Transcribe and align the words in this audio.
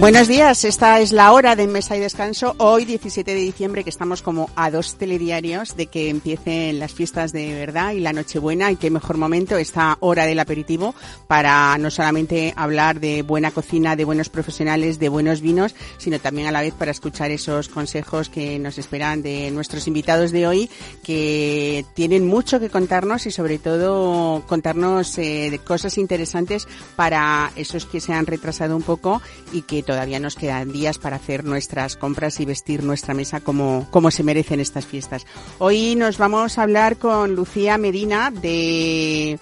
Buenos 0.00 0.26
días, 0.26 0.64
esta 0.64 0.98
es 0.98 1.12
la 1.12 1.32
hora 1.32 1.54
de 1.54 1.68
Mesa 1.68 1.96
y 1.96 2.00
Descanso. 2.00 2.56
Hoy, 2.58 2.84
17 2.84 3.32
de 3.32 3.40
diciembre, 3.40 3.84
que 3.84 3.90
estamos 3.90 4.22
como 4.22 4.50
a 4.56 4.70
dos 4.70 4.96
telediarios 4.96 5.76
de 5.76 5.86
que 5.86 6.10
empiecen 6.10 6.80
las 6.80 6.92
fiestas 6.92 7.32
de 7.32 7.54
verdad 7.54 7.92
y 7.92 8.00
la 8.00 8.12
Nochebuena 8.12 8.72
y 8.72 8.76
qué 8.76 8.90
mejor 8.90 9.18
momento 9.18 9.56
esta 9.56 9.96
hora 10.00 10.26
del 10.26 10.40
aperitivo 10.40 10.96
para 11.28 11.78
no 11.78 11.92
solamente 11.92 12.52
hablar 12.56 12.98
de 12.98 13.22
buena 13.22 13.52
cocina, 13.52 13.94
de 13.94 14.04
buenos 14.04 14.28
profesionales, 14.28 14.98
de 14.98 15.08
buenos 15.08 15.40
vinos, 15.40 15.76
sino 15.96 16.18
también 16.18 16.48
a 16.48 16.52
la 16.52 16.60
vez 16.60 16.74
para 16.74 16.90
escuchar 16.90 17.30
esos 17.30 17.68
consejos 17.68 18.28
que 18.28 18.58
nos 18.58 18.78
esperan 18.78 19.22
de 19.22 19.52
nuestros 19.52 19.86
invitados 19.86 20.32
de 20.32 20.48
hoy 20.48 20.70
que 21.04 21.86
tienen 21.94 22.26
mucho 22.26 22.58
que 22.58 22.68
contarnos 22.68 23.26
y 23.26 23.30
sobre 23.30 23.58
todo 23.58 24.42
contarnos 24.48 25.16
eh, 25.18 25.60
cosas 25.64 25.96
interesantes 25.98 26.66
para 26.96 27.52
esos 27.54 27.86
que 27.86 28.00
se 28.00 28.12
han 28.12 28.26
retrasado 28.26 28.76
un 28.76 28.82
poco 28.82 29.22
y 29.52 29.62
que 29.62 29.83
todavía 29.84 30.18
nos 30.18 30.34
quedan 30.36 30.72
días 30.72 30.98
para 30.98 31.16
hacer 31.16 31.44
nuestras 31.44 31.96
compras 31.96 32.40
y 32.40 32.44
vestir 32.44 32.82
nuestra 32.82 33.14
mesa 33.14 33.40
como, 33.40 33.86
como 33.90 34.10
se 34.10 34.22
merecen 34.22 34.60
estas 34.60 34.86
fiestas. 34.86 35.26
Hoy 35.58 35.94
nos 35.94 36.18
vamos 36.18 36.58
a 36.58 36.62
hablar 36.62 36.96
con 36.96 37.34
Lucía 37.34 37.78
Medina 37.78 38.30
de 38.30 39.38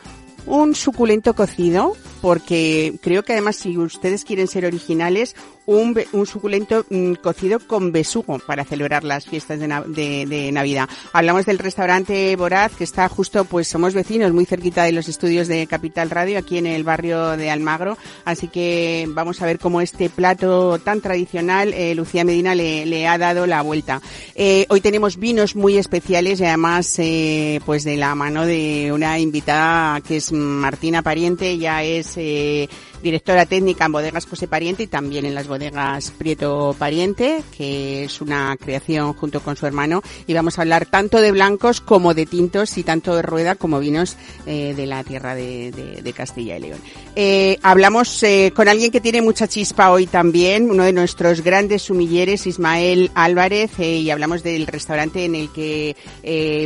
un 0.46 0.74
suculento 0.74 1.34
cocido, 1.34 1.96
porque 2.20 2.98
creo 3.02 3.22
que 3.22 3.32
además 3.32 3.56
si 3.56 3.78
ustedes 3.78 4.24
quieren 4.24 4.48
ser 4.48 4.66
originales, 4.66 5.36
un, 5.66 5.98
un 6.12 6.26
suculento 6.26 6.84
mm, 6.90 7.14
cocido 7.14 7.60
con 7.60 7.92
besugo 7.92 8.38
para 8.40 8.64
celebrar 8.64 9.04
las 9.04 9.26
fiestas 9.26 9.60
de, 9.60 10.26
de, 10.26 10.52
Navidad. 10.52 10.88
Hablamos 11.12 11.46
del 11.46 11.58
restaurante 11.58 12.34
Boraz, 12.36 12.72
que 12.76 12.84
está 12.84 13.08
justo, 13.08 13.44
pues 13.44 13.68
somos 13.68 13.94
vecinos, 13.94 14.32
muy 14.32 14.44
cerquita 14.44 14.82
de 14.84 14.92
los 14.92 15.08
estudios 15.08 15.48
de 15.48 15.66
Capital 15.66 16.10
Radio, 16.10 16.38
aquí 16.38 16.58
en 16.58 16.66
el 16.66 16.84
barrio 16.84 17.36
de 17.36 17.50
Almagro. 17.50 17.96
Así 18.24 18.48
que 18.48 19.06
vamos 19.10 19.40
a 19.40 19.46
ver 19.46 19.58
cómo 19.58 19.80
este 19.80 20.10
plato 20.10 20.78
tan 20.78 21.00
tradicional, 21.00 21.72
eh, 21.74 21.94
Lucía 21.94 22.24
Medina 22.24 22.54
le, 22.54 22.86
le, 22.86 23.06
ha 23.06 23.18
dado 23.18 23.46
la 23.46 23.62
vuelta. 23.62 24.00
Eh, 24.34 24.66
hoy 24.68 24.80
tenemos 24.80 25.16
vinos 25.16 25.54
muy 25.56 25.78
especiales 25.78 26.40
y 26.40 26.44
además, 26.44 26.94
eh, 26.98 27.60
pues 27.64 27.84
de 27.84 27.96
la 27.96 28.14
mano 28.14 28.46
de 28.46 28.90
una 28.92 29.18
invitada 29.18 30.00
que 30.00 30.16
es 30.16 30.32
Martina 30.32 31.02
Pariente, 31.02 31.58
ya 31.58 31.82
es 31.82 32.16
directora 33.02 33.46
técnica 33.46 33.86
en 33.86 33.92
bodegas 33.92 34.26
José 34.26 34.48
Pariente 34.48 34.84
y 34.84 34.86
también 34.86 35.26
en 35.26 35.34
las 35.34 35.48
bodegas 35.48 36.10
Prieto 36.12 36.74
Pariente, 36.78 37.42
que 37.56 38.04
es 38.04 38.20
una 38.20 38.56
creación 38.56 39.12
junto 39.14 39.40
con 39.40 39.56
su 39.56 39.66
hermano. 39.66 40.02
Y 40.26 40.34
vamos 40.34 40.58
a 40.58 40.62
hablar 40.62 40.86
tanto 40.86 41.20
de 41.20 41.32
blancos 41.32 41.80
como 41.80 42.14
de 42.14 42.26
tintos 42.26 42.78
y 42.78 42.84
tanto 42.84 43.14
de 43.16 43.22
rueda 43.22 43.54
como 43.54 43.80
vinos 43.80 44.16
eh, 44.46 44.74
de 44.76 44.86
la 44.86 45.04
tierra 45.04 45.34
de, 45.34 46.12
Castilla 46.14 46.58
y 46.58 46.60
León. 46.60 46.78
Eh, 47.16 47.58
hablamos 47.62 48.22
eh, 48.22 48.52
con 48.54 48.68
alguien 48.68 48.90
que 48.90 49.00
tiene 49.00 49.22
mucha 49.22 49.48
chispa 49.48 49.90
hoy 49.90 50.06
también, 50.06 50.70
uno 50.70 50.84
de 50.84 50.92
nuestros 50.92 51.40
grandes 51.40 51.82
sumilleres, 51.82 52.46
Ismael 52.46 53.10
Álvarez, 53.14 53.78
y 53.78 54.10
hablamos 54.10 54.42
del 54.42 54.66
restaurante 54.66 55.24
en 55.24 55.34
el 55.34 55.50
que 55.50 55.96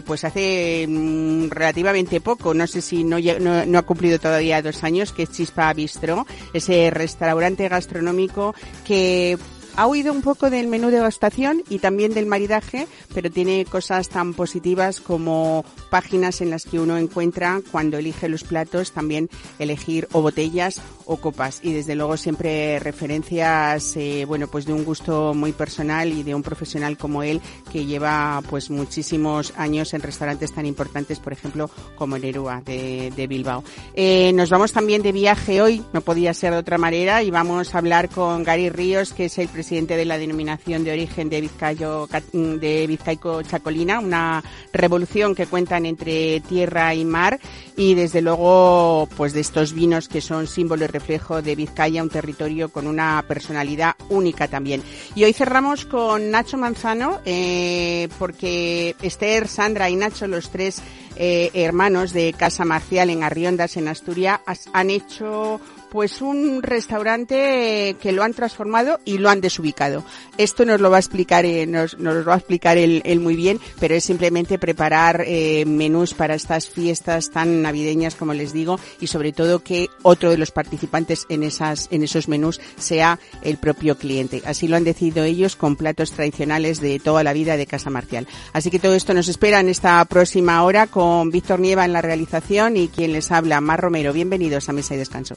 pues 0.05 0.25
hace 0.25 0.87
mm, 0.89 1.49
relativamente 1.51 2.21
poco, 2.21 2.55
no 2.55 2.67
sé 2.67 2.83
si 2.83 3.05
no, 3.05 3.19
no, 3.21 3.79
ha 3.79 3.83
cumplido 3.83 4.19
todavía 4.19 4.63
dos 4.63 4.83
años, 4.83 5.13
que 5.13 5.23
es 5.23 5.31
Chispa 5.31 5.73
Bistro, 5.73 6.26
ese 6.53 6.91
restaurante 6.91 7.69
gastronómico 7.69 8.55
que 8.87 9.39
ha 9.77 9.87
huido 9.87 10.13
un 10.13 10.23
poco 10.23 10.49
del 10.49 10.69
menú 10.69 10.89
de 10.89 11.01
gastación 11.01 11.63
y 11.69 11.79
también 11.81 12.15
del 12.15 12.27
maridaje, 12.27 12.89
pero 13.15 13.31
tiene 13.31 13.67
cosas 13.67 14.09
tan 14.09 14.33
positivas 14.33 15.01
como 15.01 15.65
páginas 15.91 16.41
en 16.41 16.51
las 16.51 16.65
que 16.65 16.81
uno 16.81 16.97
encuentra 16.97 17.61
cuando 17.71 17.99
elige 17.99 18.29
los 18.29 18.43
platos 18.43 18.93
también 18.93 19.29
elegir 19.59 20.09
o 20.13 20.23
botellas 20.23 20.81
o 21.07 21.17
copas 21.17 21.61
y 21.63 21.73
desde 21.73 21.95
luego 21.95 22.17
siempre 22.17 22.79
referencias 22.79 23.97
eh, 23.97 24.25
bueno 24.27 24.49
pues 24.49 24.67
de 24.67 24.73
un 24.73 24.85
gusto 24.85 25.35
muy 25.35 25.53
personal 25.53 26.13
y 26.13 26.23
de 26.23 26.35
un 26.35 26.43
profesional 26.43 26.99
como 26.99 27.23
él 27.23 27.41
que 27.73 27.87
lleva 27.87 28.43
pues 28.49 28.71
muchísimos 28.71 29.53
años 29.57 29.95
en 29.95 30.03
restaurantes 30.03 30.53
tan 30.53 30.67
importantes 30.67 31.19
por 31.21 31.33
ejemplo 31.33 31.71
como 31.95 32.19
Nerúa 32.19 32.63
de, 32.65 33.13
de 33.15 33.27
Bilbao. 33.27 33.63
Eh, 33.95 34.33
nos 34.35 34.51
vamos 34.51 34.73
también 34.73 35.03
de 35.03 35.13
viaje 35.13 35.63
hoy, 35.63 35.83
no 35.93 36.01
podía 36.01 36.35
ser 36.35 36.53
de 36.53 36.59
otra 36.59 36.79
manera 36.79 37.23
y 37.23 37.31
vamos 37.31 37.75
a 37.75 37.79
hablar 37.79 38.09
con 38.09 38.45
Gary 38.45 38.69
Ríos 38.69 39.13
que 39.13 39.27
es 39.27 39.39
el 39.39 39.49
presidente 39.49 39.97
de 39.97 40.05
la 40.05 40.19
denominación 40.19 40.85
de 40.85 40.93
origen 40.93 41.29
de 41.29 41.41
Vizcayo, 41.41 42.09
de 42.33 42.87
Vizcaico 42.87 43.43
Chacolina, 43.43 44.01
una 44.01 44.43
revolución 44.73 45.35
que 45.35 45.47
cuentan 45.47 45.87
entre 45.87 46.41
tierra 46.41 46.95
y 46.95 47.05
mar 47.05 47.39
y 47.77 47.95
desde 47.95 48.23
luego 48.23 49.09
pues 49.17 49.33
de 49.33 49.41
estos 49.41 49.73
vinos 49.73 50.09
que 50.09 50.21
son 50.21 50.47
símbolo 50.47 50.85
y 50.85 50.89
reflejo 50.97 51.43
de 51.43 51.55
Vizcaya, 51.55 52.03
un 52.03 52.09
territorio 52.09 52.71
con 52.71 52.87
una 52.87 53.23
personalidad 53.29 53.97
única 54.09 54.49
también. 54.49 54.83
Y 55.15 55.25
hoy 55.25 55.35
cerramos 55.35 55.85
con 55.85 56.31
Nacho 56.31 56.57
Manzano 56.57 57.21
eh, 57.27 58.09
porque 58.19 58.97
Esther, 59.03 59.47
Sandra 59.47 59.91
y 59.91 59.97
Nacho, 59.97 60.27
los 60.27 60.49
tres 60.49 60.83
eh, 61.17 61.51
hermanos 61.53 62.15
de 62.15 62.33
Casa 62.33 62.65
Marcial 62.65 63.11
en 63.11 63.23
Arriondas, 63.23 63.77
en 63.77 63.89
Asturias, 63.89 64.41
han 64.73 64.89
hecho 64.89 65.61
pues 65.91 66.21
un 66.21 66.63
restaurante 66.63 67.97
que 68.01 68.13
lo 68.13 68.23
han 68.23 68.35
transformado 68.35 69.01
y 69.05 69.19
lo 69.19 69.31
han 69.31 69.41
desubicado. 69.41 70.05
Esto 70.39 70.65
nos 70.65 70.81
lo 70.81 70.91
va 70.91 70.97
a 70.97 71.01
explicar, 71.01 71.45
eh, 71.45 71.67
nos, 71.67 71.99
nos, 71.99 72.15
lo 72.17 72.25
va 72.25 72.35
a 72.35 72.39
explicar 72.39 72.77
él, 72.79 73.03
muy 73.21 73.37
bien, 73.37 73.61
pero 73.81 73.95
es 73.95 74.05
simplemente 74.05 74.59
preparar 74.59 75.25
eh, 75.27 75.65
menús 75.67 76.15
para 76.15 76.35
estas 76.35 76.69
fiestas 76.69 77.31
tan 77.31 77.63
navideñas, 77.63 78.15
como 78.15 78.35
les 78.35 78.53
digo, 78.53 78.79
y 79.01 79.07
sobre 79.07 79.33
todo 79.33 79.61
que 79.61 79.89
otro 80.03 80.31
de 80.31 80.39
los 80.39 80.51
participantes 80.51 81.27
en 81.29 81.43
esas, 81.43 81.89
en 81.91 82.03
esos 82.03 82.29
menús 82.29 82.61
sea 82.77 83.19
el 83.43 83.57
propio 83.59 83.97
cliente. 83.97 84.43
Así 84.45 84.69
lo 84.69 84.77
han 84.77 84.85
decidido 84.85 85.25
ellos 85.25 85.57
con 85.57 85.77
platos 85.77 86.13
tradicionales 86.13 86.81
de 86.81 86.99
toda 86.99 87.25
la 87.25 87.33
vida 87.33 87.57
de 87.57 87.67
Casa 87.67 87.91
Marcial. 87.91 88.27
Así 88.53 88.71
que 88.71 88.79
todo 88.79 88.95
esto 88.95 89.15
nos 89.15 89.29
espera 89.29 89.61
en 89.61 89.69
esta 89.69 90.05
próxima 90.05 90.63
hora 90.63 90.87
con 90.87 91.31
Víctor 91.31 91.61
Nieva 91.61 91.85
en 91.85 91.93
la 91.93 92.03
realización 92.03 92.77
y 92.77 92.89
quien 92.89 93.13
les 93.13 93.31
habla, 93.31 93.61
Mar 93.61 93.81
Romero. 93.81 94.13
Bienvenidos 94.13 94.69
a 94.69 94.73
Mesa 94.73 94.95
y 94.95 94.99
Descanso. 94.99 95.37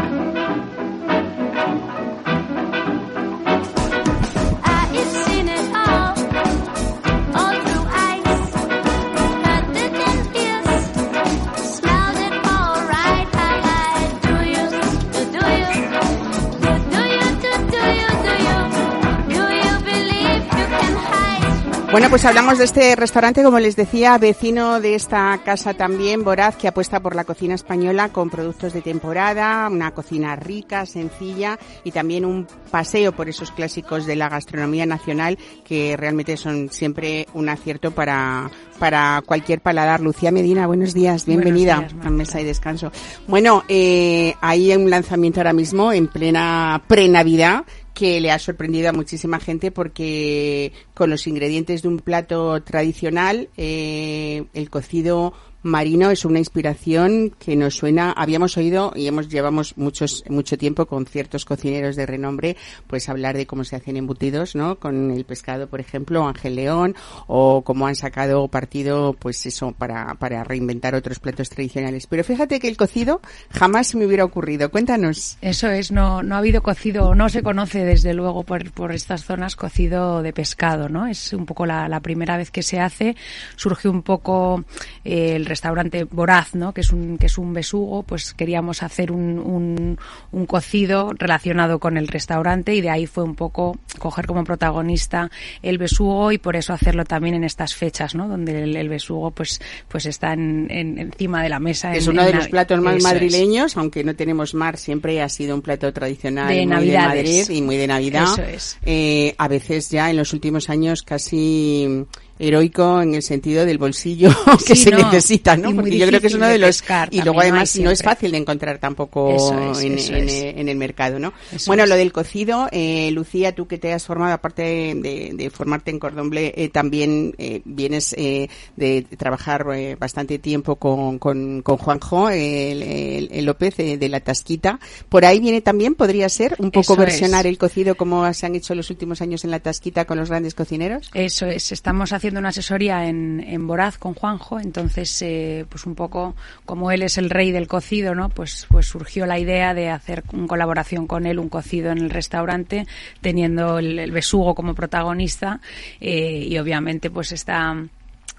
Bueno, 21.91 22.09
pues 22.09 22.23
hablamos 22.23 22.57
de 22.57 22.63
este 22.63 22.95
restaurante, 22.95 23.43
como 23.43 23.59
les 23.59 23.75
decía, 23.75 24.17
vecino 24.17 24.79
de 24.79 24.95
esta 24.95 25.37
casa 25.43 25.73
también, 25.73 26.23
Voraz, 26.23 26.55
que 26.55 26.69
apuesta 26.69 27.01
por 27.01 27.17
la 27.17 27.25
cocina 27.25 27.53
española 27.53 28.07
con 28.13 28.29
productos 28.29 28.71
de 28.71 28.81
temporada, 28.81 29.67
una 29.69 29.91
cocina 29.91 30.37
rica, 30.37 30.85
sencilla 30.85 31.59
y 31.83 31.91
también 31.91 32.23
un 32.23 32.47
paseo 32.71 33.11
por 33.11 33.27
esos 33.27 33.51
clásicos 33.51 34.05
de 34.05 34.15
la 34.15 34.29
gastronomía 34.29 34.85
nacional 34.85 35.37
que 35.65 35.97
realmente 35.97 36.37
son 36.37 36.69
siempre 36.69 37.27
un 37.33 37.49
acierto 37.49 37.91
para, 37.91 38.49
para 38.79 39.21
cualquier 39.25 39.59
paladar. 39.59 39.99
Lucía 39.99 40.31
Medina, 40.31 40.67
buenos 40.67 40.93
días, 40.93 41.25
bienvenida 41.25 41.89
a 42.05 42.09
Mesa 42.09 42.39
y 42.39 42.45
Descanso. 42.45 42.93
Bueno, 43.27 43.65
eh, 43.67 44.33
hay 44.39 44.73
un 44.73 44.89
lanzamiento 44.89 45.41
ahora 45.41 45.51
mismo 45.51 45.91
en 45.91 46.07
plena 46.07 46.81
pre-Navidad 46.87 47.65
que 47.93 48.21
le 48.21 48.31
ha 48.31 48.39
sorprendido 48.39 48.89
a 48.89 48.93
muchísima 48.93 49.39
gente 49.39 49.71
porque 49.71 50.71
con 50.93 51.09
los 51.09 51.27
ingredientes 51.27 51.81
de 51.81 51.87
un 51.87 51.99
plato 51.99 52.61
tradicional, 52.63 53.49
eh, 53.57 54.45
el 54.53 54.69
cocido 54.69 55.33
Marino 55.63 56.09
es 56.09 56.25
una 56.25 56.39
inspiración 56.39 57.33
que 57.37 57.55
nos 57.55 57.75
suena, 57.75 58.11
habíamos 58.11 58.57
oído 58.57 58.93
y 58.95 59.07
hemos 59.07 59.29
llevamos 59.29 59.77
muchos 59.77 60.23
mucho 60.27 60.57
tiempo 60.57 60.87
con 60.87 61.05
ciertos 61.05 61.45
cocineros 61.45 61.95
de 61.95 62.05
renombre, 62.05 62.57
pues 62.87 63.09
hablar 63.09 63.37
de 63.37 63.45
cómo 63.45 63.63
se 63.63 63.75
hacen 63.75 63.97
embutidos, 63.97 64.55
¿no? 64.55 64.77
Con 64.77 65.11
el 65.11 65.23
pescado, 65.25 65.67
por 65.67 65.79
ejemplo, 65.79 66.27
Ángel 66.27 66.55
León 66.55 66.95
o 67.27 67.61
cómo 67.63 67.85
han 67.87 67.95
sacado 67.95 68.47
partido 68.47 69.13
pues 69.13 69.45
eso 69.45 69.71
para 69.71 70.15
para 70.15 70.43
reinventar 70.43 70.95
otros 70.95 71.19
platos 71.19 71.49
tradicionales. 71.49 72.07
Pero 72.07 72.23
fíjate 72.23 72.59
que 72.59 72.67
el 72.67 72.77
cocido 72.77 73.21
jamás 73.51 73.93
me 73.93 74.05
hubiera 74.05 74.25
ocurrido. 74.25 74.71
Cuéntanos. 74.71 75.37
Eso 75.41 75.69
es, 75.69 75.91
no 75.91 76.23
no 76.23 76.35
ha 76.35 76.39
habido 76.39 76.63
cocido, 76.63 77.13
no 77.13 77.29
se 77.29 77.43
conoce 77.43 77.85
desde 77.85 78.13
luego 78.13 78.43
por 78.43 78.71
por 78.71 78.91
estas 78.91 79.25
zonas 79.25 79.55
cocido 79.55 80.23
de 80.23 80.33
pescado, 80.33 80.89
¿no? 80.89 81.07
Es 81.07 81.33
un 81.33 81.45
poco 81.45 81.65
la, 81.65 81.87
la 81.87 81.99
primera 81.99 82.37
vez 82.37 82.49
que 82.49 82.63
se 82.63 82.79
hace, 82.79 83.15
surge 83.55 83.87
un 83.87 84.01
poco 84.01 84.63
eh, 85.03 85.35
el 85.35 85.45
restaurante 85.51 86.05
Voraz, 86.05 86.55
¿no? 86.55 86.73
Que 86.73 86.81
es 86.81 86.91
un, 86.91 87.17
que 87.17 87.27
es 87.27 87.37
un 87.37 87.53
besugo, 87.53 88.03
pues 88.03 88.33
queríamos 88.33 88.81
hacer 88.83 89.11
un, 89.11 89.37
un, 89.39 89.99
un 90.31 90.45
cocido 90.45 91.11
relacionado 91.17 91.79
con 91.79 91.97
el 91.97 92.07
restaurante 92.07 92.73
y 92.73 92.81
de 92.81 92.89
ahí 92.89 93.05
fue 93.05 93.23
un 93.23 93.35
poco 93.35 93.77
coger 93.99 94.25
como 94.25 94.43
protagonista 94.43 95.29
el 95.61 95.77
besugo 95.77 96.31
y 96.31 96.37
por 96.37 96.55
eso 96.55 96.73
hacerlo 96.73 97.03
también 97.05 97.35
en 97.35 97.43
estas 97.43 97.75
fechas, 97.75 98.15
¿no? 98.15 98.27
Donde 98.27 98.63
el, 98.63 98.75
el 98.75 98.89
besugo 98.89 99.31
pues, 99.31 99.61
pues 99.87 100.05
está 100.05 100.33
en, 100.33 100.67
en- 100.71 100.97
encima 100.97 101.43
de 101.43 101.49
la 101.49 101.59
mesa. 101.59 101.93
Es 101.93 102.05
en- 102.07 102.13
uno 102.13 102.25
de 102.25 102.33
los 102.33 102.47
platos 102.47 102.79
más 102.81 102.95
es. 102.97 103.03
madrileños, 103.03 103.77
aunque 103.77 104.03
no 104.03 104.15
tenemos 104.15 104.53
mar, 104.53 104.77
siempre 104.77 105.21
ha 105.21 105.29
sido 105.29 105.53
un 105.55 105.61
plato 105.61 105.91
tradicional 105.93 106.47
De 106.47 106.55
muy 106.57 106.65
Navidades. 106.67 107.11
de 107.23 107.31
Madrid 107.43 107.57
y 107.57 107.61
muy 107.61 107.77
de 107.77 107.87
Navidad. 107.87 108.23
Eso 108.33 108.43
es. 108.43 108.77
Eh, 108.85 109.35
a 109.37 109.47
veces 109.47 109.89
ya 109.89 110.09
en 110.09 110.17
los 110.17 110.33
últimos 110.33 110.69
años 110.69 111.03
casi 111.03 112.05
heroico 112.41 113.01
en 113.01 113.15
el 113.15 113.21
sentido 113.21 113.65
del 113.65 113.77
bolsillo 113.77 114.29
que 114.67 114.75
Sí, 114.75 114.83
se 114.83 114.91
no, 114.91 114.97
necesita, 114.97 115.55
¿no? 115.57 115.73
Porque 115.75 115.97
yo 115.97 116.07
creo 116.07 116.19
que 116.21 116.27
es 116.27 116.33
uno 116.33 116.45
de 116.47 116.53
de 116.53 116.57
los 116.59 116.67
pescar 116.81 117.09
y 117.11 117.17
luego 117.21 117.39
también, 117.39 117.53
no 117.53 117.55
además 117.59 117.79
no 117.79 117.91
es 117.91 118.01
fácil 118.03 118.31
de 118.31 118.37
encontrar 118.37 118.77
tampoco 118.79 119.31
es, 119.71 119.81
en, 119.81 119.91
en- 119.93 120.29
es. 120.29 120.43
en 120.57 120.69
el 120.69 120.77
mercado, 120.77 121.19
¿no? 121.19 121.33
Eso 121.53 121.65
bueno, 121.67 121.83
es. 121.83 121.89
lo 121.89 121.95
del 121.95 122.11
cocido, 122.11 122.67
eh, 122.71 123.09
Lucía, 123.11 123.53
tú 123.55 123.67
que 123.67 123.77
te 123.77 123.93
has 123.93 124.05
formado 124.05 124.33
aparte 124.33 124.61
de, 124.63 125.31
de 125.33 125.49
formarte 125.49 125.91
en 125.91 125.99
Cordomble, 125.99 126.53
eh, 126.55 126.69
también 126.69 127.33
eh, 127.37 127.61
vienes 127.65 128.13
eh, 128.17 128.49
de 128.75 129.03
trabajar 129.17 129.65
eh, 129.75 129.95
bastante 129.99 130.39
tiempo 130.39 130.77
con, 130.77 131.19
con, 131.19 131.61
con 131.61 131.77
Juanjo, 131.77 132.29
el, 132.29 132.81
el- 132.83 133.29
el 133.31 133.45
López 133.45 133.75
eh, 133.79 133.97
de 133.97 134.09
la 134.09 134.19
Tasquita. 134.19 134.79
Por 135.09 135.25
ahí 135.25 135.39
viene 135.39 135.61
también, 135.61 135.95
podría 135.95 136.29
ser, 136.29 136.55
un 136.59 136.71
poco 136.71 136.93
Eso 136.93 136.93
es. 136.93 136.99
versionar 136.99 137.45
el 137.47 137.57
cocido 137.57 137.95
como 137.95 138.31
se 138.33 138.45
han 138.45 138.55
hecho 138.55 138.73
los 138.75 138.89
últimos 138.89 139.21
años 139.21 139.43
en 139.43 139.51
la 139.51 139.59
Tasquita 139.59 140.05
con 140.05 140.17
los 140.17 140.29
grandes 140.29 140.55
cocineros. 140.55 141.09
Eso 141.13 141.45
es, 141.47 141.71
estamos 141.71 142.13
haciendo 142.13 142.30
una 142.39 142.49
asesoría 142.49 143.07
en, 143.07 143.43
en 143.45 143.67
Voraz 143.67 143.97
con 143.97 144.13
Juanjo, 144.13 144.59
entonces 144.59 145.21
eh, 145.21 145.65
pues 145.69 145.85
un 145.85 145.95
poco 145.95 146.35
como 146.65 146.91
él 146.91 147.03
es 147.03 147.17
el 147.17 147.29
rey 147.29 147.51
del 147.51 147.67
cocido, 147.67 148.15
¿no? 148.15 148.29
Pues 148.29 148.67
pues 148.69 148.87
surgió 148.87 149.25
la 149.25 149.39
idea 149.39 149.73
de 149.73 149.89
hacer 149.89 150.23
en 150.33 150.47
colaboración 150.47 151.07
con 151.07 151.25
él 151.25 151.39
un 151.39 151.49
cocido 151.49 151.91
en 151.91 151.99
el 151.99 152.09
restaurante, 152.09 152.87
teniendo 153.21 153.79
el, 153.79 153.99
el 153.99 154.11
besugo 154.11 154.55
como 154.55 154.73
protagonista 154.73 155.59
eh, 155.99 156.47
y 156.47 156.57
obviamente 156.57 157.09
pues 157.09 157.31
está 157.31 157.75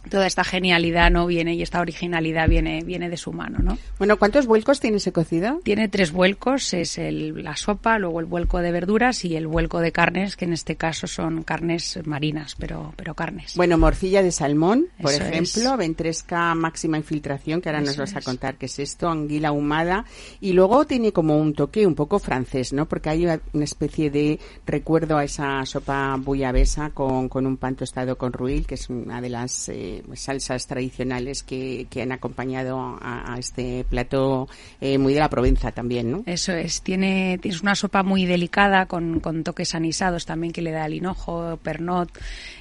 toda 0.09 0.27
esta 0.27 0.45
genialidad 0.45 1.11
no 1.11 1.27
viene 1.27 1.55
y 1.55 1.63
esta 1.63 1.81
originalidad 1.81 2.49
viene 2.49 2.83
viene 2.85 3.09
de 3.09 3.17
su 3.17 3.33
mano, 3.33 3.59
¿no? 3.61 3.79
Bueno, 3.99 4.17
¿cuántos 4.19 4.47
vuelcos 4.47 4.81
tiene 4.81 4.97
ese 4.97 5.13
cocido? 5.13 5.61
Tiene 5.63 5.89
tres 5.89 6.13
vuelcos, 6.13 6.75
es 6.75 6.99
el, 6.99 7.43
la 7.43 7.57
sopa, 7.57 7.99
luego 7.99 8.21
el 8.21 8.27
vuelco 8.27 8.59
de 8.59 8.73
verduras 8.73 9.25
y 9.25 9.37
el 9.37 9.47
vuelco 9.47 9.81
de 9.81 9.93
carnes, 9.93 10.37
que 10.37 10.45
en 10.45 10.53
este 10.53 10.77
caso 10.77 11.07
son 11.07 11.43
carnes 11.43 11.99
marinas, 12.05 12.57
pero, 12.59 12.93
pero 12.97 13.15
carnes. 13.15 13.55
Bueno, 13.57 13.79
morcilla 13.79 14.23
de 14.23 14.33
salmón, 14.33 14.87
por 15.01 15.13
Eso 15.13 15.23
ejemplo, 15.23 15.73
es. 15.73 15.79
ventresca 15.79 16.55
máxima 16.55 16.97
infiltración, 16.97 17.61
que 17.61 17.69
ahora 17.69 17.81
nos 17.81 17.97
vas 17.97 18.17
a 18.17 18.21
contar 18.21 18.57
qué 18.57 18.67
es 18.67 18.79
esto, 18.79 19.09
anguila 19.09 19.49
ahumada, 19.49 20.05
y 20.41 20.53
luego 20.53 20.87
tiene 20.87 21.13
como 21.13 21.37
un 21.39 21.55
toque 21.55 21.87
un 21.87 21.95
poco 21.95 22.19
francés, 22.19 22.73
¿no? 22.73 22.87
Porque 22.87 23.11
hay 23.11 23.27
una 23.27 23.65
especie 23.65 24.11
de 24.11 24.39
recuerdo 24.67 25.17
a 25.17 25.25
esa 25.25 25.65
sopa 25.67 26.17
bullabesa 26.19 26.91
con, 26.91 27.29
con 27.29 27.47
un 27.47 27.57
pan 27.57 27.77
tostado 27.77 28.17
con 28.17 28.33
ruil, 28.33 28.67
que 28.67 28.75
es 28.75 28.89
una 28.89 29.21
de 29.21 29.29
las 29.29 29.69
eh, 29.69 29.92
salsas 30.15 30.67
tradicionales 30.67 31.43
que, 31.43 31.87
que 31.91 32.03
han 32.03 32.12
acompañado 32.12 32.79
a, 32.79 33.35
a 33.35 33.39
este 33.39 33.85
plato 33.89 34.49
eh, 34.81 34.99
muy 34.99 35.15
de 35.15 35.21
la 35.21 35.29
Provenza 35.29 35.73
también, 35.73 36.11
¿no? 36.11 36.23
Eso 36.27 36.53
es, 36.53 36.83
tiene, 36.83 37.39
es 37.43 37.62
una 37.62 37.75
sopa 37.75 38.03
muy 38.03 38.25
delicada 38.27 38.87
con, 38.87 39.21
con 39.21 39.44
toques 39.44 39.75
anisados 39.75 40.27
también 40.27 40.53
que 40.53 40.62
le 40.62 40.71
da 40.71 40.87
el 40.87 40.94
hinojo, 40.94 41.59
pernot, 41.62 42.11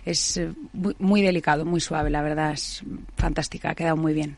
es 0.06 0.38
eh, 0.38 0.52
muy, 0.74 0.96
muy 1.00 1.22
delicado, 1.22 1.66
muy 1.66 1.82
suave, 1.82 2.10
la 2.10 2.22
verdad 2.22 2.54
es 2.54 2.84
fantástica, 3.18 3.72
ha 3.72 3.76
quedado 3.76 3.98
muy 3.98 4.14
bien. 4.14 4.38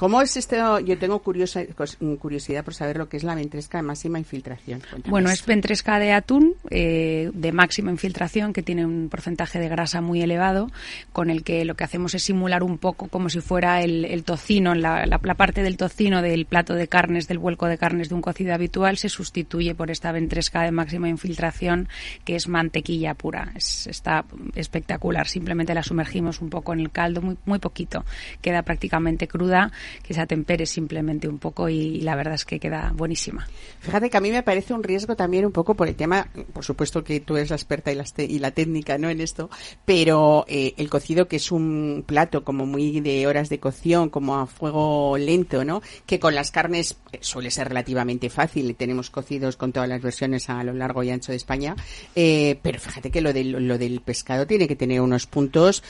¿Cómo 0.00 0.22
es 0.22 0.34
esto? 0.38 0.80
Yo 0.80 0.96
tengo 0.96 1.22
cos- 1.22 2.18
curiosidad 2.18 2.64
por 2.64 2.72
saber 2.72 2.96
lo 2.96 3.10
que 3.10 3.18
es 3.18 3.22
la 3.22 3.34
ventresca 3.34 3.76
de 3.76 3.82
máxima 3.82 4.18
infiltración. 4.18 4.80
Bueno, 5.06 5.28
es 5.28 5.44
ventresca 5.44 5.98
de 5.98 6.12
atún 6.14 6.54
eh, 6.70 7.30
de 7.34 7.52
máxima 7.52 7.90
infiltración 7.90 8.54
que 8.54 8.62
tiene 8.62 8.86
un 8.86 9.10
porcentaje 9.10 9.58
de 9.58 9.68
grasa 9.68 10.00
muy 10.00 10.22
elevado, 10.22 10.70
con 11.12 11.28
el 11.28 11.42
que 11.44 11.66
lo 11.66 11.74
que 11.74 11.84
hacemos 11.84 12.14
es 12.14 12.22
simular 12.22 12.62
un 12.62 12.78
poco 12.78 13.08
como 13.08 13.28
si 13.28 13.42
fuera 13.42 13.82
el, 13.82 14.24
tocino, 14.24 14.74
la, 14.74 15.04
la- 15.04 15.20
la 15.22 15.34
parte 15.34 15.62
del 15.62 15.76
tocino 15.76 16.22
del 16.22 16.46
plato 16.46 16.72
de 16.72 16.88
carnes, 16.88 17.28
del 17.28 17.36
vuelco 17.38 17.66
de 17.66 17.76
carnes 17.76 18.08
de 18.08 18.14
un 18.14 18.22
cocido 18.22 18.54
habitual, 18.54 18.96
se 18.96 19.10
sustituye 19.10 19.74
por 19.74 19.90
esta 19.90 20.12
ventresca 20.12 20.62
de 20.62 20.70
máxima 20.70 21.10
infiltración 21.10 21.90
que 22.24 22.36
es 22.36 22.48
mantequilla 22.48 23.12
pura. 23.12 23.52
Es- 23.54 23.86
está 23.86 24.24
espectacular. 24.54 25.28
Simplemente 25.28 25.74
la 25.74 25.82
sumergimos 25.82 26.40
un 26.40 26.48
poco 26.48 26.72
en 26.72 26.80
el 26.80 26.90
caldo, 26.90 27.20
muy, 27.20 27.36
muy 27.44 27.58
poquito. 27.58 28.06
Queda 28.40 28.62
prácticamente 28.62 29.28
cruda, 29.28 29.70
que 30.02 30.14
se 30.14 30.20
atempere 30.20 30.66
simplemente 30.66 31.28
un 31.28 31.38
poco 31.38 31.68
y 31.68 32.00
la 32.00 32.16
verdad 32.16 32.34
es 32.34 32.44
que 32.44 32.58
queda 32.60 32.92
buenísima. 32.94 33.48
Fíjate 33.80 34.10
que 34.10 34.16
a 34.16 34.20
mí 34.20 34.30
me 34.30 34.42
parece 34.42 34.74
un 34.74 34.82
riesgo 34.82 35.16
también 35.16 35.44
un 35.46 35.52
poco 35.52 35.74
por 35.74 35.88
el 35.88 35.94
tema, 35.94 36.28
por 36.52 36.64
supuesto 36.64 37.02
que 37.04 37.20
tú 37.20 37.36
eres 37.36 37.50
la 37.50 37.56
experta 37.56 37.92
y, 37.92 37.96
te- 38.14 38.24
y 38.24 38.38
la 38.38 38.50
técnica 38.50 38.98
no 38.98 39.10
en 39.10 39.20
esto, 39.20 39.50
pero 39.84 40.44
eh, 40.48 40.74
el 40.76 40.88
cocido 40.90 41.28
que 41.28 41.36
es 41.36 41.50
un 41.52 42.04
plato 42.06 42.44
como 42.44 42.66
muy 42.66 43.00
de 43.00 43.26
horas 43.26 43.48
de 43.48 43.58
cocción, 43.60 44.08
como 44.10 44.36
a 44.38 44.46
fuego 44.46 45.16
lento, 45.18 45.64
¿no? 45.64 45.82
Que 46.06 46.18
con 46.20 46.34
las 46.34 46.50
carnes 46.50 46.98
eh, 47.12 47.18
suele 47.20 47.50
ser 47.50 47.68
relativamente 47.68 48.30
fácil. 48.30 48.74
Tenemos 48.76 49.10
cocidos 49.10 49.56
con 49.56 49.72
todas 49.72 49.88
las 49.88 50.00
versiones 50.02 50.48
a 50.50 50.62
lo 50.64 50.72
largo 50.72 51.02
y 51.02 51.10
ancho 51.10 51.32
de 51.32 51.36
España, 51.36 51.76
eh, 52.14 52.58
pero 52.62 52.78
fíjate 52.80 53.10
que 53.10 53.20
lo 53.20 53.32
del, 53.32 54.00
pescado 54.04 54.46
tiene 54.46 54.66
que 54.68 54.76
tener 54.76 55.00
unos 55.00 55.26
puntos 55.26 55.82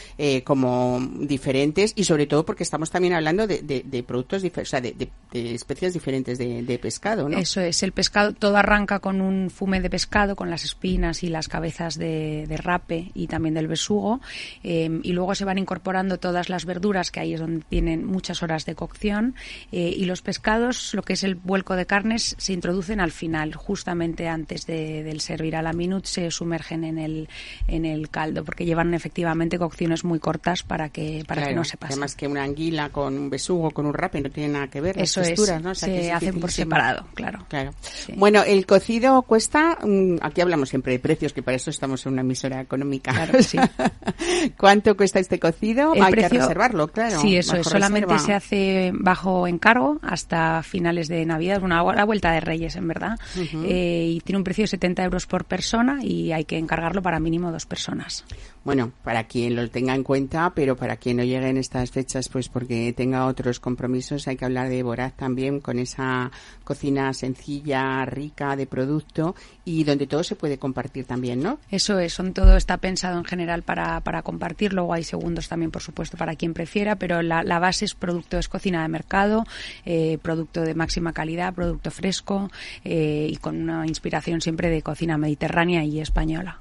como 0.44 1.00
diferentes 1.20 1.92
y 1.96 2.04
sobre 2.04 2.26
todo 2.26 2.44
porque 2.44 2.62
estamos 2.62 2.90
también 2.90 3.14
hablando 3.14 3.46
de- 3.46 3.60
de 3.90 4.02
productos, 4.02 4.42
difer- 4.42 4.62
o 4.62 4.66
sea, 4.66 4.80
de, 4.80 4.92
de- 4.92 5.10
de 5.32 5.54
especies 5.54 5.92
diferentes 5.94 6.38
de, 6.38 6.62
de 6.62 6.78
pescado, 6.78 7.28
¿no? 7.28 7.38
Eso 7.38 7.60
es, 7.60 7.82
el 7.84 7.92
pescado, 7.92 8.32
todo 8.32 8.56
arranca 8.56 8.98
con 8.98 9.20
un 9.20 9.48
fume 9.50 9.80
de 9.80 9.88
pescado, 9.88 10.34
con 10.34 10.50
las 10.50 10.64
espinas 10.64 11.22
y 11.22 11.28
las 11.28 11.46
cabezas 11.48 11.96
de, 11.98 12.46
de 12.48 12.56
rape 12.56 13.12
y 13.14 13.28
también 13.28 13.54
del 13.54 13.68
besugo, 13.68 14.20
eh, 14.64 15.00
y 15.02 15.12
luego 15.12 15.34
se 15.36 15.44
van 15.44 15.58
incorporando 15.58 16.18
todas 16.18 16.48
las 16.48 16.64
verduras, 16.64 17.10
que 17.10 17.20
ahí 17.20 17.34
es 17.34 17.40
donde 17.40 17.64
tienen 17.68 18.04
muchas 18.04 18.42
horas 18.42 18.66
de 18.66 18.74
cocción, 18.74 19.34
eh, 19.70 19.94
y 19.96 20.04
los 20.06 20.20
pescados, 20.22 20.94
lo 20.94 21.02
que 21.02 21.12
es 21.12 21.22
el 21.22 21.36
vuelco 21.36 21.76
de 21.76 21.86
carnes, 21.86 22.34
se 22.38 22.52
introducen 22.52 23.00
al 23.00 23.12
final, 23.12 23.54
justamente 23.54 24.26
antes 24.28 24.66
de- 24.66 25.02
del 25.04 25.20
servir 25.20 25.54
a 25.54 25.62
la 25.62 25.72
minute, 25.72 26.08
se 26.08 26.30
sumergen 26.30 26.82
en 26.84 26.98
el, 26.98 27.28
en 27.68 27.84
el 27.84 28.10
caldo, 28.10 28.44
porque 28.44 28.64
llevan 28.64 28.94
efectivamente 28.94 29.58
cocciones 29.58 30.02
muy 30.04 30.18
cortas 30.18 30.62
para 30.64 30.88
que, 30.88 31.24
para 31.26 31.46
que 31.46 31.54
no 31.54 31.64
se 31.64 31.76
pasen. 31.76 31.92
Además 31.94 32.14
que 32.16 32.26
una 32.26 32.42
anguila 32.42 32.88
con 32.90 33.16
un 33.16 33.30
besugo, 33.30 33.70
con 33.80 33.86
un 33.86 33.94
rape, 33.94 34.20
no 34.20 34.30
tiene 34.30 34.52
nada 34.52 34.68
que 34.68 34.82
ver. 34.82 34.96
las 34.96 35.08
Eso 35.08 35.22
es, 35.22 35.28
texturas, 35.28 35.62
¿no? 35.62 35.70
O 35.70 35.74
sea, 35.74 35.88
que 35.88 36.02
se 36.02 36.12
hacen 36.12 36.38
por 36.38 36.52
separado, 36.52 37.06
claro. 37.14 37.46
Claro. 37.48 37.70
Sí. 37.80 38.12
Bueno, 38.14 38.42
el 38.42 38.66
cocido 38.66 39.22
cuesta, 39.22 39.78
mm, 39.82 40.16
aquí 40.20 40.42
hablamos 40.42 40.68
siempre 40.68 40.92
de 40.92 40.98
precios, 40.98 41.32
que 41.32 41.42
para 41.42 41.56
eso 41.56 41.70
estamos 41.70 42.04
en 42.04 42.12
una 42.12 42.20
emisora 42.20 42.60
económica. 42.60 43.12
Claro, 43.12 43.42
sí. 43.42 43.58
¿Cuánto 44.58 44.96
cuesta 44.98 45.18
este 45.18 45.38
cocido? 45.38 45.94
El 45.94 46.02
Hay 46.02 46.12
que 46.12 46.28
reservarlo, 46.28 46.88
claro. 46.88 47.20
Sí, 47.20 47.36
eso 47.36 47.56
es. 47.56 47.66
Solamente 47.66 48.12
reserva. 48.12 48.26
se 48.26 48.34
hace 48.34 48.90
bajo 48.92 49.46
encargo 49.46 49.98
hasta 50.02 50.62
finales 50.62 51.08
de 51.08 51.24
Navidad, 51.24 51.62
una 51.62 51.82
la 51.94 52.04
vuelta 52.04 52.32
de 52.32 52.40
Reyes, 52.40 52.76
en 52.76 52.86
verdad. 52.86 53.18
Eh, 53.64 54.12
y 54.16 54.20
tiene 54.20 54.36
un 54.36 54.44
precio 54.44 54.64
de 54.64 54.68
70 54.68 55.04
euros 55.04 55.26
por 55.26 55.46
persona 55.46 56.00
y 56.02 56.32
hay 56.32 56.44
que 56.44 56.58
encargarlo 56.58 57.00
para 57.00 57.18
mínimo 57.18 57.50
dos 57.50 57.64
personas. 57.64 58.24
Bueno, 58.62 58.92
para 59.02 59.24
quien 59.24 59.56
lo 59.56 59.68
tenga 59.70 59.94
en 59.94 60.04
cuenta, 60.04 60.52
pero 60.54 60.76
para 60.76 60.96
quien 60.96 61.16
no 61.16 61.24
llegue 61.24 61.48
en 61.48 61.56
estas 61.56 61.90
fechas, 61.90 62.28
pues 62.28 62.50
porque 62.50 62.92
tenga 62.92 63.26
otros 63.26 63.58
compromisos, 63.70 64.26
hay 64.26 64.36
que 64.36 64.44
hablar 64.44 64.68
de 64.68 64.82
Boraz 64.82 65.16
también, 65.16 65.60
con 65.60 65.78
esa 65.78 66.32
cocina 66.64 67.14
sencilla, 67.14 68.04
rica 68.04 68.56
de 68.56 68.66
producto 68.66 69.36
y 69.70 69.84
donde 69.84 70.06
todo 70.08 70.24
se 70.24 70.34
puede 70.34 70.58
compartir 70.58 71.04
también, 71.04 71.42
¿no? 71.42 71.58
Eso 71.70 71.98
es, 72.00 72.12
son, 72.12 72.32
todo 72.32 72.56
está 72.56 72.78
pensado 72.78 73.18
en 73.18 73.24
general 73.24 73.62
para, 73.62 74.00
para 74.00 74.22
compartir. 74.22 74.72
Luego 74.72 74.92
hay 74.92 75.04
segundos 75.04 75.48
también, 75.48 75.70
por 75.70 75.80
supuesto, 75.80 76.16
para 76.16 76.34
quien 76.34 76.54
prefiera, 76.54 76.96
pero 76.96 77.22
la, 77.22 77.44
la 77.44 77.60
base 77.60 77.84
es 77.84 77.94
producto, 77.94 78.36
es 78.36 78.48
cocina 78.48 78.82
de 78.82 78.88
mercado, 78.88 79.44
eh, 79.86 80.18
producto 80.22 80.62
de 80.62 80.74
máxima 80.74 81.12
calidad, 81.12 81.54
producto 81.54 81.92
fresco 81.92 82.50
eh, 82.84 83.28
y 83.30 83.36
con 83.36 83.62
una 83.62 83.86
inspiración 83.86 84.40
siempre 84.40 84.70
de 84.70 84.82
cocina 84.82 85.16
mediterránea 85.16 85.84
y 85.84 86.00
española. 86.00 86.58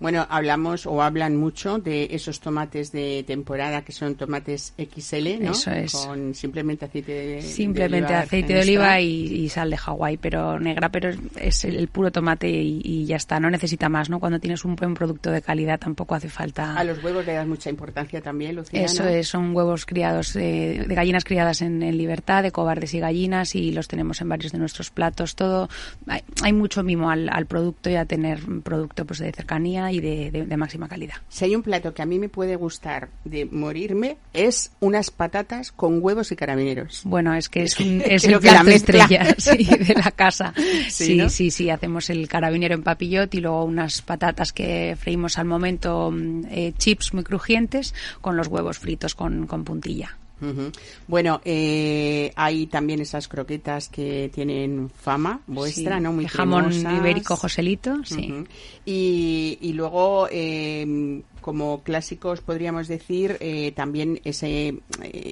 Bueno, 0.00 0.26
hablamos 0.28 0.84
o 0.86 1.00
hablan 1.00 1.36
mucho 1.36 1.78
de 1.78 2.08
esos 2.10 2.40
tomates 2.40 2.90
de 2.90 3.24
temporada 3.24 3.82
que 3.82 3.92
son 3.92 4.16
tomates 4.16 4.74
XL, 4.76 5.40
¿no? 5.40 5.52
Eso 5.52 5.70
es. 5.70 5.92
Con 5.92 6.34
simplemente 6.34 6.86
aceite 6.86 7.12
de 7.12 7.42
Simplemente 7.42 8.08
de 8.08 8.14
oliva 8.14 8.20
aceite 8.20 8.54
de 8.54 8.60
oliva 8.60 9.00
y, 9.00 9.44
y 9.44 9.48
sal 9.48 9.70
de 9.70 9.76
Hawái, 9.76 10.16
pero 10.16 10.58
negra, 10.58 10.88
pero 10.88 11.10
es, 11.10 11.18
es 11.36 11.64
el, 11.64 11.76
el 11.76 11.86
puro 11.86 12.10
tomate 12.10 12.27
y, 12.42 12.80
y 12.84 13.06
ya 13.06 13.16
está, 13.16 13.40
no 13.40 13.50
necesita 13.50 13.88
más, 13.88 14.10
¿no? 14.10 14.20
Cuando 14.20 14.38
tienes 14.38 14.64
un 14.64 14.76
buen 14.76 14.94
producto 14.94 15.30
de 15.30 15.42
calidad 15.42 15.78
tampoco 15.78 16.14
hace 16.14 16.28
falta. 16.28 16.74
A 16.74 16.84
los 16.84 17.02
huevos 17.02 17.24
le 17.26 17.34
das 17.34 17.46
mucha 17.46 17.70
importancia 17.70 18.20
también, 18.20 18.56
Lucía, 18.56 18.82
Eso 18.82 19.04
es, 19.04 19.28
son 19.28 19.54
huevos 19.54 19.86
criados 19.86 20.34
eh, 20.36 20.84
de 20.86 20.94
gallinas 20.94 21.24
criadas 21.24 21.62
en, 21.62 21.82
en 21.82 21.96
libertad, 21.96 22.42
de 22.42 22.52
cobardes 22.52 22.94
y 22.94 23.00
gallinas, 23.00 23.54
y 23.54 23.72
los 23.72 23.88
tenemos 23.88 24.20
en 24.20 24.28
varios 24.28 24.52
de 24.52 24.58
nuestros 24.58 24.90
platos. 24.90 25.34
Todo 25.34 25.68
hay, 26.06 26.22
hay 26.42 26.52
mucho 26.52 26.82
mimo 26.82 27.10
al, 27.10 27.28
al 27.28 27.46
producto 27.46 27.90
y 27.90 27.96
a 27.96 28.04
tener 28.04 28.44
un 28.44 28.62
producto 28.62 29.04
pues 29.04 29.20
de 29.20 29.32
cercanía 29.32 29.90
y 29.92 30.00
de, 30.00 30.56
máxima 30.56 30.88
calidad. 30.88 31.14
Si 31.28 31.44
hay 31.44 31.54
un 31.54 31.62
plato 31.62 31.94
que 31.94 32.02
a 32.02 32.06
mí 32.06 32.18
me 32.18 32.28
puede 32.28 32.56
gustar 32.56 33.10
de 33.24 33.44
morirme, 33.44 34.16
es 34.32 34.72
unas 34.80 35.10
patatas 35.10 35.70
con 35.70 36.02
huevos 36.02 36.32
y 36.32 36.36
carabineros. 36.36 37.02
Bueno, 37.04 37.34
es 37.34 37.48
que 37.48 37.62
es, 37.62 37.78
el 37.80 38.38
plato 38.40 38.70
estrella 38.70 39.34
de 39.36 39.94
la 39.94 40.10
casa. 40.10 40.52
Sí, 40.88 41.20
sí, 41.28 41.50
sí, 41.50 41.70
hacemos 41.70 42.10
el 42.10 42.17
carabinero 42.26 42.74
en 42.74 42.82
papillot 42.82 43.32
y 43.34 43.40
luego 43.40 43.64
unas 43.64 44.02
patatas 44.02 44.52
que 44.52 44.96
freímos 44.98 45.38
al 45.38 45.44
momento, 45.44 46.10
mm, 46.10 46.44
eh, 46.50 46.72
chips 46.76 47.14
muy 47.14 47.22
crujientes, 47.22 47.94
con 48.20 48.36
los 48.36 48.48
huevos 48.48 48.78
fritos 48.78 49.14
con 49.14 49.46
puntilla. 49.46 50.16
Bueno, 51.06 51.40
eh, 51.44 52.32
hay 52.36 52.66
también 52.66 53.00
esas 53.00 53.26
croquetas 53.26 53.88
que 53.88 54.30
tienen 54.32 54.90
fama 54.90 55.40
vuestra, 55.46 55.98
¿no? 55.98 56.12
Muy 56.12 56.28
jamón 56.28 56.72
ibérico 56.72 57.36
Joselito, 57.36 58.04
sí. 58.04 58.44
y, 58.84 59.58
y, 59.60 59.72
luego 59.72 60.28
eh, 60.30 61.22
como 61.48 61.82
clásicos 61.82 62.42
podríamos 62.42 62.88
decir 62.88 63.38
eh, 63.40 63.72
también 63.72 64.20
esa 64.24 64.46
eh, 64.46 64.82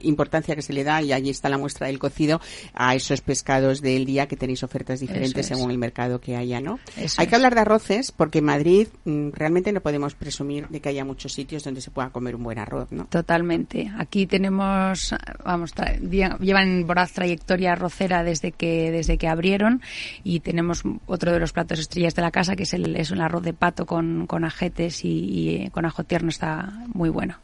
importancia 0.01 0.57
que 0.57 0.63
se 0.63 0.73
le 0.73 0.83
da 0.83 1.03
y 1.03 1.13
allí 1.13 1.29
está 1.29 1.51
la 1.51 1.59
muestra 1.59 1.89
del 1.89 1.99
cocido 1.99 2.41
a 2.73 2.95
esos 2.95 3.21
pescados 3.21 3.83
del 3.83 4.07
día 4.07 4.27
que 4.27 4.35
tenéis 4.35 4.63
ofertas 4.63 5.01
diferentes 5.01 5.45
según 5.45 5.71
el 5.71 5.77
mercado 5.77 6.19
que 6.19 6.35
haya, 6.35 6.59
¿no? 6.59 6.79
Hay 7.19 7.27
que 7.27 7.35
hablar 7.35 7.55
de 7.55 7.61
arroces 7.61 8.13
porque 8.13 8.39
en 8.39 8.47
Madrid 8.47 8.89
mm, 9.05 9.33
realmente 9.33 9.73
no 9.73 9.83
podemos 9.83 10.15
presumir 10.15 10.69
de 10.69 10.81
que 10.81 10.89
haya 10.89 11.05
muchos 11.05 11.35
sitios 11.35 11.65
donde 11.65 11.83
se 11.83 11.91
pueda 11.91 12.09
comer 12.09 12.35
un 12.35 12.45
buen 12.45 12.59
arroz, 12.59 12.91
¿no? 12.93 13.05
Totalmente. 13.09 13.93
Aquí 13.99 14.27
tenemos, 14.27 15.15
vamos, 15.45 15.75
llevan 16.01 16.87
voraz 16.87 17.13
trayectoria 17.13 17.73
arrocera 17.73 18.25
desde 18.25 18.53
que 18.53 18.91
desde 18.91 19.19
que 19.19 19.29
abrieron 19.29 19.83
y 20.25 20.41
tenemos 20.41 20.83
otro 21.05 21.31
de 21.33 21.41
los 21.41 21.53
platos 21.53 21.79
estrellas 21.79 22.15
de 22.15 22.23
la 22.23 22.31
casa 22.31 22.57
que 22.57 22.63
es 22.63 22.73
el 22.73 22.97
es 22.97 23.11
un 23.11 23.21
arroz 23.21 23.43
de 23.43 23.53
pato 23.53 23.85
con, 23.85 24.27
con 24.27 24.47
ajetes 24.47 25.05
y, 25.05 25.09
y 25.09 25.49
eh, 25.57 25.71
con 25.71 25.85
ajo 25.85 26.06
tierno 26.07 26.29
está 26.29 26.73
muy 26.95 27.09
bueno. 27.09 27.37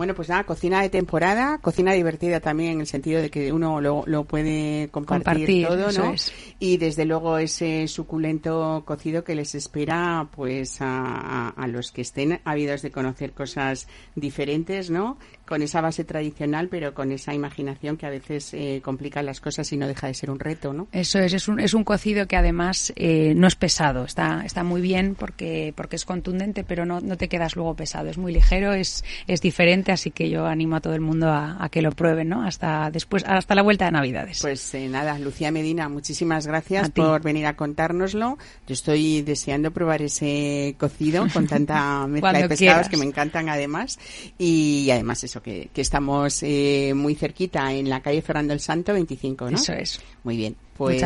Bueno, 0.00 0.14
pues 0.14 0.30
nada, 0.30 0.44
cocina 0.44 0.80
de 0.80 0.88
temporada, 0.88 1.58
cocina 1.58 1.92
divertida 1.92 2.40
también 2.40 2.72
en 2.72 2.80
el 2.80 2.86
sentido 2.86 3.20
de 3.20 3.28
que 3.28 3.52
uno 3.52 3.82
lo, 3.82 4.04
lo 4.06 4.24
puede 4.24 4.88
compartir, 4.90 5.66
todo, 5.66 5.92
¿no? 5.92 6.14
Y 6.58 6.78
desde 6.78 7.04
luego 7.04 7.36
ese 7.36 7.86
suculento 7.86 8.82
cocido 8.86 9.24
que 9.24 9.34
les 9.34 9.54
espera, 9.54 10.26
pues 10.34 10.80
a, 10.80 11.50
a, 11.50 11.66
los 11.66 11.92
que 11.92 12.00
estén 12.00 12.40
ávidos 12.46 12.80
de 12.80 12.90
conocer 12.90 13.32
cosas 13.32 13.88
diferentes, 14.14 14.88
¿no? 14.88 15.18
Con 15.50 15.62
esa 15.62 15.80
base 15.80 16.04
tradicional, 16.04 16.68
pero 16.68 16.94
con 16.94 17.10
esa 17.10 17.34
imaginación 17.34 17.96
que 17.96 18.06
a 18.06 18.10
veces 18.10 18.54
eh, 18.54 18.80
complica 18.84 19.20
las 19.20 19.40
cosas 19.40 19.72
y 19.72 19.76
no 19.76 19.88
deja 19.88 20.06
de 20.06 20.14
ser 20.14 20.30
un 20.30 20.38
reto, 20.38 20.72
¿no? 20.72 20.86
Eso 20.92 21.18
es, 21.18 21.34
es 21.34 21.48
un, 21.48 21.58
es 21.58 21.74
un 21.74 21.82
cocido 21.82 22.28
que 22.28 22.36
además 22.36 22.92
eh, 22.94 23.34
no 23.34 23.48
es 23.48 23.56
pesado, 23.56 24.04
está, 24.04 24.44
está 24.46 24.62
muy 24.62 24.80
bien 24.80 25.16
porque, 25.16 25.74
porque 25.76 25.96
es 25.96 26.04
contundente, 26.04 26.62
pero 26.62 26.86
no, 26.86 27.00
no 27.00 27.16
te 27.16 27.28
quedas 27.28 27.56
luego 27.56 27.74
pesado, 27.74 28.08
es 28.08 28.16
muy 28.16 28.32
ligero, 28.32 28.74
es, 28.74 29.04
es 29.26 29.40
diferente 29.40 29.90
así 29.90 30.12
que 30.12 30.30
yo 30.30 30.46
animo 30.46 30.76
a 30.76 30.80
todo 30.80 30.94
el 30.94 31.00
mundo 31.00 31.28
a, 31.28 31.68
que 31.70 31.82
lo 31.82 31.90
prueben, 31.90 32.28
¿no? 32.28 32.44
Hasta 32.44 32.90
después, 32.90 33.24
hasta 33.26 33.54
la 33.56 33.62
vuelta 33.62 33.86
de 33.86 33.90
Navidades. 33.90 34.38
Pues 34.40 34.72
eh, 34.74 34.88
nada, 34.88 35.18
Lucía 35.18 35.50
Medina, 35.50 35.88
muchísimas 35.88 36.46
gracias 36.46 36.90
por 36.90 37.22
venir 37.22 37.46
a 37.46 37.56
contárnoslo. 37.56 38.38
Yo 38.66 38.72
estoy 38.72 39.22
deseando 39.22 39.72
probar 39.72 40.02
ese 40.02 40.76
cocido 40.78 41.26
con 41.32 41.46
tanta 41.46 42.06
mezcla 42.08 42.32
de 42.32 42.48
pescados 42.48 42.88
que 42.88 42.96
me 42.96 43.04
encantan 43.04 43.48
además. 43.48 43.98
Y 44.38 44.88
además 44.90 45.24
eso, 45.24 45.39
que, 45.40 45.70
estamos 45.74 46.42
eh, 46.42 46.92
muy 46.94 47.14
cerquita 47.14 47.72
en 47.72 47.88
la 47.88 48.00
calle 48.00 48.22
Fernando 48.22 48.52
el 48.52 48.60
Santo 48.60 48.92
25, 48.92 49.50
¿no? 49.50 49.56
Eso 49.56 49.72
es. 49.72 50.00
Muy 50.24 50.36
bien. 50.36 50.56
Pues 50.76 51.02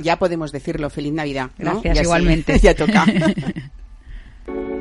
ya 0.00 0.18
podemos 0.18 0.52
decirlo, 0.52 0.90
feliz 0.90 1.12
Navidad. 1.12 1.50
Gracias, 1.58 2.02
igualmente. 2.02 2.58
ya 2.62 2.74
toca. 2.74 3.06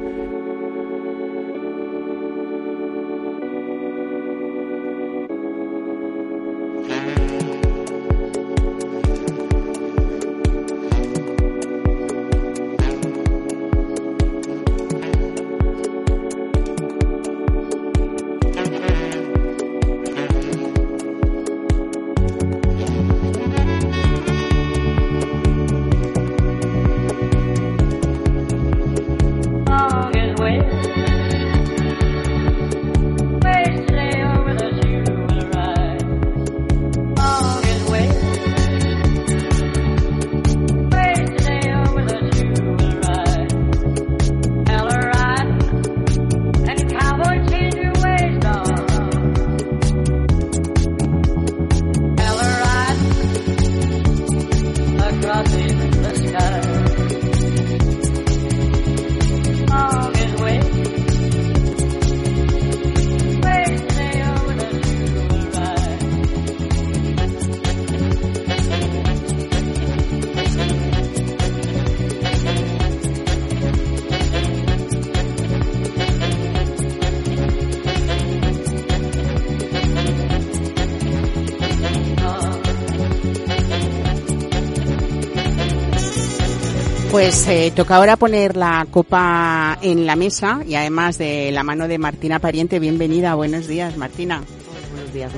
Pues 87.18 87.48
eh, 87.48 87.74
toca 87.76 87.96
ahora 87.96 88.16
poner 88.16 88.56
la 88.56 88.86
copa 88.92 89.80
en 89.82 90.06
la 90.06 90.16
mesa 90.16 90.60
y 90.68 90.76
además 90.76 91.18
de 91.18 91.52
la 91.52 91.64
mano 91.64 91.88
de 91.88 91.98
Martina 91.98 92.38
Pariente. 92.38 92.78
Bienvenida, 92.78 93.34
buenos 93.34 93.66
días, 93.66 93.98
Martina. 93.98 94.44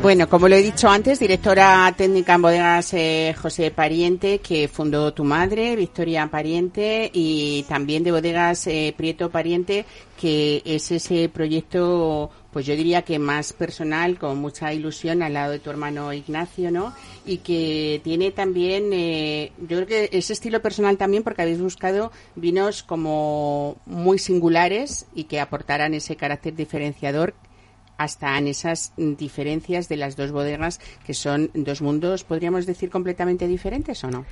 Bueno, 0.02 0.30
como 0.30 0.48
lo 0.48 0.56
he 0.56 0.62
dicho 0.62 0.90
antes, 0.90 1.20
directora 1.20 1.94
técnica 1.98 2.36
en 2.36 2.42
bodegas 2.42 2.94
eh, 2.94 3.36
José 3.40 3.72
Pariente, 3.72 4.40
que 4.40 4.68
fundó 4.68 5.14
tu 5.14 5.24
madre, 5.24 5.76
Victoria 5.76 6.28
Pariente, 6.28 7.10
y 7.14 7.64
también 7.64 8.04
de 8.04 8.12
bodegas 8.12 8.68
eh, 8.68 8.94
Prieto 8.96 9.30
Pariente, 9.30 9.86
que 10.20 10.62
es 10.66 10.92
ese 10.92 11.30
proyecto 11.30 12.30
pues 12.52 12.66
yo 12.66 12.76
diría 12.76 13.04
que 13.04 13.20
más 13.20 13.54
personal, 13.54 14.18
con 14.18 14.40
mucha 14.40 14.74
ilusión 14.74 15.22
al 15.22 15.34
lado 15.34 15.52
de 15.52 15.60
tu 15.60 15.70
hermano 15.70 16.12
Ignacio, 16.14 16.72
¿no? 16.72 16.94
Y 17.26 17.38
que 17.38 18.02
tiene 18.04 18.32
también, 18.32 18.90
eh, 18.92 19.52
yo 19.60 19.78
creo 19.78 19.86
que 19.86 20.10
ese 20.12 20.34
estilo 20.34 20.62
personal 20.62 20.98
también 20.98 21.24
porque 21.24 21.44
habéis 21.44 21.62
buscado 21.62 22.12
vinos 22.36 22.82
como 22.82 23.78
muy 23.86 24.18
singulares 24.18 25.06
y 25.14 25.26
que 25.26 25.40
aportaran 25.40 25.94
ese 25.94 26.16
carácter 26.16 26.56
diferenciador 26.56 27.36
hasta 28.00 28.38
en 28.38 28.48
esas 28.48 28.94
diferencias 28.96 29.90
de 29.90 29.98
las 29.98 30.16
dos 30.16 30.32
bodegas 30.32 30.80
que 31.06 31.14
son 31.14 31.52
dos 31.54 31.82
mundos, 31.82 32.24
podríamos 32.24 32.66
decir, 32.66 32.90
completamente 32.90 33.46
diferentes 33.46 34.02
o 34.06 34.10
no? 34.10 34.26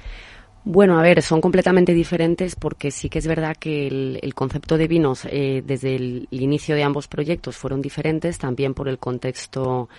Bueno, 0.63 0.97
a 0.97 1.01
ver, 1.01 1.21
son 1.21 1.41
completamente 1.41 1.93
diferentes 1.93 2.55
porque 2.55 2.91
sí 2.91 3.09
que 3.09 3.19
es 3.19 3.27
verdad 3.27 3.57
que 3.57 3.88
el, 3.88 4.33
concepto 4.33 4.77
de 4.77 4.88
vinos 4.88 5.27
eh, 5.29 5.63
desde 5.65 5.95
el, 5.95 6.27
inicio 6.31 6.75
de 6.75 6.83
ambos 6.83 7.09
proyectos 7.09 7.57
fueron 7.57 7.81
diferentes, 7.81 8.38
también 8.38 8.74
por 8.74 8.88
el 8.88 9.00
contexto 9.00 9.89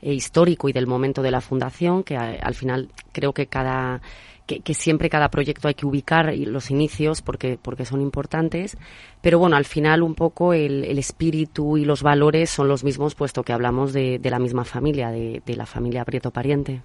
eh, 0.00 0.14
histórico 0.14 0.70
y 0.70 0.72
del 0.72 0.86
momento 0.86 1.20
de 1.20 1.30
la 1.30 1.42
fundación, 1.42 2.04
que 2.04 2.16
al 2.16 2.54
final 2.54 2.88
creo 3.12 3.34
que 3.34 3.46
cada 3.46 4.00
que, 4.48 4.74
siempre 4.74 5.10
cada 5.10 5.28
proyecto 5.28 5.68
hay 5.68 5.74
que 5.74 5.86
ubicar 5.86 6.34
los 6.34 6.70
inicios 6.70 7.20
porque, 7.20 7.58
porque 7.60 7.84
son 7.84 8.00
importantes, 8.00 8.78
pero 9.20 9.38
bueno, 9.38 9.56
al 9.56 9.66
final 9.66 10.02
un 10.02 10.14
poco 10.14 10.54
el, 10.54 10.98
espíritu 10.98 11.76
y 11.76 11.84
los 11.84 12.02
valores 12.02 12.48
son 12.50 12.66
los 12.66 12.82
mismos 12.82 13.14
puesto 13.14 13.42
que 13.42 13.52
hablamos 13.52 13.92
de, 13.92 14.20
la 14.22 14.38
misma 14.38 14.64
familia, 14.64 15.10
de, 15.10 15.42
la 15.46 15.66
familia 15.66 16.04
Prieto 16.04 16.30
Pariente. 16.30 16.82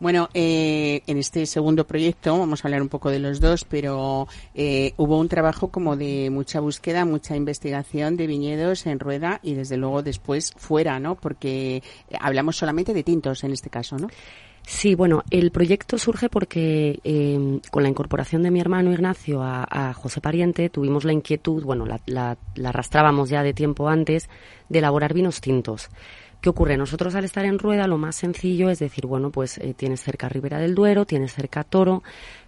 Bueno, 0.00 0.28
eh, 0.34 1.02
en 1.06 1.18
este 1.18 1.46
segundo 1.46 1.86
proyecto 1.86 2.36
vamos 2.38 2.64
a 2.64 2.68
hablar 2.68 2.82
un 2.82 2.88
poco 2.88 3.10
de 3.10 3.18
los 3.18 3.40
dos, 3.40 3.64
pero 3.64 4.26
eh, 4.54 4.94
hubo 4.96 5.18
un 5.18 5.28
trabajo 5.28 5.68
como 5.68 5.96
de 5.96 6.30
mucha 6.30 6.60
búsqueda, 6.60 7.04
mucha 7.04 7.36
investigación 7.36 8.16
de 8.16 8.26
viñedos 8.26 8.86
en 8.86 8.98
rueda 8.98 9.38
y 9.42 9.54
desde 9.54 9.76
luego 9.76 10.02
después 10.02 10.52
fuera, 10.56 10.98
¿no? 10.98 11.14
Porque 11.16 11.82
hablamos 12.18 12.56
solamente 12.56 12.94
de 12.94 13.02
tintos 13.02 13.44
en 13.44 13.52
este 13.52 13.70
caso, 13.70 13.96
¿no? 13.96 14.08
Sí, 14.64 14.94
bueno, 14.94 15.24
el 15.30 15.50
proyecto 15.50 15.98
surge 15.98 16.28
porque 16.28 17.00
eh, 17.02 17.60
con 17.70 17.82
la 17.82 17.88
incorporación 17.88 18.42
de 18.42 18.50
mi 18.50 18.60
hermano 18.60 18.92
Ignacio 18.92 19.40
a, 19.42 19.92
José 19.94 20.20
Pariente 20.20 20.70
tuvimos 20.70 21.04
la 21.04 21.12
inquietud, 21.12 21.64
bueno, 21.64 21.84
la, 21.84 22.00
la, 22.06 22.36
arrastrábamos 22.64 23.28
ya 23.28 23.42
de 23.42 23.54
tiempo 23.54 23.88
antes, 23.88 24.28
de 24.68 24.78
elaborar 24.78 25.14
vinos 25.14 25.40
tintos. 25.40 25.90
¿Qué 26.40 26.48
ocurre? 26.48 26.76
Nosotros 26.76 27.14
al 27.14 27.24
estar 27.24 27.44
en 27.44 27.58
Rueda 27.58 27.86
lo 27.86 27.98
más 27.98 28.16
sencillo 28.16 28.70
es 28.70 28.78
decir, 28.78 29.06
bueno, 29.06 29.30
pues 29.30 29.58
eh, 29.58 29.74
tienes 29.74 30.00
cerca 30.00 30.28
Ribera 30.28 30.58
del 30.58 30.74
Duero, 30.74 31.06
tienes 31.06 31.34
cerca 31.34 31.64
Toro, 31.64 32.02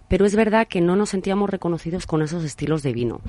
pero 0.07 0.25
es 0.25 0.35
verdad 0.35 0.67
que 0.67 0.81
no 0.81 0.95
nos 0.95 1.09
sentíamos 1.09 1.49
reconocidos 1.49 2.05
con 2.05 2.21
esos 2.21 2.43
estilos 2.43 2.81
de 2.81 2.93
vino. 2.93 3.21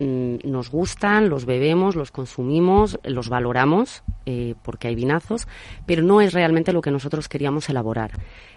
Mm, 0.00 0.38
nos 0.44 0.70
gustan, 0.70 1.28
los 1.28 1.44
bebemos, 1.44 1.94
los 1.94 2.10
consumimos, 2.10 2.98
los 3.04 3.28
valoramos, 3.28 4.02
eh, 4.26 4.56
porque 4.62 4.88
hay 4.88 4.96
vinazos, 4.96 5.46
pero 5.86 6.02
no 6.02 6.20
es 6.20 6.32
realmente 6.32 6.72
lo 6.72 6.82
que 6.82 6.90
nosotros 6.90 7.28
queríamos 7.28 7.68
elaborar. 7.68 8.10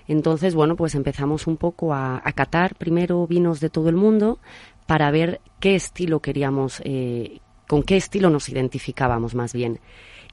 Entonces, 0.07 0.55
bueno, 0.55 0.75
pues 0.75 0.95
empezamos 0.95 1.45
un 1.45 1.57
poco 1.57 1.93
a, 1.93 2.21
catar 2.33 2.75
primero 2.75 3.27
vinos 3.27 3.59
de 3.59 3.69
todo 3.69 3.89
el 3.89 3.95
mundo 3.95 4.39
para 4.87 5.11
ver 5.11 5.41
qué 5.59 5.75
estilo 5.75 6.21
queríamos, 6.21 6.81
eh, 6.85 7.39
con 7.67 7.83
qué 7.83 7.97
estilo 7.97 8.29
nos 8.29 8.49
identificábamos 8.49 9.35
más 9.35 9.53
bien. 9.53 9.79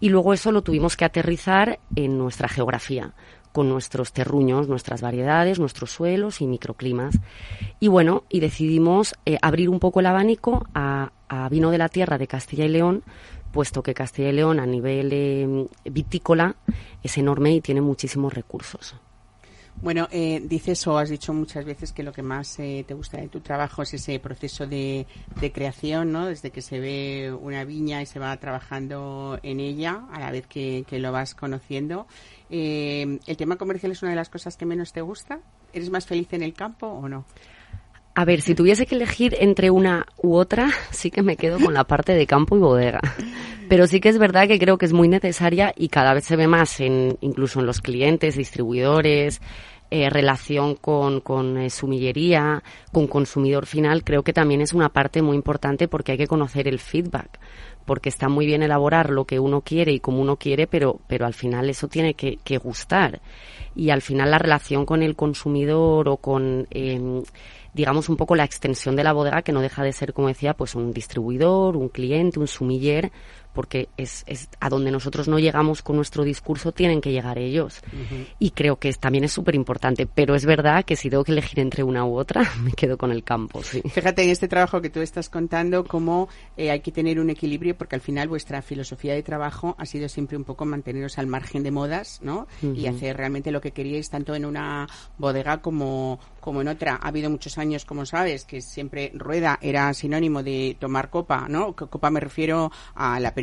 Y 0.01 0.09
luego 0.09 0.33
eso 0.33 0.53
lo 0.53 0.63
tuvimos 0.63 0.97
que 0.97 1.05
aterrizar 1.05 1.81
en 1.97 2.19
nuestra 2.19 2.49
geografía 2.49 3.15
con 3.55 3.69
nuestros 3.69 4.13
terruños, 4.13 4.67
nuestras 4.67 5.01
variedades, 5.01 5.61
nuestros 5.61 5.93
suelos 5.93 6.41
y 6.41 6.47
microclimas. 6.49 7.21
Y 7.79 7.87
bueno, 7.87 8.25
y 8.29 8.41
decidimos 8.41 9.15
eh, 9.27 9.39
abrir 9.43 9.71
un 9.71 9.79
poco 9.79 10.01
el 10.01 10.07
abanico 10.07 10.67
a, 10.75 11.13
vino 11.53 11.71
de 11.71 11.79
la 11.79 11.89
tierra 11.89 12.19
de 12.19 12.27
Castilla 12.27 12.65
y 12.65 12.69
León, 12.69 13.05
puesto 13.53 13.85
que 13.85 13.95
Castilla 13.95 14.31
y 14.31 14.33
León 14.33 14.59
a 14.59 14.67
nivel 14.67 15.11
eh, 15.13 15.67
vitícola 15.85 16.57
es 17.01 17.17
enorme 17.17 17.53
y 17.53 17.61
tiene 17.61 17.81
muchísimos 17.81 18.35
recursos. 18.35 18.97
Bueno, 19.85 20.09
eh, 20.11 20.41
dices 20.43 20.87
o 20.87 20.97
has 20.97 21.11
dicho 21.11 21.35
muchas 21.35 21.67
veces 21.67 21.93
que 21.93 22.03
lo 22.03 22.11
que 22.11 22.23
más 22.23 22.57
te 22.57 22.95
gusta 22.95 23.19
de 23.19 23.29
tu 23.29 23.41
trabajo 23.41 23.83
es 23.83 23.93
ese 23.93 24.19
proceso 24.19 24.67
de, 24.67 25.07
creación, 25.53 26.11
¿no? 26.11 26.25
Desde 26.25 26.51
que 26.51 26.63
se 26.63 26.81
ve 26.81 27.31
una 27.39 27.65
viña 27.65 28.01
y 28.01 28.07
se 28.07 28.19
va 28.19 28.35
trabajando 28.39 29.39
en 29.43 29.61
ella 29.61 30.07
a 30.11 30.21
la 30.21 30.31
vez 30.31 30.47
que, 30.47 30.87
que 30.89 30.99
lo 30.99 31.13
vas 31.13 31.35
conociendo. 31.35 32.07
Eh, 32.49 33.19
¿El 33.27 33.37
tema 33.37 33.57
comercial 33.57 33.93
es 33.93 34.01
una 34.01 34.13
de 34.13 34.17
las 34.17 34.31
cosas 34.31 34.57
que 34.57 34.65
menos 34.65 34.95
te 34.95 35.03
gusta? 35.03 35.41
¿Eres 35.75 35.91
más 35.91 36.07
feliz 36.07 36.33
en 36.33 36.43
el 36.43 36.55
campo 36.55 36.87
o 36.87 37.07
no? 37.07 37.27
A 38.17 38.25
ver, 38.25 38.43
si 38.43 38.55
tuviese 38.55 38.87
que 38.87 38.95
elegir 38.95 39.37
entre 39.41 39.71
una 39.71 40.07
u 40.23 40.37
otra, 40.37 40.71
sí 40.93 41.11
que 41.11 41.23
me 41.23 41.37
quedo 41.37 41.59
con 41.59 41.75
la 41.75 41.85
parte 41.85 42.15
de 42.15 42.27
campo 42.27 42.57
y 42.57 42.61
bodega. 42.61 43.01
Pero 43.69 43.87
sí 43.87 44.01
que 44.01 44.09
es 44.09 44.19
verdad 44.19 44.47
que 44.47 44.59
creo 44.59 44.79
que 44.79 44.87
es 44.87 44.93
muy 44.93 45.09
necesaria 45.09 45.73
y 45.77 45.89
cada 45.89 46.15
vez 46.15 46.25
se 46.25 46.37
ve 46.37 46.47
más, 46.47 46.79
en, 46.81 47.19
incluso 47.23 47.59
en 47.59 47.67
los 47.67 47.81
clientes, 47.81 48.37
distribuidores, 48.37 49.41
eh, 49.91 50.11
relación 50.11 50.75
con, 50.75 51.21
con 51.21 51.59
eh, 51.59 51.71
sumillería, 51.71 52.63
con 52.93 53.07
consumidor 53.07 53.67
final. 53.67 54.05
Creo 54.05 54.23
que 54.23 54.33
también 54.33 54.61
es 54.61 54.73
una 54.73 54.89
parte 54.89 55.23
muy 55.23 55.37
importante 55.37 55.89
porque 55.89 56.13
hay 56.13 56.19
que 56.19 56.27
conocer 56.27 56.69
el 56.69 56.79
feedback 56.79 57.39
porque 57.85 58.09
está 58.09 58.29
muy 58.29 58.47
bien 58.47 58.63
elaborar 58.63 59.11
lo 59.11 59.25
que 59.25 59.39
uno 59.39 59.61
quiere 59.61 59.93
y 59.93 60.01
como 60.01 60.21
uno 60.21 60.37
quiere, 60.37 60.67
pero, 60.67 61.01
pero 61.07 61.27
al 61.27 61.35
final 61.35 61.69
eso 61.69 61.89
tiene 61.89 62.15
que, 62.15 62.39
que 62.43 62.59
gustar. 62.59 63.21
Y 63.77 63.91
al 63.91 64.03
final 64.03 64.31
la 64.31 64.39
relación 64.39 64.87
con 64.87 65.03
el 65.03 65.17
consumidor 65.17 66.09
o 66.09 66.17
con, 66.17 66.67
eh, 66.71 67.23
digamos, 67.75 68.09
un 68.09 68.17
poco 68.17 68.37
la 68.37 68.45
extensión 68.45 68.97
de 68.97 69.05
la 69.05 69.13
bodega, 69.13 69.43
que 69.43 69.53
no 69.53 69.61
deja 69.61 69.83
de 69.83 69.93
ser, 69.93 70.13
como 70.13 70.29
decía, 70.29 70.55
pues 70.55 70.75
un 70.75 70.93
distribuidor, 70.93 71.77
un 71.77 71.89
cliente, 71.89 72.39
un 72.39 72.47
sumiller, 72.47 73.13
porque 73.55 73.89
es, 73.97 74.25
es, 74.27 74.49
a 74.61 74.69
donde 74.69 74.91
nosotros 74.91 75.29
no 75.29 75.39
llegamos 75.39 75.81
con 75.81 75.97
nuestro 75.97 76.25
discurso, 76.25 76.73
tienen 76.73 77.01
que 77.01 77.13
llegar 77.13 77.39
ellos. 77.39 77.81
Y 78.39 78.51
creo 78.51 78.77
que 78.77 78.93
también 78.95 79.25
es 79.25 79.33
súper 79.33 79.55
importante, 79.55 80.07
pero 80.07 80.35
es 80.35 80.45
verdad 80.45 80.85
que 80.85 80.97
si 80.97 81.09
tengo 81.09 81.25
que 81.25 81.33
elegir 81.33 81.61
entre 81.61 81.83
una 81.83 82.05
u 82.05 82.19
otra, 82.19 82.43
me 82.63 82.73
quedo 82.73 82.99
con 82.99 83.13
el 83.13 83.23
campo. 83.23 83.63
Sí. 83.63 83.81
Fíjate 83.89 84.25
en 84.25 84.31
este 84.31 84.49
trabajo 84.49 84.81
que 84.81 84.91
tú 84.91 85.01
estás 85.01 85.29
contando 85.31 85.85
cómo 85.85 86.29
eh, 86.57 86.71
hay 86.71 86.81
que 86.81 86.93
tener 86.93 87.21
un 87.21 87.31
equilibrio, 87.31 87.77
porque 87.77 87.95
al 87.95 88.01
final 88.01 88.29
vuestra 88.29 88.61
filosofía 88.61 89.15
de 89.15 89.23
trabajo 89.23 89.77
ha 89.79 89.87
sido 89.87 90.09
siempre 90.09 90.37
un 90.37 90.45
poco 90.45 90.65
manteneros 90.65 91.19
al 91.19 91.27
margen 91.27 91.63
de 91.63 91.71
modas, 91.71 92.21
¿no? 92.23 92.47
Y 92.63 92.87
hacer 92.87 93.17
realmente 93.17 93.51
lo 93.53 93.61
que 93.61 93.71
queríais, 93.71 94.11
tanto 94.11 94.35
en 94.35 94.45
una 94.45 94.89
bodega 95.19 95.61
como, 95.61 96.19
como 96.41 96.61
en 96.61 96.69
otra. 96.69 96.99
Ha 97.01 97.09
habido 97.09 97.31
muchos 97.31 97.59
años, 97.59 97.85
como 97.85 98.05
sabes, 98.05 98.45
que 98.45 98.61
siempre 98.61 99.13
rueda 99.15 99.59
era 99.61 99.93
sinónimo 99.95 100.43
de 100.43 100.77
tomar 100.79 101.11
copa, 101.11 101.47
¿no? 101.49 101.75
Copa 101.75 102.11
me 102.11 102.21
refiero 102.21 102.73
a 102.95 103.21
la 103.21 103.35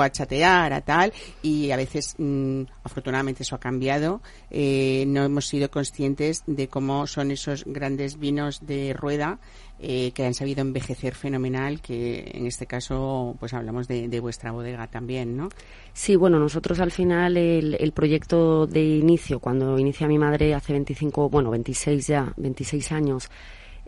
a 0.00 0.10
chatear, 0.10 0.72
a 0.72 0.80
tal, 0.80 1.12
y 1.42 1.70
a 1.70 1.76
veces, 1.76 2.14
mm, 2.18 2.62
afortunadamente 2.84 3.42
eso 3.42 3.56
ha 3.56 3.60
cambiado, 3.60 4.20
eh, 4.50 5.04
no 5.06 5.24
hemos 5.24 5.46
sido 5.46 5.70
conscientes 5.70 6.42
de 6.46 6.68
cómo 6.68 7.06
son 7.06 7.30
esos 7.30 7.64
grandes 7.64 8.18
vinos 8.18 8.66
de 8.66 8.92
rueda 8.92 9.38
eh, 9.82 10.12
que 10.12 10.26
han 10.26 10.34
sabido 10.34 10.60
envejecer 10.60 11.14
fenomenal, 11.14 11.80
que 11.80 12.30
en 12.34 12.46
este 12.46 12.66
caso 12.66 13.34
pues 13.40 13.54
hablamos 13.54 13.88
de, 13.88 14.20
vuestra 14.20 14.52
bodega 14.52 14.86
también, 14.88 15.36
¿no? 15.36 15.48
Sí, 15.94 16.16
bueno, 16.16 16.38
nosotros 16.38 16.80
al 16.80 16.90
final 16.90 17.38
el, 17.38 17.76
el, 17.80 17.92
proyecto 17.92 18.66
de 18.66 18.84
inicio, 18.84 19.40
cuando 19.40 19.78
inicia 19.78 20.06
mi 20.06 20.18
madre 20.18 20.54
hace 20.54 20.74
25, 20.74 21.30
bueno, 21.30 21.50
26 21.50 22.06
ya, 22.06 22.32
26 22.36 22.92
años, 22.92 23.30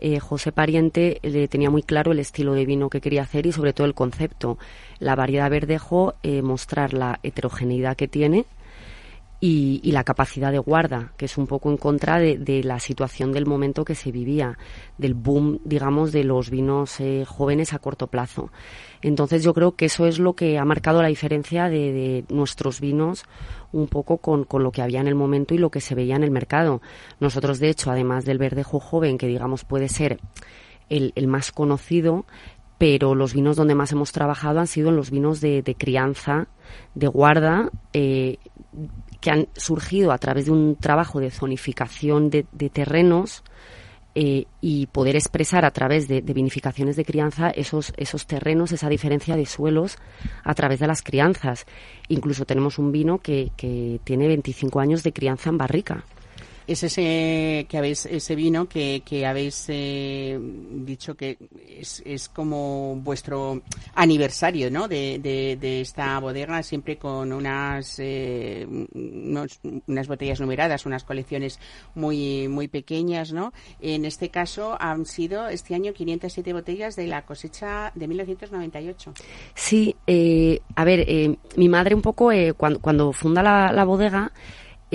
eh, 0.05 0.19
José 0.19 0.51
Pariente 0.51 1.19
le 1.23 1.47
tenía 1.47 1.69
muy 1.69 1.81
claro 1.81 2.11
el 2.11 2.19
estilo 2.19 2.53
de 2.53 2.65
vino 2.65 2.89
que 2.89 2.99
quería 2.99 3.21
hacer 3.21 3.45
y 3.45 3.53
sobre 3.53 3.71
todo 3.71 3.87
el 3.87 3.93
concepto. 3.93 4.57
La 5.03 5.15
variedad 5.15 5.49
verdejo, 5.49 6.15
eh, 6.23 6.41
mostrar 6.41 6.93
la 6.93 7.19
heterogeneidad 7.23 7.97
que 7.97 8.07
tiene 8.07 8.45
y, 9.41 9.91
la 9.91 10.05
capacidad 10.05 10.53
de 10.53 10.59
guarda, 10.59 11.11
que 11.17 11.25
es 11.25 11.37
un 11.37 11.45
poco 11.45 11.69
en 11.69 11.75
contra 11.75 12.17
de, 12.19 12.61
la 12.63 12.79
situación 12.79 13.33
del 13.33 13.45
momento 13.45 13.83
que 13.83 13.95
se 13.95 14.13
vivía, 14.13 14.57
del 14.97 15.13
boom, 15.13 15.59
digamos, 15.65 16.13
de 16.13 16.23
los 16.23 16.49
vinos 16.49 17.01
eh, 17.01 17.25
jóvenes 17.27 17.73
a 17.73 17.79
corto 17.79 18.07
plazo. 18.07 18.49
Entonces 19.01 19.43
yo 19.43 19.53
creo 19.53 19.75
que 19.75 19.87
eso 19.87 20.05
es 20.05 20.19
lo 20.19 20.35
que 20.35 20.57
ha 20.57 20.63
marcado 20.63 21.01
la 21.01 21.09
diferencia 21.09 21.67
de, 21.67 22.23
nuestros 22.29 22.79
vinos 22.79 23.25
un 23.73 23.89
poco 23.89 24.19
con, 24.19 24.47
lo 24.49 24.71
que 24.71 24.81
había 24.81 25.01
en 25.01 25.09
el 25.09 25.15
momento 25.15 25.53
y 25.53 25.57
lo 25.57 25.69
que 25.69 25.81
se 25.81 25.95
veía 25.95 26.15
en 26.15 26.23
el 26.23 26.31
mercado. 26.31 26.81
Nosotros, 27.19 27.59
de 27.59 27.67
hecho, 27.67 27.91
además 27.91 28.23
del 28.23 28.37
verdejo 28.37 28.79
joven, 28.79 29.17
que 29.17 29.27
digamos 29.27 29.65
puede 29.65 29.89
ser 29.89 30.19
el, 30.89 31.27
más 31.27 31.51
conocido, 31.51 32.25
pero 32.83 33.15
los 33.15 33.33
vinos 33.33 33.55
donde 33.55 33.75
más 33.75 33.93
hemos 33.93 34.11
trabajado 34.11 34.59
han 34.59 34.67
sido 34.67 34.89
en 34.89 34.97
los 34.97 35.09
vinos 35.09 35.39
de, 35.39 35.63
crianza, 35.77 36.49
de 36.95 37.07
guarda, 37.07 37.69
eh, 37.93 38.39
que 39.21 39.31
han 39.31 39.47
surgido 39.55 40.11
a 40.11 40.17
través 40.17 40.47
de 40.47 40.51
un 40.51 40.75
trabajo 40.75 41.21
de 41.21 41.31
zonificación 41.31 42.29
de, 42.29 42.43
terrenos 42.73 43.45
eh, 44.15 44.47
y 44.59 44.87
poder 44.87 45.15
expresar 45.15 45.63
a 45.63 45.71
través 45.71 46.09
de, 46.09 46.19
vinificaciones 46.19 46.97
de 46.97 47.05
crianza 47.05 47.51
esos, 47.51 47.93
esos 47.95 48.27
terrenos, 48.27 48.73
esa 48.73 48.89
diferencia 48.89 49.37
de 49.37 49.45
suelos 49.45 49.97
a 50.43 50.53
través 50.53 50.81
de 50.81 50.87
las 50.87 51.03
crianzas. 51.03 51.65
Incluso 52.09 52.43
tenemos 52.43 52.79
un 52.79 52.91
vino 52.91 53.19
que, 53.19 53.51
que 53.55 54.01
tiene 54.03 54.27
25 54.27 54.81
años 54.81 55.03
de 55.03 55.13
crianza 55.13 55.49
en 55.49 55.57
barrica 55.57 56.03
es 56.67 56.83
ese 56.83 57.65
que 57.69 57.77
habéis 57.77 58.05
ese 58.05 58.35
vino 58.35 58.67
que, 58.67 59.01
que 59.05 59.25
habéis 59.25 59.65
eh, 59.67 60.39
dicho 60.39 61.15
que 61.15 61.37
es, 61.83 62.01
es, 62.05 62.29
como 62.29 62.95
vuestro 62.95 63.61
aniversario 63.93 64.71
¿no? 64.71 64.87
de, 64.87 65.19
de, 65.19 65.81
esta 65.81 66.19
bodega 66.19 66.63
siempre 66.63 66.97
con 66.97 67.31
unas 67.31 67.99
eh, 67.99 68.67
unas 69.87 70.07
botellas 70.07 70.39
numeradas 70.39 70.85
unas 70.85 71.03
colecciones 71.03 71.59
muy 71.95 72.47
muy 72.47 72.67
pequeñas 72.67 73.33
no 73.33 73.53
en 73.79 74.05
este 74.05 74.29
caso 74.29 74.75
han 74.79 75.05
sido 75.05 75.47
este 75.47 75.75
año 75.75 75.93
507 75.93 76.53
botellas 76.53 76.95
de 76.95 77.07
la 77.07 77.23
cosecha 77.23 77.91
de 77.95 78.07
1998 78.07 79.13
sí 79.53 79.95
eh, 80.07 80.61
a 80.75 80.83
ver 80.83 81.05
mi 81.57 81.69
madre 81.69 81.95
un 81.95 82.01
poco 82.01 82.31
cuando, 82.57 82.79
cuando 82.79 83.11
funda 83.11 83.43
la, 83.43 83.71
la 83.71 83.83
bodega 83.83 84.31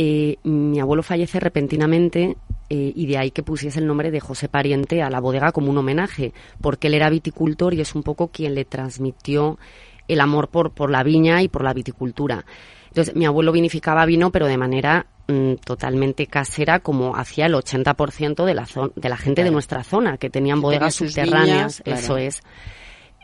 eh, 0.01 0.37
mi 0.44 0.79
abuelo 0.79 1.03
fallece 1.03 1.40
repentinamente 1.40 2.37
eh, 2.70 2.92
y 2.94 3.07
de 3.07 3.18
ahí 3.18 3.31
que 3.31 3.42
pusiese 3.42 3.78
el 3.78 3.87
nombre 3.87 4.11
de 4.11 4.20
José 4.20 4.48
Pariente 4.48 5.02
a 5.02 5.11
la 5.11 5.20
bodega 5.20 5.52
como 5.52 5.70
un 5.70 5.78
homenaje, 5.78 6.33
porque 6.61 6.88
él 6.88 6.94
era 6.94 7.09
viticultor 7.09 7.74
y 7.74 7.81
es 7.81 7.94
un 7.94 8.02
poco 8.02 8.28
quien 8.28 8.54
le 8.54 8.64
transmitió 8.64 9.59
el 10.07 10.20
amor 10.20 10.48
por, 10.48 10.72
por 10.72 10.90
la 10.90 11.02
viña 11.02 11.42
y 11.42 11.48
por 11.48 11.64
la 11.64 11.72
viticultura. 11.72 12.44
Entonces, 12.88 13.14
mi 13.14 13.26
abuelo 13.26 13.52
vinificaba 13.52 14.04
vino, 14.07 14.31
pero 14.31 14.46
de 14.46 14.57
manera 14.57 15.07
mm, 15.28 15.54
totalmente 15.64 16.26
casera, 16.26 16.81
como 16.81 17.16
hacía 17.16 17.46
el 17.46 17.54
80% 17.54 18.44
de 18.44 18.54
la, 18.54 18.66
de 18.96 19.09
la 19.09 19.16
gente 19.16 19.44
de 19.44 19.50
nuestra 19.50 19.85
zona, 19.85 20.16
que 20.16 20.31
tenían 20.31 20.61
bodegas 20.61 20.94
subterráneas, 20.94 21.83
eso 21.85 22.16
es. 22.16 22.42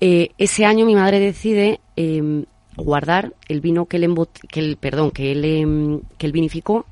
Eh, 0.00 0.30
ese 0.38 0.64
año 0.64 0.86
mi 0.86 0.94
madre 0.94 1.20
decide 1.20 1.80
em, 1.96 2.44
guardar 2.76 3.34
el 3.48 3.60
vino 3.60 3.86
que 3.86 3.98
él, 3.98 4.14
que 4.48 4.60
el, 4.60 4.76
perdón, 4.76 5.10
que 5.10 5.32
él, 5.32 5.44
em, 5.44 6.00
que 6.18 6.30
vinificó 6.30 6.86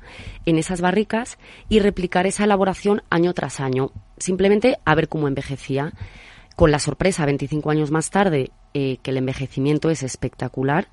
en 0.45 0.57
esas 0.57 0.81
barricas 0.81 1.37
y 1.69 1.79
replicar 1.79 2.27
esa 2.27 2.43
elaboración 2.43 3.03
año 3.09 3.33
tras 3.33 3.59
año. 3.59 3.91
Simplemente 4.17 4.77
a 4.85 4.95
ver 4.95 5.07
cómo 5.09 5.27
envejecía. 5.27 5.93
Con 6.55 6.71
la 6.71 6.79
sorpresa, 6.79 7.25
25 7.25 7.71
años 7.71 7.91
más 7.91 8.09
tarde, 8.09 8.51
eh, 8.73 8.97
que 9.01 9.11
el 9.11 9.17
envejecimiento 9.17 9.89
es 9.89 10.03
espectacular. 10.03 10.87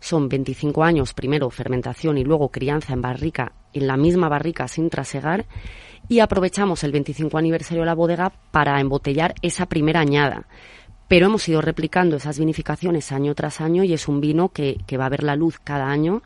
Son 0.00 0.28
25 0.28 0.82
años, 0.82 1.14
primero 1.14 1.48
fermentación 1.50 2.18
y 2.18 2.24
luego 2.24 2.50
crianza 2.50 2.92
en 2.92 3.02
barrica 3.02 3.52
en 3.72 3.86
la 3.86 3.96
misma 3.96 4.28
barrica 4.28 4.68
sin 4.68 4.90
trasegar 4.90 5.46
y 6.08 6.20
aprovechamos 6.20 6.84
el 6.84 6.92
25 6.92 7.38
aniversario 7.38 7.82
de 7.82 7.86
la 7.86 7.94
bodega 7.94 8.32
para 8.50 8.80
embotellar 8.80 9.34
esa 9.42 9.66
primera 9.66 10.00
añada. 10.00 10.46
Pero 11.12 11.26
hemos 11.26 11.46
ido 11.46 11.60
replicando 11.60 12.16
esas 12.16 12.38
vinificaciones 12.38 13.12
año 13.12 13.34
tras 13.34 13.60
año 13.60 13.84
y 13.84 13.92
es 13.92 14.08
un 14.08 14.22
vino 14.22 14.48
que, 14.48 14.78
que 14.86 14.96
va 14.96 15.04
a 15.04 15.10
ver 15.10 15.22
la 15.22 15.36
luz 15.36 15.60
cada 15.62 15.90
año 15.90 16.22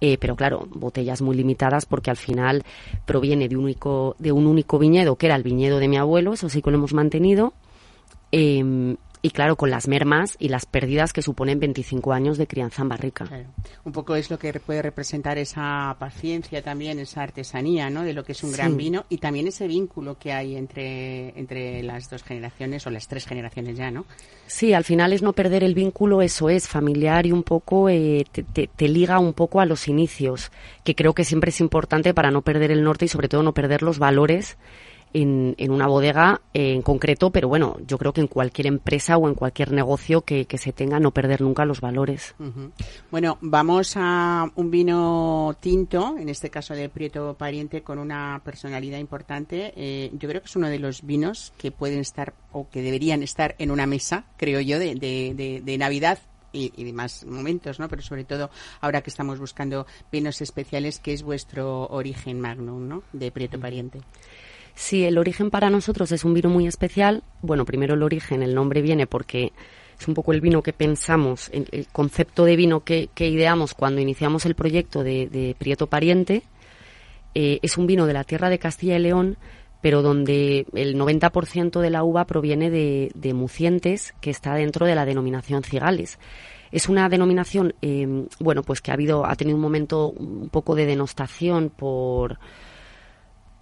eh, 0.00 0.18
pero 0.18 0.34
claro, 0.34 0.66
botellas 0.72 1.22
muy 1.22 1.36
limitadas 1.36 1.86
porque 1.86 2.10
al 2.10 2.16
final 2.16 2.64
proviene 3.06 3.48
de, 3.48 3.56
único, 3.56 4.16
de 4.18 4.32
un 4.32 4.48
único 4.48 4.76
viñedo, 4.80 5.14
que 5.14 5.26
era 5.26 5.36
el 5.36 5.44
viñedo 5.44 5.78
de 5.78 5.86
mi 5.86 5.98
abuelo, 5.98 6.32
eso 6.32 6.48
sí 6.48 6.62
que 6.62 6.70
lo 6.72 6.78
hemos 6.78 6.94
mantenido. 6.94 7.52
Eh, 8.32 8.96
y 9.22 9.30
claro, 9.30 9.56
con 9.56 9.70
las 9.70 9.88
mermas 9.88 10.36
y 10.38 10.48
las 10.48 10.66
pérdidas 10.66 11.12
que 11.12 11.22
suponen 11.22 11.58
25 11.58 12.12
años 12.12 12.38
de 12.38 12.46
crianza 12.46 12.82
en 12.82 12.88
barrica. 12.88 13.28
Un 13.84 13.92
poco 13.92 14.14
es 14.14 14.30
lo 14.30 14.38
que 14.38 14.52
puede 14.60 14.82
representar 14.82 15.38
esa 15.38 15.96
paciencia 15.98 16.62
también, 16.62 16.98
esa 16.98 17.22
artesanía, 17.22 17.90
¿no? 17.90 18.02
De 18.02 18.12
lo 18.12 18.24
que 18.24 18.32
es 18.32 18.42
un 18.42 18.52
gran 18.52 18.76
vino 18.76 19.04
y 19.08 19.18
también 19.18 19.46
ese 19.46 19.66
vínculo 19.66 20.18
que 20.18 20.32
hay 20.32 20.56
entre, 20.56 21.38
entre 21.38 21.82
las 21.82 22.08
dos 22.08 22.22
generaciones 22.22 22.86
o 22.86 22.90
las 22.90 23.08
tres 23.08 23.26
generaciones 23.26 23.76
ya, 23.76 23.90
¿no? 23.90 24.04
Sí, 24.46 24.72
al 24.72 24.84
final 24.84 25.12
es 25.12 25.22
no 25.22 25.32
perder 25.32 25.64
el 25.64 25.74
vínculo, 25.74 26.22
eso 26.22 26.48
es, 26.48 26.68
familiar 26.68 27.26
y 27.26 27.32
un 27.32 27.42
poco 27.42 27.88
eh, 27.88 28.24
te, 28.32 28.42
te 28.66 28.88
liga 28.88 29.18
un 29.18 29.32
poco 29.32 29.60
a 29.60 29.66
los 29.66 29.88
inicios, 29.88 30.50
que 30.84 30.94
creo 30.94 31.14
que 31.14 31.24
siempre 31.24 31.50
es 31.50 31.60
importante 31.60 32.14
para 32.14 32.30
no 32.30 32.42
perder 32.42 32.70
el 32.70 32.82
norte 32.82 33.04
y 33.04 33.08
sobre 33.08 33.28
todo 33.28 33.42
no 33.42 33.52
perder 33.52 33.82
los 33.82 33.98
valores 33.98 34.56
en, 35.12 35.54
en 35.58 35.70
una 35.70 35.86
bodega 35.86 36.40
en 36.54 36.82
concreto, 36.82 37.30
pero 37.30 37.48
bueno, 37.48 37.76
yo 37.86 37.98
creo 37.98 38.12
que 38.12 38.20
en 38.20 38.26
cualquier 38.26 38.66
empresa 38.66 39.16
o 39.16 39.28
en 39.28 39.34
cualquier 39.34 39.72
negocio 39.72 40.22
que, 40.22 40.46
que 40.46 40.58
se 40.58 40.72
tenga, 40.72 41.00
no 41.00 41.12
perder 41.12 41.40
nunca 41.40 41.64
los 41.64 41.80
valores. 41.80 42.34
Bueno, 43.10 43.38
vamos 43.40 43.94
a 43.96 44.50
un 44.54 44.70
vino 44.70 45.56
tinto, 45.60 46.16
en 46.18 46.28
este 46.28 46.50
caso 46.50 46.74
de 46.74 46.88
Prieto 46.88 47.34
Pariente, 47.34 47.82
con 47.82 47.98
una 47.98 48.40
personalidad 48.44 48.98
importante. 48.98 49.72
Eh, 49.76 50.10
yo 50.14 50.28
creo 50.28 50.40
que 50.40 50.46
es 50.46 50.56
uno 50.56 50.68
de 50.68 50.78
los 50.78 51.02
vinos 51.02 51.52
que 51.56 51.70
pueden 51.70 52.00
estar 52.00 52.34
o 52.52 52.68
que 52.68 52.82
deberían 52.82 53.22
estar 53.22 53.54
en 53.58 53.70
una 53.70 53.86
mesa, 53.86 54.24
creo 54.36 54.60
yo, 54.60 54.78
de, 54.78 54.94
de, 54.94 55.62
de, 55.64 55.78
Navidad 55.78 56.18
y, 56.52 56.72
y, 56.76 56.84
demás 56.84 57.24
momentos, 57.24 57.78
¿no? 57.78 57.88
Pero 57.88 58.02
sobre 58.02 58.24
todo 58.24 58.50
ahora 58.80 59.02
que 59.02 59.10
estamos 59.10 59.38
buscando 59.38 59.86
vinos 60.10 60.40
especiales, 60.40 60.98
que 60.98 61.12
es 61.12 61.22
vuestro 61.22 61.86
origen 61.88 62.40
magnum, 62.40 62.88
¿no? 62.88 63.02
De 63.12 63.30
Prieto 63.30 63.60
Pariente. 63.60 64.00
Sí, 64.78 65.04
el 65.04 65.18
origen 65.18 65.50
para 65.50 65.70
nosotros 65.70 66.12
es 66.12 66.24
un 66.24 66.34
vino 66.34 66.48
muy 66.50 66.68
especial. 66.68 67.24
Bueno, 67.42 67.64
primero 67.64 67.94
el 67.94 68.02
origen, 68.04 68.44
el 68.44 68.54
nombre 68.54 68.80
viene 68.80 69.08
porque 69.08 69.52
es 69.98 70.06
un 70.06 70.14
poco 70.14 70.32
el 70.32 70.40
vino 70.40 70.62
que 70.62 70.72
pensamos, 70.72 71.50
el 71.52 71.88
concepto 71.90 72.44
de 72.44 72.54
vino 72.54 72.84
que, 72.84 73.10
ideamos 73.18 73.74
cuando 73.74 74.00
iniciamos 74.00 74.46
el 74.46 74.54
proyecto 74.54 75.02
de, 75.02 75.56
Prieto 75.58 75.88
Pariente. 75.88 76.44
Eh, 77.34 77.58
es 77.60 77.76
un 77.76 77.88
vino 77.88 78.06
de 78.06 78.12
la 78.12 78.22
tierra 78.22 78.50
de 78.50 78.60
Castilla 78.60 78.96
y 78.96 79.00
León, 79.00 79.36
pero 79.82 80.00
donde 80.00 80.64
el 80.72 80.96
90% 80.96 81.80
de 81.80 81.90
la 81.90 82.04
uva 82.04 82.24
proviene 82.24 82.70
de, 82.70 83.34
Mucientes, 83.34 84.14
que 84.20 84.30
está 84.30 84.54
dentro 84.54 84.86
de 84.86 84.94
la 84.94 85.04
denominación 85.04 85.64
Cigales. 85.64 86.20
Es 86.70 86.88
una 86.88 87.08
denominación, 87.08 87.74
eh, 87.82 88.06
bueno, 88.38 88.62
pues 88.62 88.80
que 88.80 88.92
ha 88.92 88.94
habido, 88.94 89.26
ha 89.26 89.34
tenido 89.34 89.56
un 89.56 89.62
momento 89.62 90.10
un 90.10 90.50
poco 90.50 90.76
de 90.76 90.86
denostación 90.86 91.68
por 91.68 92.38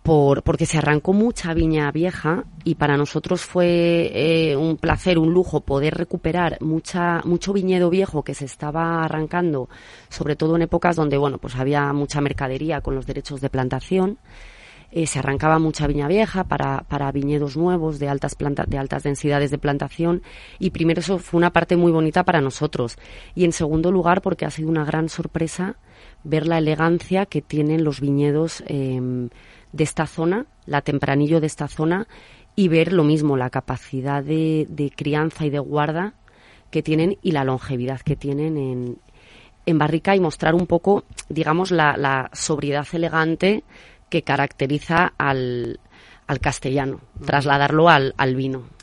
por, 0.07 0.45
porque 0.45 0.67
se 0.67 0.79
arrancó 0.79 1.13
mucha 1.13 1.53
viña 1.53 1.91
vieja 1.91 2.45
y 2.63 2.77
para 2.77 2.97
nosotros 2.97 3.41
fue 3.41 4.13
eh, 4.15 4.57
un 4.57 4.77
placer, 4.77 5.19
un 5.19 5.35
lujo 5.35 5.63
poder 5.63 5.95
recuperar 5.95 6.59
mucha, 6.61 7.23
mucho 7.25 7.53
viñedo 7.53 7.91
viejo 7.91 8.23
que 8.23 8.33
se 8.33 8.45
estaba 8.45 9.03
arrancando, 9.05 9.69
sobre 10.09 10.37
todo 10.37 10.55
en 10.55 10.63
épocas 10.63 10.95
donde 10.95 11.19
bueno, 11.19 11.39
pues 11.39 11.57
había 11.57 11.93
mucha 11.93 12.21
mercadería 12.21 12.83
con 12.83 12.95
los 12.95 13.05
derechos 13.05 13.41
de 13.41 13.51
plantación. 13.51 14.19
Eh, 14.93 15.09
se 15.09 15.19
arrancaba 15.19 15.59
mucha 15.59 15.89
viña 15.89 16.07
vieja 16.07 16.45
para, 16.45 16.85
para 16.89 17.11
viñedos 17.11 17.57
nuevos 17.57 17.99
de 17.99 18.09
altas, 18.09 18.37
planta, 18.37 18.65
de 18.65 18.79
altas 18.79 19.03
densidades 19.03 19.51
de 19.51 19.59
plantación 19.59 20.23
y 20.61 20.71
primero 20.71 21.01
eso 21.01 21.19
fue 21.19 21.39
una 21.39 21.53
parte 21.53 21.77
muy 21.77 21.91
bonita 21.91 22.23
para 22.23 22.41
nosotros 22.41 22.97
y 23.35 23.45
en 23.45 23.51
segundo 23.51 23.91
lugar 23.91 24.23
porque 24.23 24.45
ha 24.45 24.51
sido 24.53 24.69
una 24.69 24.85
gran 24.85 25.09
sorpresa 25.09 25.79
ver 26.23 26.47
la 26.47 26.59
elegancia 26.59 27.27
que 27.27 27.43
tienen 27.43 27.83
los 27.83 28.01
viñedos 28.01 28.63
eh, 28.69 29.29
de 29.73 29.85
esta 29.85 30.07
zona, 30.07 30.47
la 30.67 30.83
tempranillo 30.83 31.41
de 31.41 31.47
esta 31.47 31.69
zona, 31.69 32.07
y 32.55 32.69
ver 32.69 32.93
lo 32.93 33.05
mismo, 33.05 33.37
la 33.37 33.51
capacidad 33.51 34.23
de, 34.23 34.93
crianza 34.97 35.45
y 35.45 35.51
de 35.51 35.59
guarda 35.59 36.15
que 36.71 36.83
tienen 36.83 37.19
y 37.23 37.33
la 37.33 37.45
longevidad 37.45 38.01
que 38.01 38.17
tienen 38.17 38.57
en, 38.57 38.99
en 39.67 39.79
barrica 39.79 40.17
y 40.17 40.21
mostrar 40.21 40.55
un 40.55 40.67
poco, 40.67 41.05
digamos, 41.29 41.71
la, 41.71 42.31
sobriedad 42.33 42.87
elegante 42.93 43.65
que 44.09 44.23
caracteriza 44.23 45.13
al, 45.19 45.81
al 46.27 46.41
castellano, 46.41 47.01
trasladarlo 47.25 47.89
al, 47.89 48.15
al 48.17 48.35
vino 48.35 48.77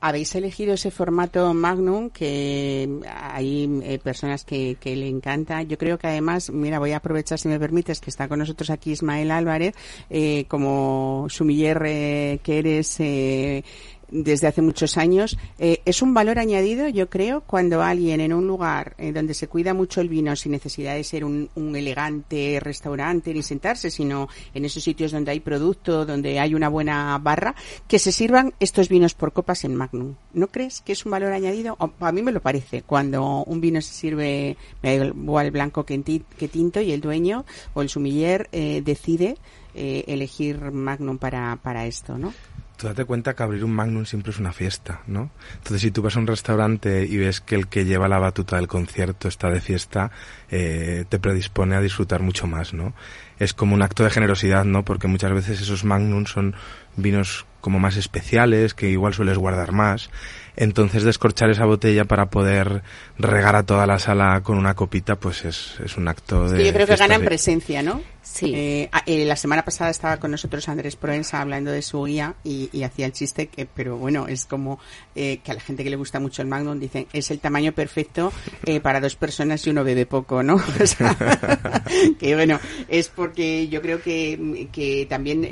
habéis 0.00 0.34
elegido 0.34 0.74
ese 0.74 0.90
formato 0.90 1.52
Magnum 1.54 2.10
que 2.10 2.88
hay 3.06 3.80
eh, 3.82 3.98
personas 3.98 4.44
que, 4.44 4.76
que, 4.80 4.94
le 4.94 5.08
encanta. 5.08 5.62
Yo 5.62 5.76
creo 5.76 5.98
que 5.98 6.06
además, 6.06 6.50
mira, 6.50 6.78
voy 6.78 6.92
a 6.92 6.98
aprovechar 6.98 7.38
si 7.38 7.48
me 7.48 7.58
permites 7.58 8.00
que 8.00 8.10
está 8.10 8.28
con 8.28 8.38
nosotros 8.38 8.70
aquí 8.70 8.92
Ismael 8.92 9.30
Álvarez, 9.30 9.74
eh, 10.08 10.44
como 10.48 11.26
sumiller 11.28 11.82
eh, 11.86 12.40
que 12.42 12.58
eres 12.58 13.00
desde 14.10 14.46
hace 14.46 14.62
muchos 14.62 14.96
años. 14.96 15.38
Eh, 15.58 15.80
es 15.84 16.02
un 16.02 16.14
valor 16.14 16.38
añadido, 16.38 16.88
yo 16.88 17.08
creo, 17.08 17.42
cuando 17.42 17.82
alguien 17.82 18.20
en 18.20 18.32
un 18.32 18.46
lugar 18.46 18.94
eh, 18.98 19.12
donde 19.12 19.34
se 19.34 19.48
cuida 19.48 19.74
mucho 19.74 20.00
el 20.00 20.08
vino 20.08 20.34
sin 20.36 20.52
necesidad 20.52 20.94
de 20.94 21.04
ser 21.04 21.24
un, 21.24 21.48
elegante 21.56 22.58
restaurante 22.60 23.32
ni 23.34 23.42
sentarse, 23.42 23.90
sino 23.90 24.28
en 24.54 24.64
esos 24.64 24.82
sitios 24.82 25.12
donde 25.12 25.32
hay 25.32 25.40
producto, 25.40 26.06
donde 26.06 26.40
hay 26.40 26.54
una 26.54 26.68
buena 26.68 27.18
barra, 27.18 27.54
que 27.86 27.98
se 27.98 28.10
sirvan 28.10 28.54
estos 28.58 28.88
vinos 28.88 29.14
por 29.14 29.32
copas 29.32 29.64
en 29.64 29.74
Magnum. 29.74 30.14
¿No 30.32 30.48
crees 30.48 30.80
que 30.80 30.92
es 30.92 31.04
un 31.04 31.12
valor 31.12 31.32
añadido? 31.32 31.76
a 32.00 32.12
mí 32.12 32.22
me 32.22 32.32
lo 32.32 32.40
parece. 32.40 32.82
Cuando 32.82 33.44
un 33.44 33.60
vino 33.60 33.80
se 33.80 33.92
sirve, 33.92 34.56
igual 34.82 35.50
blanco 35.50 35.84
que, 35.84 35.98
tinto 35.98 36.80
y 36.80 36.92
el 36.92 37.00
dueño 37.00 37.44
o 37.74 37.82
el 37.82 37.88
sumiller 37.88 38.48
eh, 38.52 38.82
decide 38.84 39.36
elegir 39.74 40.72
Magnum 40.72 41.18
para, 41.18 41.56
para 41.62 41.86
esto, 41.86 42.18
¿no? 42.18 42.32
Tú 42.78 42.86
date 42.86 43.04
cuenta 43.04 43.34
que 43.34 43.42
abrir 43.42 43.64
un 43.64 43.72
Magnum 43.72 44.06
siempre 44.06 44.30
es 44.30 44.38
una 44.38 44.52
fiesta, 44.52 45.02
¿no? 45.08 45.30
Entonces, 45.54 45.82
si 45.82 45.90
tú 45.90 46.00
vas 46.00 46.16
a 46.16 46.20
un 46.20 46.28
restaurante 46.28 47.04
y 47.04 47.16
ves 47.16 47.40
que 47.40 47.56
el 47.56 47.66
que 47.66 47.84
lleva 47.84 48.06
la 48.06 48.20
batuta 48.20 48.54
del 48.54 48.68
concierto 48.68 49.26
está 49.26 49.50
de 49.50 49.60
fiesta, 49.60 50.12
eh, 50.48 51.04
te 51.08 51.18
predispone 51.18 51.74
a 51.74 51.80
disfrutar 51.80 52.22
mucho 52.22 52.46
más, 52.46 52.72
¿no? 52.72 52.94
Es 53.40 53.52
como 53.52 53.74
un 53.74 53.82
acto 53.82 54.04
de 54.04 54.10
generosidad, 54.10 54.64
¿no? 54.64 54.84
Porque 54.84 55.08
muchas 55.08 55.32
veces 55.32 55.60
esos 55.60 55.84
Magnum 55.84 56.26
son 56.26 56.54
vinos 56.96 57.46
como 57.60 57.80
más 57.80 57.96
especiales, 57.96 58.74
que 58.74 58.88
igual 58.88 59.12
sueles 59.12 59.38
guardar 59.38 59.72
más. 59.72 60.08
Entonces 60.60 61.04
descorchar 61.04 61.50
esa 61.50 61.66
botella 61.66 62.04
para 62.04 62.30
poder 62.30 62.82
regar 63.16 63.54
a 63.54 63.62
toda 63.62 63.86
la 63.86 64.00
sala 64.00 64.40
con 64.42 64.58
una 64.58 64.74
copita, 64.74 65.14
pues 65.14 65.44
es, 65.44 65.78
es 65.84 65.96
un 65.96 66.08
acto 66.08 66.48
de... 66.48 66.64
yo 66.64 66.72
creo 66.72 66.84
que 66.84 66.96
gana 66.96 67.14
en 67.14 67.24
presencia, 67.24 67.80
¿no? 67.80 68.00
Sí. 68.22 68.52
Eh, 68.52 68.90
eh, 69.06 69.24
la 69.24 69.36
semana 69.36 69.64
pasada 69.64 69.90
estaba 69.90 70.16
con 70.16 70.32
nosotros 70.32 70.68
Andrés 70.68 70.96
Proensa 70.96 71.40
hablando 71.40 71.70
de 71.70 71.80
su 71.80 72.02
guía 72.02 72.34
y, 72.42 72.82
hacía 72.82 73.06
el 73.06 73.12
chiste 73.12 73.46
que, 73.46 73.66
pero 73.66 73.98
bueno, 73.98 74.26
es 74.26 74.46
como 74.46 74.80
eh, 75.14 75.38
que 75.44 75.52
a 75.52 75.54
la 75.54 75.60
gente 75.60 75.84
que 75.84 75.90
le 75.90 75.96
gusta 75.96 76.18
mucho 76.18 76.42
el 76.42 76.48
Magnum 76.48 76.80
dicen 76.80 77.06
es 77.12 77.30
el 77.30 77.38
tamaño 77.38 77.70
perfecto 77.70 78.32
para 78.82 79.00
dos 79.00 79.14
personas 79.14 79.64
y 79.64 79.70
uno 79.70 79.84
bebe 79.84 80.06
poco, 80.06 80.42
¿no? 80.42 80.60
que 82.18 82.34
bueno, 82.34 82.58
es 82.88 83.08
porque 83.08 83.68
yo 83.68 83.80
creo 83.80 84.02
que, 84.02 84.68
que 84.72 85.06
también 85.08 85.44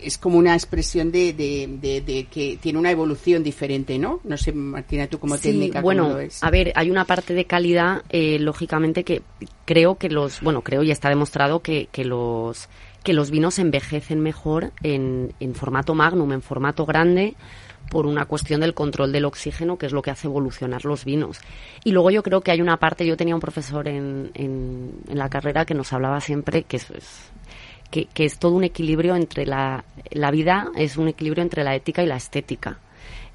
es 0.00 0.18
como 0.18 0.38
una 0.38 0.54
expresión 0.54 1.10
de, 1.10 1.32
de, 1.32 2.26
que 2.30 2.58
tiene 2.60 2.78
una 2.78 2.90
evolución 2.90 3.42
diferente, 3.42 3.98
¿no? 3.98 4.20
No 4.24 4.36
sé, 4.36 4.52
Martina, 4.52 5.06
tú 5.06 5.18
como 5.18 5.38
técnica. 5.38 5.80
Bueno, 5.80 6.08
¿cómo 6.08 6.28
a 6.40 6.50
ver, 6.50 6.72
hay 6.74 6.90
una 6.90 7.04
parte 7.04 7.34
de 7.34 7.44
calidad, 7.44 8.02
eh, 8.08 8.38
lógicamente, 8.38 9.04
que 9.04 9.22
creo 9.64 9.96
que 9.96 10.08
los, 10.08 10.40
bueno, 10.40 10.62
creo 10.62 10.82
y 10.82 10.90
está 10.90 11.08
demostrado 11.08 11.60
que, 11.60 11.88
que 11.92 12.04
los 12.04 12.68
que 13.04 13.12
los 13.12 13.30
vinos 13.30 13.58
envejecen 13.58 14.20
mejor 14.20 14.72
en, 14.82 15.32
en 15.40 15.54
formato 15.54 15.94
magnum, 15.94 16.32
en 16.32 16.42
formato 16.42 16.84
grande, 16.84 17.36
por 17.90 18.06
una 18.06 18.26
cuestión 18.26 18.60
del 18.60 18.74
control 18.74 19.12
del 19.12 19.24
oxígeno, 19.24 19.78
que 19.78 19.86
es 19.86 19.92
lo 19.92 20.02
que 20.02 20.10
hace 20.10 20.26
evolucionar 20.26 20.84
los 20.84 21.04
vinos. 21.04 21.40
Y 21.84 21.92
luego 21.92 22.10
yo 22.10 22.22
creo 22.22 22.42
que 22.42 22.50
hay 22.50 22.60
una 22.60 22.76
parte, 22.76 23.06
yo 23.06 23.16
tenía 23.16 23.34
un 23.34 23.40
profesor 23.40 23.88
en, 23.88 24.30
en, 24.34 24.92
en 25.08 25.18
la 25.18 25.28
carrera 25.30 25.64
que 25.64 25.74
nos 25.74 25.92
hablaba 25.92 26.20
siempre, 26.20 26.64
que 26.64 26.76
es, 26.76 26.86
que, 27.90 28.08
es 28.16 28.38
todo 28.38 28.52
un 28.52 28.64
equilibrio 28.64 29.16
entre 29.16 29.46
la, 29.46 29.84
la 30.10 30.30
vida, 30.30 30.70
es 30.76 30.96
un 30.96 31.08
equilibrio 31.08 31.42
entre 31.42 31.64
la 31.64 31.74
ética 31.74 32.02
y 32.02 32.06
la 32.06 32.16
estética. 32.16 32.78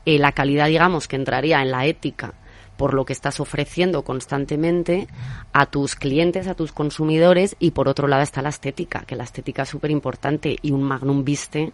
Eh, 0.06 0.20
la 0.20 0.32
calidad, 0.32 0.68
digamos, 0.68 1.08
que 1.08 1.16
entraría 1.16 1.62
en 1.62 1.72
la 1.72 1.86
ética 1.86 2.34
por 2.78 2.94
lo 2.94 3.06
que 3.06 3.13
estás 3.13 3.39
ofreciendo 3.39 4.04
constantemente 4.04 5.08
a 5.54 5.68
tus 5.68 5.96
clientes, 5.96 6.48
a 6.48 6.56
tus 6.56 6.72
consumidores, 6.72 7.56
y 7.60 7.72
por 7.72 7.88
otro 7.88 8.08
lado 8.08 8.24
está 8.24 8.42
la 8.42 8.50
estética, 8.50 9.04
que 9.06 9.16
la 9.16 9.24
estética 9.24 9.62
es 9.62 9.70
súper 9.70 9.92
importante 9.92 10.58
y 10.62 10.72
un 10.72 10.84
Magnum 10.84 11.24
Viste 11.24 11.72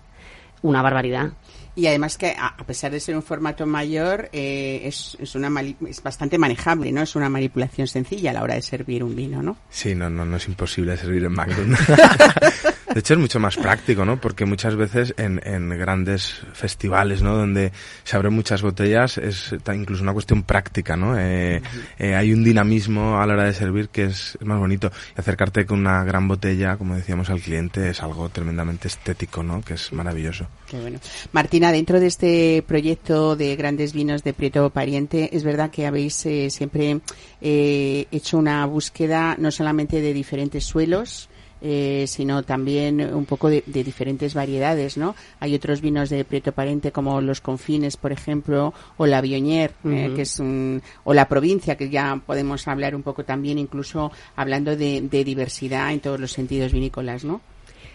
una 0.61 0.81
barbaridad. 0.81 1.31
Y 1.75 1.87
además 1.87 2.17
que 2.17 2.35
a 2.37 2.57
pesar 2.65 2.91
de 2.91 2.99
ser 2.99 3.15
un 3.15 3.23
formato 3.23 3.65
mayor, 3.65 4.29
eh, 4.33 4.81
es, 4.83 5.15
es, 5.19 5.35
una 5.35 5.49
es 5.87 6.03
bastante 6.03 6.37
manejable, 6.37 6.91
¿no? 6.91 7.01
Es 7.01 7.15
una 7.15 7.29
manipulación 7.29 7.87
sencilla 7.87 8.31
a 8.31 8.33
la 8.33 8.43
hora 8.43 8.55
de 8.55 8.61
servir 8.61 9.03
un 9.03 9.15
vino, 9.15 9.41
¿no? 9.41 9.55
Sí, 9.69 9.95
no, 9.95 10.09
no, 10.09 10.25
no 10.25 10.35
es 10.35 10.47
imposible 10.47 10.97
servir 10.97 11.23
en 11.23 11.31
Magnum. 11.31 11.75
De 12.93 12.99
hecho, 12.99 13.13
es 13.13 13.19
mucho 13.19 13.39
más 13.39 13.57
práctico, 13.57 14.05
¿no? 14.05 14.19
Porque 14.19 14.45
muchas 14.45 14.75
veces 14.75 15.13
en, 15.17 15.41
en 15.43 15.69
grandes 15.69 16.41
festivales, 16.53 17.21
¿no? 17.21 17.35
Donde 17.35 17.71
se 18.03 18.15
abren 18.15 18.33
muchas 18.33 18.61
botellas, 18.61 19.17
es 19.17 19.55
incluso 19.73 20.03
una 20.03 20.13
cuestión 20.13 20.43
práctica, 20.43 20.95
¿no? 20.95 21.17
Eh, 21.17 21.61
eh, 21.97 22.15
hay 22.15 22.33
un 22.33 22.43
dinamismo 22.43 23.19
a 23.19 23.25
la 23.25 23.33
hora 23.33 23.43
de 23.45 23.53
servir 23.53 23.89
que 23.89 24.05
es, 24.05 24.37
es, 24.39 24.45
más 24.45 24.59
bonito. 24.59 24.91
Y 25.15 25.19
acercarte 25.19 25.65
con 25.65 25.79
una 25.79 26.03
gran 26.03 26.27
botella, 26.27 26.77
como 26.77 26.95
decíamos 26.95 27.29
al 27.29 27.41
cliente, 27.41 27.89
es 27.89 28.01
algo 28.01 28.29
tremendamente 28.29 28.87
estético, 28.87 29.43
¿no? 29.43 29.61
Que 29.61 29.75
es 29.75 29.93
maravilloso. 29.93 30.47
Qué 30.67 30.79
bueno. 30.79 30.99
Martina, 31.31 31.71
dentro 31.71 31.99
de 31.99 32.07
este 32.07 32.63
proyecto 32.67 33.35
de 33.35 33.55
grandes 33.55 33.93
vinos 33.93 34.23
de 34.23 34.33
Prieto 34.33 34.69
Pariente, 34.69 35.29
es 35.35 35.43
verdad 35.43 35.71
que 35.71 35.85
habéis 35.87 36.25
eh, 36.25 36.49
siempre 36.49 36.99
eh, 37.41 38.05
hecho 38.11 38.37
una 38.37 38.65
búsqueda 38.65 39.35
no 39.37 39.51
solamente 39.51 40.01
de 40.01 40.13
diferentes 40.13 40.63
suelos, 40.65 41.29
eh, 41.61 42.05
sino 42.07 42.43
también 42.43 43.01
un 43.01 43.25
poco 43.25 43.49
de, 43.49 43.63
de, 43.65 43.83
diferentes 43.83 44.33
variedades, 44.33 44.97
¿no? 44.97 45.15
Hay 45.39 45.55
otros 45.55 45.81
vinos 45.81 46.09
de 46.09 46.23
Prieto 46.23 46.51
Parente 46.51 46.91
como 46.91 47.21
los 47.21 47.41
Confines, 47.41 47.97
por 47.97 48.11
ejemplo, 48.11 48.73
o 48.97 49.05
la 49.05 49.21
Bionier, 49.21 49.73
uh 49.83 49.87
-huh. 49.87 50.11
eh, 50.11 50.15
que 50.15 50.21
es 50.21 50.39
un, 50.39 50.81
o 51.03 51.13
la 51.13 51.27
provincia, 51.27 51.75
que 51.75 51.89
ya 51.89 52.21
podemos 52.25 52.67
hablar 52.67 52.95
un 52.95 53.03
poco 53.03 53.23
también, 53.23 53.57
incluso 53.57 54.11
hablando 54.35 54.75
de, 54.75 55.01
de 55.01 55.23
diversidad 55.23 55.91
en 55.91 55.99
todos 55.99 56.19
los 56.19 56.31
sentidos 56.31 56.71
vinícolas, 56.71 57.23
¿no? 57.23 57.41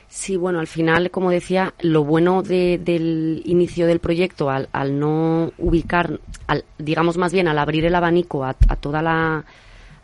Sí, 0.08 0.36
bueno, 0.36 0.60
al 0.60 0.66
final, 0.68 1.10
como 1.10 1.30
decía, 1.30 1.74
lo 1.80 2.04
bueno 2.04 2.42
de, 2.42 2.78
del 2.78 3.42
inicio 3.46 3.86
del 3.86 3.98
proyecto, 3.98 4.48
al, 4.48 4.68
al 4.72 4.98
no 4.98 5.52
ubicar, 5.58 6.20
al, 6.46 6.64
digamos 6.78 7.16
más 7.16 7.32
bien, 7.32 7.48
al 7.48 7.58
abrir 7.58 7.84
el 7.84 7.94
abanico 7.94 8.44
a, 8.44 8.50
a 8.68 8.76
toda 8.76 9.02
la 9.02 9.44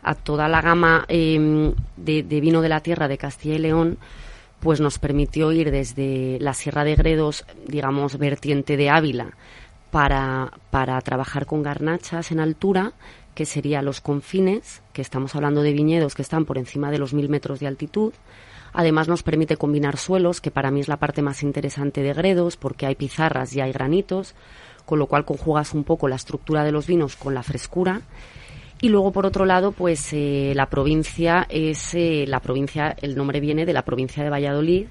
a 0.03 0.15
toda 0.15 0.47
la 0.47 0.61
gama 0.61 1.05
eh, 1.07 1.73
de, 1.97 2.23
de, 2.23 2.41
vino 2.41 2.61
de 2.61 2.69
la 2.69 2.81
tierra 2.81 3.07
de 3.07 3.17
Castilla 3.17 3.55
y 3.55 3.59
León, 3.59 3.97
pues 4.61 4.79
nos 4.79 4.99
permitió 4.99 5.51
ir 5.51 5.71
desde 5.71 6.37
la 6.39 6.53
Sierra 6.53 6.83
de 6.83 6.95
Gredos, 6.95 7.45
digamos, 7.67 8.17
vertiente 8.17 8.77
de 8.77 8.89
Ávila, 8.89 9.31
para, 9.89 10.51
para 10.69 11.01
trabajar 11.01 11.45
con 11.45 11.63
garnachas 11.63 12.31
en 12.31 12.39
altura, 12.39 12.93
que 13.33 13.45
sería 13.45 13.81
los 13.81 14.01
confines, 14.01 14.81
que 14.93 15.01
estamos 15.01 15.35
hablando 15.35 15.63
de 15.63 15.73
viñedos 15.73 16.15
que 16.15 16.21
están 16.21 16.45
por 16.45 16.57
encima 16.57 16.91
de 16.91 16.99
los 16.99 17.13
mil 17.13 17.27
metros 17.27 17.59
de 17.59 17.67
altitud. 17.67 18.13
Además 18.73 19.07
nos 19.07 19.23
permite 19.23 19.57
combinar 19.57 19.97
suelos, 19.97 20.41
que 20.41 20.51
para 20.51 20.71
mí 20.71 20.79
es 20.79 20.87
la 20.87 20.97
parte 20.97 21.21
más 21.21 21.43
interesante 21.43 22.03
de 22.03 22.13
Gredos, 22.13 22.55
porque 22.55 22.85
hay 22.85 22.95
pizarras 22.95 23.53
y 23.55 23.61
hay 23.61 23.71
granitos, 23.71 24.35
con 24.85 24.99
lo 24.99 25.07
cual 25.07 25.25
conjugas 25.25 25.73
un 25.73 25.83
poco 25.83 26.07
la 26.07 26.15
estructura 26.15 26.63
de 26.63 26.71
los 26.71 26.85
vinos 26.85 27.15
con 27.15 27.33
la 27.33 27.43
frescura 27.43 28.01
y 28.81 28.89
luego, 28.89 29.11
por 29.11 29.27
otro 29.27 29.45
lado, 29.45 29.71
pues 29.71 30.11
eh, 30.11 30.53
la 30.55 30.65
provincia 30.65 31.45
es 31.49 31.93
eh, 31.93 32.25
la 32.27 32.39
provincia, 32.39 32.95
el 32.99 33.15
nombre 33.15 33.39
viene 33.39 33.65
de 33.65 33.73
la 33.73 33.85
provincia 33.85 34.23
de 34.23 34.29
Valladolid. 34.31 34.87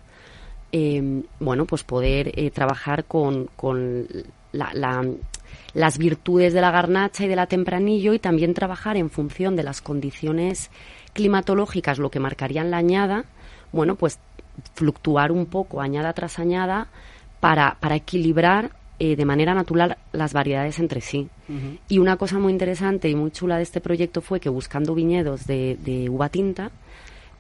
Eh, 0.73 1.23
bueno, 1.41 1.67
pues 1.67 1.83
poder 1.83 2.33
trabajar 2.53 3.05
con, 3.05 3.49
con 3.57 4.07
la, 4.53 4.71
la, 4.73 5.05
las 5.75 5.99
virtudes 5.99 6.53
de 6.53 6.61
la 6.61 6.71
garnacha 6.71 7.25
y 7.25 7.29
de 7.29 7.35
la 7.35 7.47
tempranillo 7.47 8.15
y 8.15 8.21
también 8.21 8.55
trabajar 8.55 8.97
en 8.97 9.11
función 9.11 9.57
de 9.57 9.65
las 9.65 9.81
condiciones 9.81 10.71
climatológicas, 11.13 11.99
lo 11.99 12.13
que 12.13 12.21
marcarían 12.21 12.71
la 12.71 12.77
añada. 12.77 13.25
Bueno, 13.73 13.97
pues 13.97 14.21
fluctuar 14.75 15.33
un 15.33 15.47
poco 15.47 15.81
añada 15.81 16.13
tras 16.13 16.39
añada 16.39 16.87
para, 17.41 17.77
para 17.81 17.97
equilibrar 17.97 18.71
eh, 19.01 19.17
de 19.17 19.25
manera 19.25 19.55
natural 19.55 19.97
las 20.13 20.35
variedades 20.35 20.79
entre 20.79 21.01
sí. 21.01 21.29
Uh 21.49 21.53
-huh. 21.53 21.79
Y 21.89 21.99
una 21.99 22.17
cosa 22.17 22.39
muy 22.39 22.53
interesante 22.53 23.09
y 23.09 23.15
muy 23.15 23.31
chula 23.31 23.57
de 23.57 23.63
este 23.63 23.81
proyecto 23.81 24.21
fue 24.21 24.41
que 24.41 24.51
buscando 24.51 24.95
viñedos 24.95 25.47
de, 25.47 25.79
de 25.83 26.11
uva 26.11 26.29
tinta, 26.29 26.71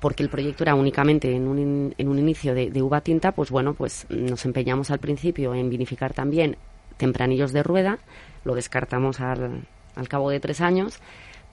porque 0.00 0.22
el 0.22 0.30
proyecto 0.30 0.64
era 0.64 0.74
únicamente 0.74 1.36
en 1.36 1.46
un, 1.46 1.58
in, 1.58 1.94
en 1.98 2.08
un 2.08 2.18
inicio 2.18 2.54
de, 2.54 2.70
de, 2.70 2.80
uva 2.80 3.02
tinta, 3.02 3.32
pues 3.32 3.50
bueno, 3.50 3.74
pues 3.74 4.06
nos 4.08 4.46
empeñamos 4.46 4.90
al 4.90 5.00
principio 5.00 5.54
en 5.54 5.68
vinificar 5.68 6.14
también 6.14 6.56
tempranillos 6.96 7.52
de 7.52 7.62
rueda, 7.62 7.98
lo 8.44 8.54
descartamos 8.54 9.20
al, 9.20 9.60
al 9.96 10.08
cabo 10.08 10.30
de 10.30 10.40
tres 10.40 10.62
años, 10.62 10.98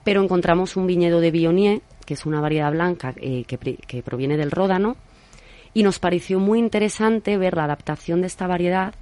pero 0.04 0.22
encontramos 0.22 0.76
un 0.76 0.86
viñedo 0.86 1.20
de 1.20 1.30
Bionier, 1.30 1.82
que 2.06 2.14
es 2.14 2.24
una 2.24 2.40
variedad 2.40 2.72
blanca 2.72 3.12
eh, 3.16 3.44
que, 3.46 3.58
que 3.58 4.02
proviene 4.02 4.38
del 4.38 4.50
Ródano, 4.50 4.96
y 5.74 5.82
nos 5.82 5.98
pareció 5.98 6.40
muy 6.40 6.58
interesante 6.58 7.36
ver 7.36 7.54
la 7.54 7.64
adaptación 7.64 8.22
de 8.22 8.28
esta 8.28 8.46
variedad 8.46 8.94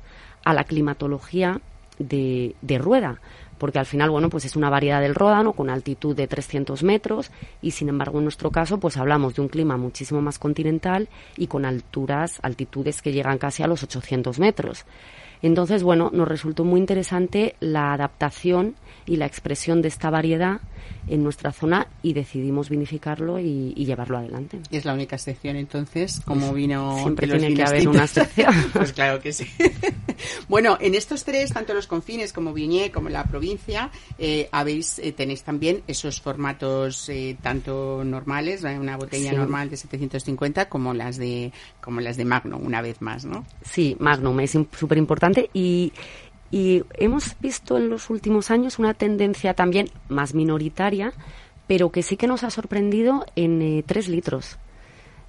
a 0.46 0.54
la 0.54 0.62
climatología 0.62 1.60
de, 1.98 2.54
de, 2.62 2.78
Rueda, 2.78 3.20
porque 3.58 3.80
al 3.80 3.86
final, 3.86 4.10
bueno, 4.10 4.30
pues 4.30 4.44
es 4.44 4.54
una 4.54 4.70
variedad 4.70 5.00
del 5.00 5.16
Ródano 5.16 5.54
con 5.54 5.70
altitud 5.70 6.14
de 6.14 6.28
300 6.28 6.84
metros 6.84 7.32
y 7.60 7.72
sin 7.72 7.88
embargo 7.88 8.18
en 8.18 8.24
nuestro 8.26 8.52
caso 8.52 8.78
pues 8.78 8.96
hablamos 8.96 9.34
de 9.34 9.42
un 9.42 9.48
clima 9.48 9.76
muchísimo 9.76 10.22
más 10.22 10.38
continental 10.38 11.08
y 11.36 11.48
con 11.48 11.64
alturas, 11.64 12.38
altitudes 12.42 13.02
que 13.02 13.12
llegan 13.12 13.38
casi 13.38 13.64
a 13.64 13.66
los 13.66 13.82
800 13.82 14.38
metros. 14.38 14.84
Entonces, 15.42 15.82
bueno, 15.82 16.10
nos 16.12 16.28
resultó 16.28 16.62
muy 16.62 16.78
interesante 16.78 17.56
la 17.58 17.92
adaptación 17.92 18.76
y 19.06 19.16
la 19.16 19.26
expresión 19.26 19.82
de 19.82 19.88
esta 19.88 20.10
variedad 20.10 20.60
en 21.08 21.22
nuestra 21.22 21.52
zona 21.52 21.86
y 22.02 22.12
decidimos 22.12 22.68
vinificarlo 22.68 23.38
y, 23.38 23.72
y 23.76 23.84
llevarlo 23.84 24.18
adelante. 24.18 24.58
¿Y 24.70 24.76
es 24.76 24.84
la 24.84 24.92
única 24.92 25.16
excepción 25.16 25.56
entonces? 25.56 26.20
Como 26.24 26.52
vino 26.52 26.98
Siempre 26.98 27.28
tiene 27.28 27.54
que 27.54 27.62
haber 27.62 27.88
una 27.88 28.04
excepción. 28.04 28.52
pues 28.72 28.92
claro 28.92 29.20
que 29.20 29.32
sí. 29.32 29.46
bueno, 30.48 30.78
en 30.80 30.94
estos 30.94 31.24
tres, 31.24 31.52
tanto 31.52 31.74
los 31.74 31.86
confines 31.86 32.32
como 32.32 32.52
Viñé, 32.52 32.90
como 32.90 33.08
la 33.08 33.24
provincia, 33.24 33.90
eh, 34.18 34.48
habéis 34.50 34.98
eh, 34.98 35.12
tenéis 35.12 35.42
también 35.42 35.82
esos 35.86 36.20
formatos 36.20 37.08
eh, 37.08 37.36
tanto 37.40 38.02
normales, 38.04 38.64
una 38.64 38.96
botella 38.96 39.30
sí. 39.30 39.36
normal 39.36 39.70
de 39.70 39.76
750, 39.76 40.68
como 40.68 40.92
las 40.92 41.16
de 41.16 41.52
como 41.80 42.00
las 42.00 42.16
de 42.16 42.24
Magnum, 42.24 42.64
una 42.64 42.82
vez 42.82 43.00
más, 43.00 43.24
¿no? 43.24 43.44
Sí, 43.62 43.96
Magnum 44.00 44.40
es 44.40 44.52
súper 44.76 44.98
importante 44.98 45.50
y 45.52 45.92
y 46.50 46.82
hemos 46.94 47.36
visto 47.40 47.76
en 47.76 47.88
los 47.88 48.10
últimos 48.10 48.50
años 48.50 48.78
una 48.78 48.94
tendencia 48.94 49.54
también 49.54 49.90
más 50.08 50.34
minoritaria, 50.34 51.12
pero 51.66 51.90
que 51.90 52.02
sí 52.02 52.16
que 52.16 52.26
nos 52.26 52.44
ha 52.44 52.50
sorprendido 52.50 53.26
en 53.34 53.62
eh, 53.62 53.84
tres 53.86 54.08
litros. 54.08 54.58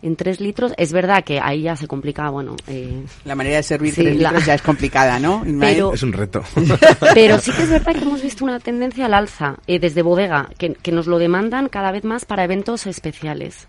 En 0.04 0.16
tres 0.16 0.40
litros, 0.40 0.74
es 0.78 0.94
verdad 0.94 1.24
que 1.24 1.40
ahí 1.40 1.64
ya 1.64 1.76
se 1.76 1.88
complica, 1.88 2.30
bueno... 2.30 2.56
Eh, 2.68 3.04
la 3.26 3.34
manera 3.34 3.58
de 3.58 3.64
servir 3.64 3.96
sí, 3.96 4.04
tres 4.04 4.18
la... 4.20 4.30
litros 4.30 4.46
ya 4.46 4.54
es 4.54 4.62
complicada, 4.62 5.20
¿no? 5.20 5.44
Pero, 5.60 5.92
es 5.92 6.04
un 6.04 6.14
reto. 6.14 6.44
Pero 7.16 7.40
sí 7.40 7.52
que 7.52 7.64
es 7.64 7.70
verdad 7.70 7.96
que 7.96 8.02
hemos 8.02 8.22
visto 8.22 8.46
una 8.46 8.60
tendencia 8.60 9.08
al 9.08 9.16
alza 9.16 9.58
eh, 9.66 9.80
desde 9.80 10.04
bodega, 10.04 10.52
que, 10.60 10.74
que 10.76 10.92
nos 10.92 11.08
lo 11.08 11.18
demandan 11.18 11.68
cada 11.68 11.92
vez 11.92 12.04
más 12.04 12.26
para 12.26 12.44
eventos 12.44 12.86
especiales. 12.86 13.68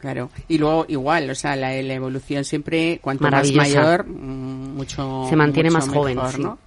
Claro, 0.00 0.30
y 0.46 0.58
luego 0.58 0.84
igual, 0.88 1.28
o 1.28 1.34
sea, 1.34 1.56
la, 1.56 1.70
la 1.82 1.94
evolución 1.94 2.44
siempre, 2.44 3.00
cuanto 3.02 3.28
más 3.28 3.52
mayor, 3.52 4.06
mucho 4.78 5.26
Se 5.28 5.36
mantiene 5.36 5.70
mucho 5.70 5.86
más 5.86 5.94
joven, 5.94 6.18
sí. 6.34 6.42
¿no? 6.42 6.58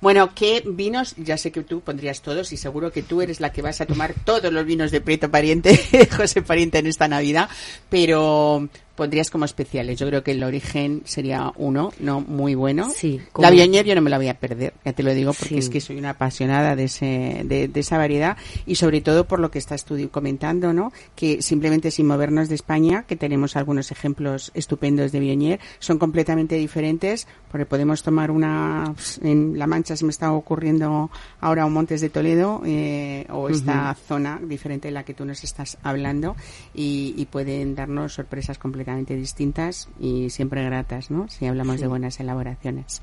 Bueno, 0.00 0.30
¿qué 0.34 0.62
vinos? 0.64 1.14
Ya 1.16 1.36
sé 1.36 1.50
que 1.50 1.62
tú 1.62 1.80
pondrías 1.80 2.20
todos 2.20 2.52
y 2.52 2.56
seguro 2.56 2.92
que 2.92 3.02
tú 3.02 3.22
eres 3.22 3.40
la 3.40 3.50
que 3.52 3.62
vas 3.62 3.80
a 3.80 3.86
tomar 3.86 4.14
todos 4.24 4.52
los 4.52 4.64
vinos 4.64 4.90
de 4.90 5.00
Prieto 5.00 5.30
Pariente, 5.30 5.78
José 6.16 6.42
Pariente 6.42 6.78
en 6.78 6.86
esta 6.86 7.08
Navidad, 7.08 7.48
pero 7.88 8.68
pondrías 8.96 9.30
como 9.30 9.44
especiales. 9.44 9.98
Yo 9.98 10.08
creo 10.08 10.24
que 10.24 10.32
el 10.32 10.42
origen 10.42 11.02
sería 11.04 11.52
uno, 11.56 11.92
no 12.00 12.20
muy 12.20 12.54
bueno. 12.54 12.90
Sí. 12.90 13.20
La 13.36 13.50
Bionier 13.50 13.84
yo 13.84 13.94
no 13.94 14.00
me 14.00 14.10
la 14.10 14.16
voy 14.16 14.28
a 14.28 14.34
perder, 14.34 14.72
ya 14.84 14.92
te 14.92 15.02
lo 15.02 15.14
digo, 15.14 15.32
porque 15.32 15.54
sí. 15.54 15.58
es 15.58 15.68
que 15.68 15.80
soy 15.80 15.98
una 15.98 16.10
apasionada 16.10 16.74
de, 16.74 16.84
ese, 16.84 17.42
de, 17.44 17.68
de, 17.68 17.80
esa 17.80 17.98
variedad 17.98 18.36
y 18.64 18.76
sobre 18.76 19.02
todo 19.02 19.26
por 19.26 19.38
lo 19.38 19.50
que 19.50 19.58
estás 19.58 19.84
tú 19.84 19.96
comentando, 20.10 20.72
¿no? 20.72 20.92
Que 21.14 21.42
simplemente 21.42 21.90
sin 21.90 22.06
movernos 22.06 22.48
de 22.48 22.54
España, 22.54 23.04
que 23.06 23.16
tenemos 23.16 23.56
algunos 23.56 23.92
ejemplos 23.92 24.50
estupendos 24.54 25.12
de 25.12 25.20
Bionier, 25.20 25.60
son 25.78 25.98
completamente 25.98 26.56
diferentes, 26.56 27.28
porque 27.50 27.66
podemos 27.66 28.02
tomar 28.02 28.30
una 28.30 28.94
en 29.22 29.58
La 29.58 29.66
Mancha 29.66 29.96
se 29.96 30.04
me 30.04 30.10
está 30.10 30.32
ocurriendo 30.32 31.10
ahora 31.40 31.66
un 31.66 31.74
Montes 31.74 32.00
de 32.00 32.08
Toledo 32.08 32.62
eh, 32.64 33.26
o 33.30 33.50
esta 33.50 33.90
uh 33.90 33.94
-huh. 33.94 34.08
zona 34.08 34.40
diferente 34.42 34.88
de 34.88 34.92
la 34.92 35.04
que 35.04 35.12
tú 35.12 35.24
nos 35.24 35.44
estás 35.44 35.76
hablando 35.82 36.34
y, 36.74 37.14
y 37.16 37.26
pueden 37.26 37.74
darnos 37.74 38.14
sorpresas 38.14 38.58
completamente 38.58 38.85
completamente 38.86 39.16
distintas 39.16 39.88
y 39.98 40.30
siempre 40.30 40.64
gratas, 40.64 41.10
¿no? 41.10 41.28
Si 41.28 41.46
hablamos 41.46 41.76
sí. 41.76 41.82
de 41.82 41.88
buenas 41.88 42.20
elaboraciones. 42.20 43.02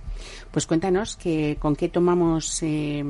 Pues 0.52 0.66
cuéntanos 0.66 1.18
que 1.18 1.58
con 1.60 1.76
qué 1.76 1.90
tomamos 1.90 2.64
eh, 2.64 3.04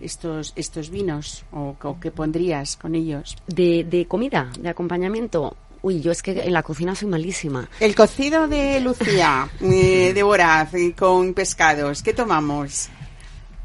estos 0.00 0.52
estos 0.56 0.90
vinos 0.90 1.44
o, 1.52 1.76
o, 1.80 2.00
qué 2.00 2.10
pondrías 2.10 2.76
con 2.76 2.96
ellos. 2.96 3.36
De, 3.46 3.84
de 3.84 4.06
comida, 4.06 4.50
de 4.58 4.68
acompañamiento. 4.68 5.56
Uy, 5.82 6.00
yo 6.00 6.10
es 6.10 6.22
que 6.22 6.32
en 6.32 6.52
la 6.52 6.62
cocina 6.62 6.94
soy 6.94 7.08
malísima. 7.08 7.68
El 7.78 7.94
cocido 7.94 8.48
de 8.48 8.80
Lucía, 8.80 9.48
eh, 9.60 10.12
de 10.12 10.22
Boraz, 10.22 10.72
con 10.98 11.32
pescados, 11.32 12.02
¿qué 12.02 12.12
tomamos? 12.12 12.88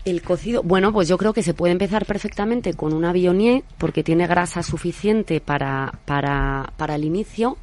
El 0.05 0.21
cocido, 0.21 0.61
bueno, 0.61 0.93
pues 0.93 1.07
yo 1.07 1.17
creo 1.17 1.33
que 1.33 1.41
se 1.41 1.55
puede 1.55 1.71
empezar 1.71 2.05
perfectamente 2.05 2.75
con 2.75 2.93
una 2.93 3.11
bionier 3.11 3.63
porque 3.79 4.03
tiene 4.03 4.27
grasa 4.27 4.61
suficiente 4.61 5.41
para, 5.41 5.97
para, 6.05 6.71
para 6.77 6.93
el 6.93 7.05
inicio 7.05 7.57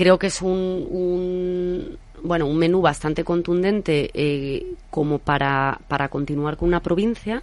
creo 0.00 0.18
que 0.18 0.28
es 0.28 0.40
un, 0.40 0.86
un, 0.88 1.98
bueno, 2.22 2.46
un 2.46 2.56
menú 2.56 2.80
bastante 2.80 3.22
contundente 3.22 4.10
eh, 4.14 4.72
como 4.88 5.18
para, 5.18 5.78
para 5.88 6.08
continuar 6.08 6.56
con 6.56 6.68
una 6.68 6.80
provincia, 6.80 7.42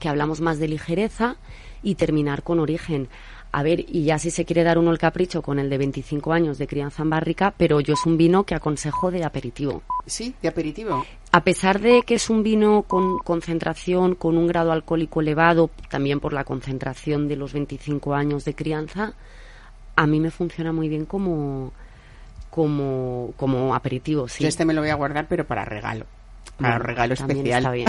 que 0.00 0.08
hablamos 0.08 0.40
más 0.40 0.58
de 0.58 0.66
ligereza, 0.66 1.36
y 1.80 1.94
terminar 1.94 2.42
con 2.42 2.58
origen. 2.58 3.06
A 3.52 3.62
ver, 3.62 3.84
y 3.86 4.02
ya 4.02 4.18
si 4.18 4.32
se 4.32 4.44
quiere 4.44 4.64
dar 4.64 4.78
uno 4.78 4.90
el 4.90 4.98
capricho 4.98 5.42
con 5.42 5.60
el 5.60 5.70
de 5.70 5.78
25 5.78 6.32
años 6.32 6.58
de 6.58 6.66
crianza 6.66 7.04
en 7.04 7.10
barrica, 7.10 7.54
pero 7.56 7.78
yo 7.78 7.94
es 7.94 8.04
un 8.04 8.16
vino 8.16 8.42
que 8.42 8.56
aconsejo 8.56 9.12
de 9.12 9.22
aperitivo. 9.22 9.82
Sí, 10.04 10.34
de 10.42 10.48
aperitivo. 10.48 11.06
A 11.30 11.44
pesar 11.44 11.80
de 11.80 12.02
que 12.02 12.16
es 12.16 12.28
un 12.28 12.42
vino 12.42 12.82
con 12.82 13.18
concentración, 13.18 14.16
con 14.16 14.36
un 14.36 14.48
grado 14.48 14.72
alcohólico 14.72 15.20
elevado, 15.20 15.70
también 15.88 16.18
por 16.18 16.32
la 16.32 16.42
concentración 16.42 17.28
de 17.28 17.36
los 17.36 17.52
25 17.52 18.12
años 18.12 18.44
de 18.44 18.56
crianza, 18.56 19.14
a 19.94 20.06
mí 20.08 20.18
me 20.18 20.32
funciona 20.32 20.72
muy 20.72 20.88
bien 20.88 21.04
como, 21.04 21.72
como, 22.52 23.32
como 23.38 23.74
aperitivo, 23.74 24.28
sí. 24.28 24.42
Yo 24.42 24.48
este 24.48 24.66
me 24.66 24.74
lo 24.74 24.82
voy 24.82 24.90
a 24.90 24.94
guardar, 24.94 25.26
pero 25.26 25.46
para 25.46 25.64
regalo. 25.64 26.04
Para 26.58 26.78
regalo 26.78 27.14
especial. 27.14 27.64
está 27.64 27.70
bien. 27.72 27.86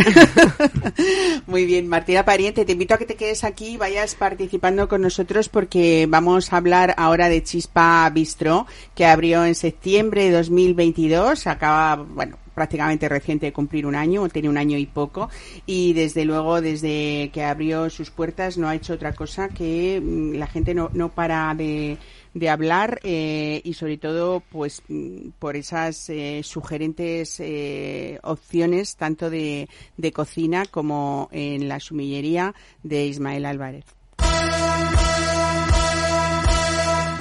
Muy 1.48 1.66
bien, 1.66 1.90
Martina 1.90 2.24
Pariente, 2.24 2.64
te 2.64 2.72
invito 2.72 2.94
a 2.94 2.98
que 2.98 3.06
te 3.06 3.16
quedes 3.16 3.44
aquí 3.44 3.74
y 3.74 3.78
vayas 3.78 4.16
participando 4.16 4.88
con 4.88 5.02
nosotros 5.02 5.50
porque 5.50 6.06
vamos 6.08 6.54
a 6.54 6.58
hablar 6.58 6.96
ahora 6.98 7.28
de 7.28 7.44
Chispa 7.44 8.10
Bistro, 8.10 8.66
que 8.96 9.06
abrió 9.06 9.44
en 9.44 9.54
septiembre 9.54 10.24
de 10.24 10.32
2022. 10.32 11.46
Acaba, 11.46 11.98
bueno, 11.98 12.38
prácticamente 12.56 13.10
reciente 13.10 13.48
de 13.48 13.52
cumplir 13.52 13.86
un 13.86 13.96
año, 13.96 14.22
o 14.22 14.30
tiene 14.30 14.48
un 14.48 14.58
año 14.58 14.78
y 14.78 14.86
poco, 14.86 15.30
y 15.66 15.92
desde 15.92 16.24
luego, 16.24 16.62
desde 16.62 17.32
que 17.34 17.44
abrió 17.44 17.90
sus 17.90 18.12
puertas, 18.12 18.58
no 18.58 18.70
ha 18.70 18.76
hecho 18.76 18.94
otra 18.94 19.12
cosa 19.12 19.50
que 19.50 20.02
mm, 20.02 20.36
la 20.36 20.48
gente 20.48 20.74
no, 20.74 20.90
no 20.94 21.10
para 21.10 21.54
de 21.54 21.98
de 22.34 22.50
hablar 22.50 23.00
eh, 23.04 23.62
y 23.64 23.74
sobre 23.74 23.98
todo 23.98 24.42
pues 24.52 24.82
mm, 24.88 25.30
por 25.40 25.56
esas 25.56 26.10
eh, 26.10 26.42
sugerentes 26.44 27.40
eh, 27.40 28.20
opciones 28.24 28.96
tanto 28.96 29.30
de, 29.30 29.70
de 29.98 30.12
cocina 30.12 30.66
como 30.66 31.30
en 31.32 31.68
la 31.68 31.80
sumillería 31.80 32.54
de 32.82 33.06
Ismael 33.06 33.46
Álvarez. 33.46 33.86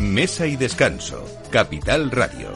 Mesa 0.01 0.47
y 0.47 0.57
descanso. 0.57 1.25
Capital 1.51 2.11
Radio. 2.11 2.51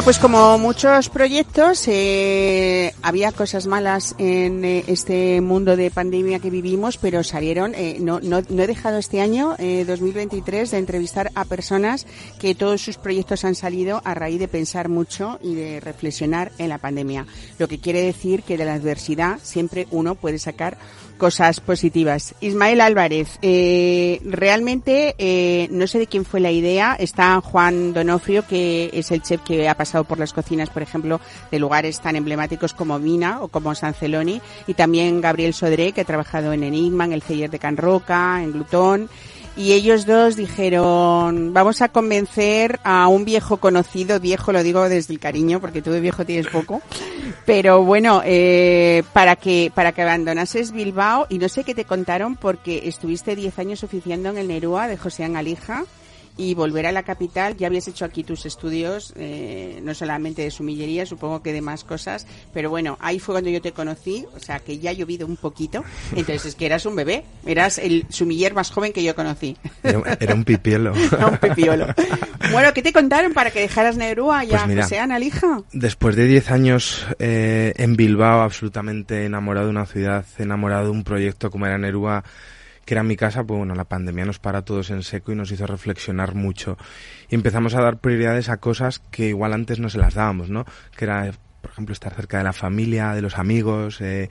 Bueno, 0.00 0.06
pues 0.06 0.18
como 0.18 0.56
muchos 0.56 1.10
proyectos, 1.10 1.86
eh, 1.86 2.94
había 3.02 3.32
cosas 3.32 3.66
malas 3.66 4.14
en 4.16 4.64
eh, 4.64 4.82
este 4.86 5.42
mundo 5.42 5.76
de 5.76 5.90
pandemia 5.90 6.38
que 6.38 6.48
vivimos, 6.48 6.96
pero 6.96 7.22
salieron. 7.22 7.74
eh, 7.74 7.98
no, 8.00 8.18
no, 8.18 8.40
no 8.48 8.62
he 8.62 8.66
dejado 8.66 8.96
este 8.96 9.20
año, 9.20 9.56
eh, 9.58 9.84
2023, 9.86 10.70
de 10.70 10.78
entrevistar 10.78 11.30
a 11.34 11.44
personas 11.44 12.06
que 12.38 12.54
todos 12.54 12.80
sus 12.80 12.96
proyectos 12.96 13.44
han 13.44 13.54
salido 13.54 14.00
a 14.06 14.14
raíz 14.14 14.40
de 14.40 14.48
pensar 14.48 14.88
mucho 14.88 15.38
y 15.42 15.54
de 15.54 15.80
reflexionar 15.80 16.50
en 16.56 16.70
la 16.70 16.78
pandemia. 16.78 17.26
Lo 17.58 17.68
que 17.68 17.78
quiere 17.78 18.00
decir 18.00 18.42
que 18.42 18.56
de 18.56 18.64
la 18.64 18.72
adversidad 18.72 19.38
siempre 19.42 19.86
uno 19.90 20.14
puede 20.14 20.38
sacar 20.38 20.78
cosas 21.20 21.60
positivas. 21.60 22.34
Ismael 22.40 22.80
Álvarez, 22.80 23.38
eh, 23.42 24.20
realmente 24.24 25.14
eh, 25.18 25.68
no 25.70 25.86
sé 25.86 25.98
de 25.98 26.06
quién 26.06 26.24
fue 26.24 26.40
la 26.40 26.50
idea. 26.50 26.96
Está 26.98 27.40
Juan 27.42 27.92
Donofrio, 27.92 28.44
que 28.46 28.90
es 28.94 29.10
el 29.10 29.22
chef 29.22 29.42
que 29.42 29.68
ha 29.68 29.76
pasado 29.76 30.04
por 30.04 30.18
las 30.18 30.32
cocinas, 30.32 30.70
por 30.70 30.82
ejemplo, 30.82 31.20
de 31.50 31.58
lugares 31.58 32.00
tan 32.00 32.16
emblemáticos 32.16 32.72
como 32.72 32.98
Mina 32.98 33.42
o 33.42 33.48
como 33.48 33.74
San 33.74 33.92
Celoni, 33.92 34.40
y 34.66 34.74
también 34.74 35.20
Gabriel 35.20 35.52
Sodré, 35.52 35.92
que 35.92 36.00
ha 36.00 36.04
trabajado 36.04 36.54
en 36.54 36.64
Enigma, 36.64 37.04
en 37.04 37.12
el 37.12 37.22
Celler 37.22 37.50
de 37.50 37.58
Can 37.58 37.76
Roca, 37.76 38.42
en 38.42 38.52
Glutón. 38.52 39.10
Y 39.60 39.74
ellos 39.74 40.06
dos 40.06 40.36
dijeron, 40.36 41.52
vamos 41.52 41.82
a 41.82 41.90
convencer 41.90 42.80
a 42.82 43.08
un 43.08 43.26
viejo 43.26 43.58
conocido, 43.58 44.18
viejo 44.18 44.52
lo 44.52 44.62
digo 44.62 44.88
desde 44.88 45.12
el 45.12 45.20
cariño, 45.20 45.60
porque 45.60 45.82
tú 45.82 45.90
de 45.90 46.00
viejo 46.00 46.24
tienes 46.24 46.46
poco, 46.46 46.80
pero 47.44 47.84
bueno, 47.84 48.22
eh, 48.24 49.02
para 49.12 49.36
que 49.36 49.70
para 49.74 49.92
que 49.92 50.00
abandonases 50.00 50.72
Bilbao 50.72 51.26
y 51.28 51.36
no 51.36 51.50
sé 51.50 51.64
qué 51.64 51.74
te 51.74 51.84
contaron 51.84 52.36
porque 52.36 52.88
estuviste 52.88 53.36
10 53.36 53.58
años 53.58 53.84
oficiando 53.84 54.30
en 54.30 54.38
el 54.38 54.48
Nerúa 54.48 54.88
de 54.88 54.96
José 54.96 55.24
Alija 55.24 55.84
y 56.40 56.54
volver 56.54 56.86
a 56.86 56.92
la 56.92 57.02
capital. 57.02 57.56
Ya 57.58 57.66
habías 57.66 57.86
hecho 57.86 58.06
aquí 58.06 58.24
tus 58.24 58.46
estudios, 58.46 59.12
eh, 59.16 59.78
no 59.82 59.94
solamente 59.94 60.40
de 60.40 60.50
sumillería, 60.50 61.04
supongo 61.04 61.42
que 61.42 61.52
de 61.52 61.60
más 61.60 61.84
cosas, 61.84 62.26
pero 62.54 62.70
bueno, 62.70 62.96
ahí 63.00 63.18
fue 63.18 63.34
cuando 63.34 63.50
yo 63.50 63.60
te 63.60 63.72
conocí, 63.72 64.24
o 64.34 64.40
sea 64.40 64.58
que 64.58 64.78
ya 64.78 64.90
ha 64.90 64.92
llovido 64.94 65.26
un 65.26 65.36
poquito, 65.36 65.84
entonces 66.12 66.46
es 66.46 66.54
que 66.54 66.64
eras 66.64 66.86
un 66.86 66.96
bebé, 66.96 67.24
eras 67.44 67.76
el 67.76 68.06
sumiller 68.08 68.54
más 68.54 68.70
joven 68.70 68.94
que 68.94 69.04
yo 69.04 69.14
conocí. 69.14 69.58
Era, 69.82 70.00
era 70.18 70.34
un 70.34 70.44
pipielo. 70.44 70.94
Era 71.12 71.26
un 71.26 71.36
pipiolo. 71.36 71.86
Bueno, 72.52 72.72
¿qué 72.72 72.82
te 72.82 72.92
contaron 72.92 73.32
para 73.34 73.50
que 73.50 73.60
dejaras 73.60 73.96
Nerúa 73.96 74.44
y 74.44 74.48
Pues 74.48 74.62
a 74.62 74.66
mira, 74.66 74.82
José 74.84 74.98
Alija? 74.98 75.62
Después 75.72 76.16
de 76.16 76.24
10 76.24 76.50
años 76.50 77.06
eh, 77.18 77.74
en 77.76 77.96
Bilbao, 77.96 78.40
absolutamente 78.40 79.26
enamorado 79.26 79.66
de 79.66 79.70
una 79.72 79.86
ciudad, 79.86 80.24
enamorado 80.38 80.84
de 80.86 80.90
un 80.90 81.04
proyecto 81.04 81.50
como 81.50 81.66
era 81.66 81.76
Nerúa, 81.76 82.24
que 82.90 82.94
era 82.94 83.04
mi 83.04 83.14
casa, 83.14 83.44
pues 83.44 83.56
bueno, 83.56 83.76
la 83.76 83.84
pandemia 83.84 84.24
nos 84.24 84.40
para 84.40 84.58
a 84.58 84.62
todos 84.62 84.90
en 84.90 85.04
seco 85.04 85.30
y 85.30 85.36
nos 85.36 85.52
hizo 85.52 85.64
reflexionar 85.64 86.34
mucho. 86.34 86.76
Y 87.28 87.36
empezamos 87.36 87.76
a 87.76 87.82
dar 87.82 87.98
prioridades 88.00 88.48
a 88.48 88.56
cosas 88.56 88.98
que 89.12 89.28
igual 89.28 89.52
antes 89.52 89.78
no 89.78 89.88
se 89.88 89.98
las 89.98 90.14
dábamos, 90.14 90.50
¿no? 90.50 90.64
Que 90.96 91.04
era, 91.04 91.30
por 91.62 91.70
ejemplo, 91.70 91.92
estar 91.92 92.12
cerca 92.12 92.38
de 92.38 92.42
la 92.42 92.52
familia, 92.52 93.14
de 93.14 93.22
los 93.22 93.38
amigos, 93.38 94.00
eh, 94.00 94.28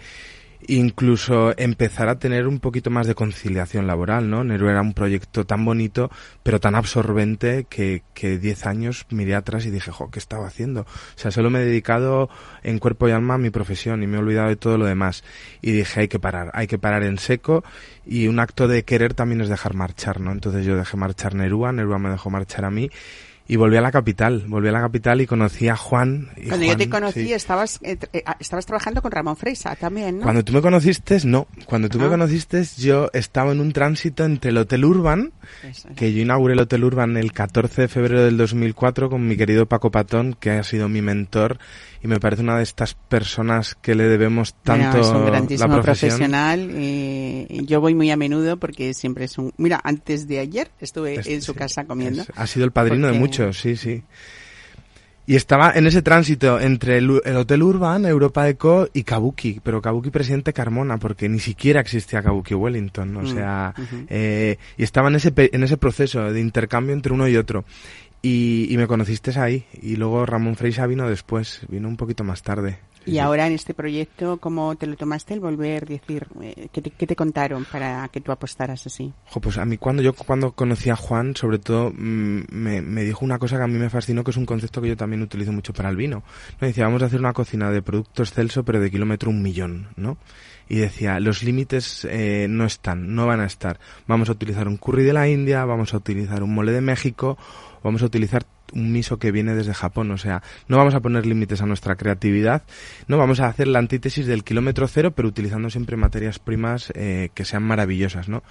incluso 0.68 1.58
empezar 1.58 2.10
a 2.10 2.20
tener 2.20 2.48
un 2.48 2.60
poquito 2.60 2.90
más 2.90 3.08
de 3.08 3.16
conciliación 3.16 3.88
laboral, 3.88 4.30
¿no? 4.30 4.44
Nero 4.44 4.70
era 4.70 4.82
un 4.82 4.94
proyecto 4.94 5.46
tan 5.46 5.64
bonito, 5.64 6.12
pero 6.44 6.60
tan 6.60 6.76
absorbente 6.76 7.66
que, 7.70 8.04
que 8.14 8.38
10 8.38 8.66
años 8.66 9.06
miré 9.10 9.36
atrás 9.36 9.66
y 9.66 9.72
dije, 9.72 9.92
jo, 9.92 10.12
¿qué 10.12 10.20
estaba 10.20 10.48
haciendo? 10.48 10.82
O 10.82 10.86
sea, 11.16 11.32
solo 11.32 11.50
me 11.50 11.60
he 11.60 11.66
dedicado 11.66 12.30
en 12.64 12.80
cuerpo 12.80 13.08
y 13.08 13.12
alma 13.12 13.36
a 13.36 13.38
mi 13.38 13.50
profesión 13.50 14.04
y 14.04 14.08
me 14.08 14.18
he 14.18 14.20
olvidado 14.20 14.50
de 14.50 14.58
todo 14.58 14.78
lo 14.78 14.86
demás. 14.86 15.24
Y 15.62 15.72
dije, 15.72 16.02
hay 16.02 16.08
que 16.08 16.20
parar, 16.20 16.52
hay 16.54 16.68
que 16.68 16.78
parar 16.78 17.04
en 17.04 17.18
seco 17.18 17.64
y 18.06 18.28
un 18.28 18.40
acto 18.40 18.68
de 18.68 18.84
querer 18.84 19.14
también 19.14 19.42
es 19.42 19.50
dejar 19.50 19.74
marchar, 19.74 20.20
¿no? 20.20 20.32
Entonces 20.32 20.66
yo 20.66 20.76
dejé 20.76 20.98
marchar 20.98 21.36
Nerúa, 21.36 21.72
Nerúa 21.72 22.00
me 22.00 22.10
dejó 22.10 22.30
marchar 22.30 22.66
a 22.66 22.72
mí 22.72 22.90
y 23.52 23.56
volví 23.56 23.76
a 23.78 23.82
la 23.82 23.92
capital, 23.92 24.46
volví 24.48 24.70
a 24.70 24.72
la 24.72 24.80
capital 24.80 25.20
y 25.22 25.26
conocí 25.26 25.68
a 25.68 25.76
Juan. 25.76 26.30
y 26.38 26.48
Cuando 26.50 26.66
yo 26.68 26.78
te 26.78 26.88
conocí 26.88 27.26
sí. 27.26 27.34
estabas, 27.34 27.80
eh, 27.82 27.98
eh, 28.14 28.24
estabas 28.40 28.68
trabajando 28.68 29.02
con 29.02 29.12
Ramón 29.12 29.36
Freisa 29.36 29.76
también, 29.76 30.20
¿no? 30.20 30.24
Cuando 30.24 30.44
tú 30.46 30.54
me 30.54 30.62
conociste, 30.62 31.18
no. 31.26 31.48
Cuando 31.66 31.90
tú 31.90 31.98
me 32.00 32.06
Ah. 32.06 32.10
conociste, 32.10 32.64
yo 32.78 33.10
estaba 33.12 33.52
en 33.52 33.60
un 33.60 33.74
tránsito 33.74 34.24
entre 34.24 34.52
el 34.52 34.58
Hotel 34.58 34.86
Urban, 34.86 35.32
es. 35.68 35.88
que 35.96 36.14
yo 36.14 36.22
inauguré 36.22 36.54
el 36.54 36.60
Hotel 36.60 36.84
Urban 36.84 37.18
el 37.18 37.32
14 37.34 37.82
de 37.82 37.88
febrero 37.88 38.24
del 38.24 38.38
2004 38.38 39.10
con 39.10 39.28
mi 39.28 39.36
querido 39.36 39.66
Paco 39.66 39.90
Patón, 39.90 40.36
que 40.40 40.52
ha 40.52 40.64
sido 40.64 40.88
mi 40.88 41.02
mentor 41.02 41.58
y 42.02 42.08
me 42.08 42.20
parece 42.20 42.42
una 42.44 42.58
de 42.58 42.64
estas 42.64 42.94
personas 42.94 43.76
que 43.82 43.94
le 43.96 44.04
debemos 44.06 44.56
Bueno, 44.66 44.84
tanto 44.84 45.02
es 45.02 45.08
un 45.08 45.24
la 45.26 45.32
grandísimo 45.32 45.74
profesión. 45.82 46.10
profesional. 46.12 46.70
eh, 46.74 47.62
yo 47.66 47.82
voy 47.82 47.94
muy 47.96 48.10
a 48.12 48.18
menudo 48.18 48.58
porque 48.58 48.94
siempre 48.94 49.26
es 49.26 49.38
un... 49.38 49.52
Mira, 49.58 49.80
antes 49.84 50.28
de 50.28 50.40
ayer 50.40 50.70
estuve 50.80 51.16
Es- 51.16 51.28
en 51.28 51.42
su 51.42 51.54
sí, 51.54 51.60
casa 51.60 51.86
comiendo. 51.86 52.22
es- 52.22 52.32
ha 52.36 52.48
sido 52.48 52.66
el 52.66 52.72
padrino 52.72 53.08
de 53.08 53.14
muchos, 53.14 53.60
sí, 53.60 53.76
sí. 53.76 54.04
Y 55.28 55.36
estaba 55.36 55.74
en 55.76 55.86
ese 55.86 56.02
tránsito 56.02 56.60
entre 56.60 56.98
el, 56.98 57.22
el 57.24 57.36
Hotel 57.36 57.62
Urban, 57.62 58.04
Europa 58.06 58.50
Eco 58.50 58.88
y 58.94 59.04
Kabuki, 59.04 59.60
pero 59.64 59.80
Kabuki 59.80 60.10
presidente 60.10 60.54
Carmona, 60.54 60.98
porque 60.98 61.30
ni 61.30 61.40
siquiera 61.40 61.82
existía 61.82 62.24
Kabuki 62.24 62.56
Wellington, 62.56 63.16
o 63.16 63.22
Mm, 63.22 63.34
sea, 63.36 63.76
eh, 64.08 64.58
y 64.76 64.82
estaba 64.84 65.10
en 65.10 65.16
ese, 65.18 65.32
en 65.36 65.64
ese 65.64 65.78
proceso 65.78 66.34
de 66.34 66.40
intercambio 66.42 66.94
entre 66.96 67.14
uno 67.14 67.28
y 67.28 67.38
otro. 67.38 67.64
Y, 68.22 68.68
y 68.70 68.78
me 68.78 68.88
conociste 68.88 69.38
ahí. 69.40 69.66
Y 69.82 69.96
luego 69.96 70.26
Ramón 70.26 70.56
Freisa 70.56 70.88
vino 70.88 71.10
después, 71.10 71.62
vino 71.70 71.88
un 71.88 71.98
poquito 71.98 72.24
más 72.24 72.42
tarde. 72.44 72.80
Y 73.06 73.18
ahora 73.20 73.48
en 73.48 73.54
este 73.54 73.74
proyecto, 73.74 74.38
¿cómo 74.38 74.76
te 74.76 74.86
lo 74.86 74.96
tomaste 74.96 75.34
el 75.34 75.40
volver? 75.40 75.88
decir, 75.88 76.28
eh, 76.42 76.68
¿qué, 76.72 76.82
te, 76.82 76.92
¿qué, 76.92 77.08
te, 77.08 77.16
contaron 77.16 77.66
para 77.66 78.08
que 78.10 78.22
tú 78.22 78.32
apostaras 78.32 78.86
así? 78.86 79.12
Ojo, 79.30 79.42
pues 79.42 79.58
a 79.58 79.66
mí 79.66 79.78
cuando 79.78 80.02
yo 80.02 80.14
cuando 80.14 80.52
conocí 80.52 80.90
a 80.90 80.96
Juan, 80.96 81.36
sobre 81.36 81.60
todo 81.60 81.92
mmm, 81.92 82.42
me, 82.52 82.82
me, 82.82 83.04
dijo 83.04 83.26
una 83.26 83.40
cosa 83.40 83.58
que 83.58 83.64
a 83.64 83.68
mí 83.68 83.78
me 83.78 83.90
fascinó, 83.90 84.24
que 84.24 84.32
es 84.32 84.38
un 84.38 84.46
concepto 84.46 84.82
que 84.82 84.90
yo 84.90 84.98
también 84.98 85.22
utilizo 85.22 85.52
mucho 85.52 85.74
para 85.74 85.90
el 85.90 85.96
vino. 85.96 86.24
Me 86.60 86.68
decía, 86.68 86.86
vamos 86.86 87.02
a 87.02 87.06
hacer 87.06 87.20
una 87.20 87.34
cocina 87.34 87.72
de 87.72 87.82
productos 87.82 88.32
Celso, 88.32 88.64
pero 88.64 88.80
de 88.80 88.92
kilómetro 88.92 89.30
un 89.30 89.42
millón, 89.42 89.88
¿no? 89.96 90.18
y 90.70 90.78
decía, 90.78 91.20
los 91.20 91.42
límites 91.42 92.06
eh, 92.10 92.46
no 92.48 92.64
están, 92.66 93.16
no 93.16 93.26
van 93.26 93.42
a 93.42 93.46
estar. 93.46 93.80
Vamos 94.06 94.30
a 94.30 94.34
utilizar 94.34 94.68
un 94.68 94.78
curry 94.78 95.04
de 95.04 95.14
la 95.14 95.28
India, 95.28 95.66
vamos 95.66 95.96
a 95.96 95.98
utilizar 95.98 96.44
un 96.44 96.54
mole 96.54 96.72
de 96.72 96.82
México, 96.82 97.40
vamos 97.84 98.02
a 98.02 98.06
utilizar 98.06 98.46
un 98.74 98.92
miso 98.92 99.18
que 99.18 99.32
viene 99.32 99.56
desde 99.56 99.74
Japón, 99.74 100.12
o 100.12 100.18
sea, 100.18 100.44
no 100.68 100.78
vamos 100.78 100.96
a 100.96 101.00
poner 101.00 101.26
límites 101.26 101.62
a 101.62 101.66
nuestra 101.66 101.96
creatividad, 101.96 102.64
no 103.08 103.18
vamos 103.18 103.40
a 103.40 103.48
hacer 103.48 103.68
la 103.68 103.80
antítesis 103.80 104.26
del 104.28 104.44
kilómetro 104.44 104.88
cero, 104.88 105.12
pero 105.12 105.28
utilizando 105.28 105.70
siempre 105.70 105.98
materias 105.98 106.40
primas 106.40 106.92
eh, 106.96 107.30
que 107.34 107.46
sean 107.46 107.64
maravillosas, 107.64 108.30
¿no? 108.30 108.44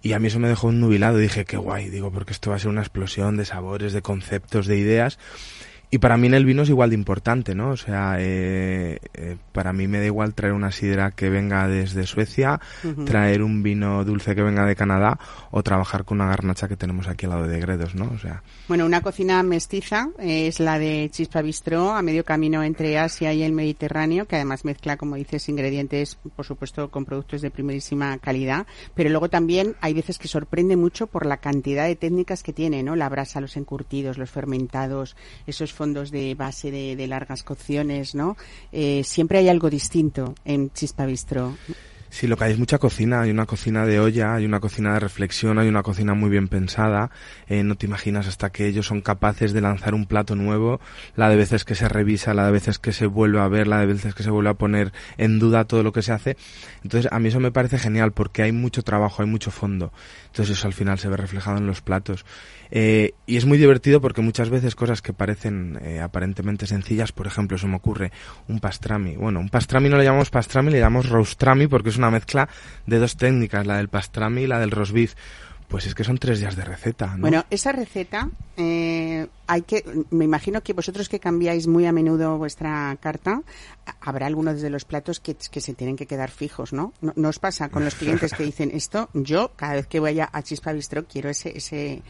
Y 0.00 0.12
a 0.12 0.20
mí 0.20 0.28
eso 0.28 0.38
me 0.38 0.48
dejó 0.48 0.68
un 0.68 0.80
nubilado, 0.80 1.18
dije, 1.18 1.44
qué 1.44 1.56
guay, 1.56 1.88
digo, 1.90 2.12
porque 2.12 2.32
esto 2.32 2.50
va 2.50 2.56
a 2.56 2.58
ser 2.60 2.68
una 2.68 2.82
explosión 2.82 3.36
de 3.36 3.44
sabores, 3.44 3.92
de 3.92 4.02
conceptos, 4.02 4.66
de 4.66 4.76
ideas, 4.78 5.18
y 5.90 5.98
para 5.98 6.16
mí 6.16 6.26
en 6.26 6.34
el 6.34 6.44
vino 6.44 6.62
es 6.62 6.68
igual 6.68 6.90
de 6.90 6.96
importante, 6.96 7.54
¿no? 7.54 7.70
O 7.70 7.76
sea, 7.76 8.16
eh, 8.18 8.98
eh, 9.14 9.36
para 9.52 9.72
mí 9.72 9.88
me 9.88 9.98
da 9.98 10.04
igual 10.04 10.34
traer 10.34 10.52
una 10.52 10.70
sidra 10.70 11.12
que 11.12 11.30
venga 11.30 11.66
desde 11.66 12.06
Suecia, 12.06 12.60
uh 12.84 12.88
-huh. 12.88 13.04
traer 13.06 13.42
un 13.42 13.62
vino 13.62 14.04
dulce 14.04 14.34
que 14.34 14.42
venga 14.42 14.66
de 14.66 14.76
Canadá 14.76 15.18
o 15.50 15.62
trabajar 15.62 16.04
con 16.04 16.20
una 16.20 16.28
garnacha 16.28 16.68
que 16.68 16.76
tenemos 16.76 17.08
aquí 17.08 17.24
al 17.24 17.32
lado 17.32 17.46
de 17.46 17.58
Gredos, 17.58 17.94
¿no? 17.94 18.10
O 18.14 18.18
sea. 18.18 18.42
Bueno, 18.68 18.84
una 18.84 19.00
cocina 19.00 19.42
mestiza 19.42 20.10
eh, 20.18 20.48
es 20.48 20.60
la 20.60 20.78
de 20.78 21.08
Chispa 21.10 21.40
Bistró, 21.40 21.92
a 21.92 22.02
medio 22.02 22.22
camino 22.22 22.62
entre 22.62 22.98
Asia 22.98 23.32
y 23.32 23.42
el 23.42 23.52
Mediterráneo, 23.52 24.26
que 24.26 24.36
además 24.36 24.66
mezcla, 24.66 24.98
como 24.98 25.16
dices, 25.16 25.48
ingredientes, 25.48 26.18
por 26.36 26.44
supuesto, 26.44 26.90
con 26.90 27.06
productos 27.06 27.40
de 27.40 27.50
primerísima 27.50 28.18
calidad, 28.18 28.66
pero 28.94 29.08
luego 29.08 29.30
también 29.30 29.74
hay 29.80 29.94
veces 29.94 30.18
que 30.18 30.28
sorprende 30.28 30.76
mucho 30.76 31.06
por 31.06 31.24
la 31.24 31.38
cantidad 31.38 31.86
de 31.86 31.96
técnicas 31.96 32.42
que 32.42 32.52
tiene, 32.52 32.82
¿no? 32.82 32.94
La 32.94 33.08
brasa, 33.08 33.40
los 33.40 33.56
encurtidos, 33.56 34.18
los 34.18 34.30
fermentados, 34.30 35.16
esos 35.46 35.72
fondos 35.78 36.10
de 36.10 36.34
base 36.34 36.72
de, 36.72 36.96
de 36.96 37.06
largas 37.06 37.44
cocciones, 37.44 38.16
¿no? 38.16 38.36
Eh, 38.72 39.02
siempre 39.04 39.38
hay 39.38 39.48
algo 39.48 39.70
distinto 39.70 40.34
en 40.44 40.72
Chispa 40.72 41.06
Bistro. 41.06 41.56
Sí, 42.10 42.26
lo 42.26 42.36
que 42.36 42.44
hay 42.44 42.52
es 42.52 42.58
mucha 42.58 42.78
cocina. 42.78 43.20
Hay 43.20 43.30
una 43.30 43.46
cocina 43.46 43.84
de 43.84 44.00
olla, 44.00 44.34
hay 44.34 44.44
una 44.44 44.60
cocina 44.60 44.94
de 44.94 45.00
reflexión, 45.00 45.58
hay 45.58 45.68
una 45.68 45.82
cocina 45.82 46.14
muy 46.14 46.30
bien 46.30 46.48
pensada. 46.48 47.10
Eh, 47.48 47.62
no 47.62 47.76
te 47.76 47.86
imaginas 47.86 48.26
hasta 48.26 48.50
que 48.50 48.66
ellos 48.66 48.86
son 48.86 49.00
capaces 49.00 49.52
de 49.52 49.60
lanzar 49.60 49.94
un 49.94 50.06
plato 50.06 50.34
nuevo, 50.34 50.80
la 51.16 51.28
de 51.28 51.36
veces 51.36 51.64
que 51.64 51.74
se 51.74 51.88
revisa, 51.88 52.34
la 52.34 52.46
de 52.46 52.52
veces 52.52 52.78
que 52.78 52.92
se 52.92 53.06
vuelve 53.06 53.40
a 53.40 53.48
ver, 53.48 53.66
la 53.66 53.80
de 53.80 53.86
veces 53.86 54.14
que 54.14 54.22
se 54.22 54.30
vuelve 54.30 54.50
a 54.50 54.54
poner 54.54 54.92
en 55.16 55.38
duda 55.38 55.64
todo 55.64 55.82
lo 55.82 55.92
que 55.92 56.02
se 56.02 56.12
hace. 56.12 56.36
Entonces, 56.82 57.10
a 57.12 57.18
mí 57.18 57.28
eso 57.28 57.40
me 57.40 57.52
parece 57.52 57.78
genial 57.78 58.12
porque 58.12 58.42
hay 58.42 58.52
mucho 58.52 58.82
trabajo, 58.82 59.22
hay 59.22 59.28
mucho 59.28 59.50
fondo. 59.50 59.92
Entonces, 60.26 60.58
eso 60.58 60.66
al 60.66 60.74
final 60.74 60.98
se 60.98 61.08
ve 61.08 61.16
reflejado 61.16 61.58
en 61.58 61.66
los 61.66 61.82
platos. 61.82 62.24
Eh, 62.70 63.14
y 63.26 63.36
es 63.36 63.46
muy 63.46 63.58
divertido 63.58 64.00
porque 64.00 64.20
muchas 64.20 64.50
veces 64.50 64.74
cosas 64.74 65.00
que 65.00 65.12
parecen 65.12 65.78
eh, 65.82 66.00
aparentemente 66.00 66.66
sencillas, 66.66 67.12
por 67.12 67.26
ejemplo, 67.26 67.56
se 67.58 67.66
me 67.66 67.76
ocurre 67.76 68.12
un 68.46 68.60
pastrami. 68.60 69.16
Bueno, 69.16 69.40
un 69.40 69.48
pastrami 69.48 69.88
no 69.88 69.96
le 69.96 70.04
llamamos 70.04 70.30
pastrami, 70.30 70.70
le 70.70 70.80
llamamos 70.80 71.08
roastrami 71.08 71.66
porque 71.66 71.88
es 71.88 71.97
una 71.98 72.10
mezcla 72.10 72.48
de 72.86 72.98
dos 72.98 73.16
técnicas, 73.16 73.66
la 73.66 73.76
del 73.76 73.88
pastrami 73.88 74.42
y 74.42 74.46
la 74.46 74.58
del 74.58 74.70
roast 74.70 74.92
beef. 74.92 75.14
Pues 75.68 75.84
es 75.84 75.94
que 75.94 76.02
son 76.02 76.16
tres 76.16 76.40
días 76.40 76.56
de 76.56 76.64
receta. 76.64 77.08
¿no? 77.08 77.20
Bueno, 77.20 77.44
esa 77.50 77.72
receta 77.72 78.30
eh, 78.56 79.26
hay 79.46 79.62
que, 79.62 79.84
me 80.08 80.24
imagino 80.24 80.62
que 80.62 80.72
vosotros 80.72 81.10
que 81.10 81.20
cambiáis 81.20 81.66
muy 81.66 81.84
a 81.84 81.92
menudo 81.92 82.38
vuestra 82.38 82.96
carta, 83.02 83.42
habrá 84.00 84.26
algunos 84.26 84.62
de 84.62 84.70
los 84.70 84.86
platos 84.86 85.20
que, 85.20 85.36
que 85.36 85.60
se 85.60 85.74
tienen 85.74 85.96
que 85.96 86.06
quedar 86.06 86.30
fijos, 86.30 86.72
¿no? 86.72 86.94
¿no? 87.02 87.28
os 87.28 87.38
pasa 87.38 87.68
con 87.68 87.84
los 87.84 87.96
clientes 87.96 88.32
que 88.32 88.44
dicen 88.44 88.70
esto? 88.72 89.10
Yo 89.12 89.52
cada 89.56 89.74
vez 89.74 89.86
que 89.86 90.00
vaya 90.00 90.30
a 90.32 90.42
Chispa 90.42 90.72
Bistro 90.72 91.06
quiero 91.06 91.28
ese 91.28 91.52
ese 91.54 92.02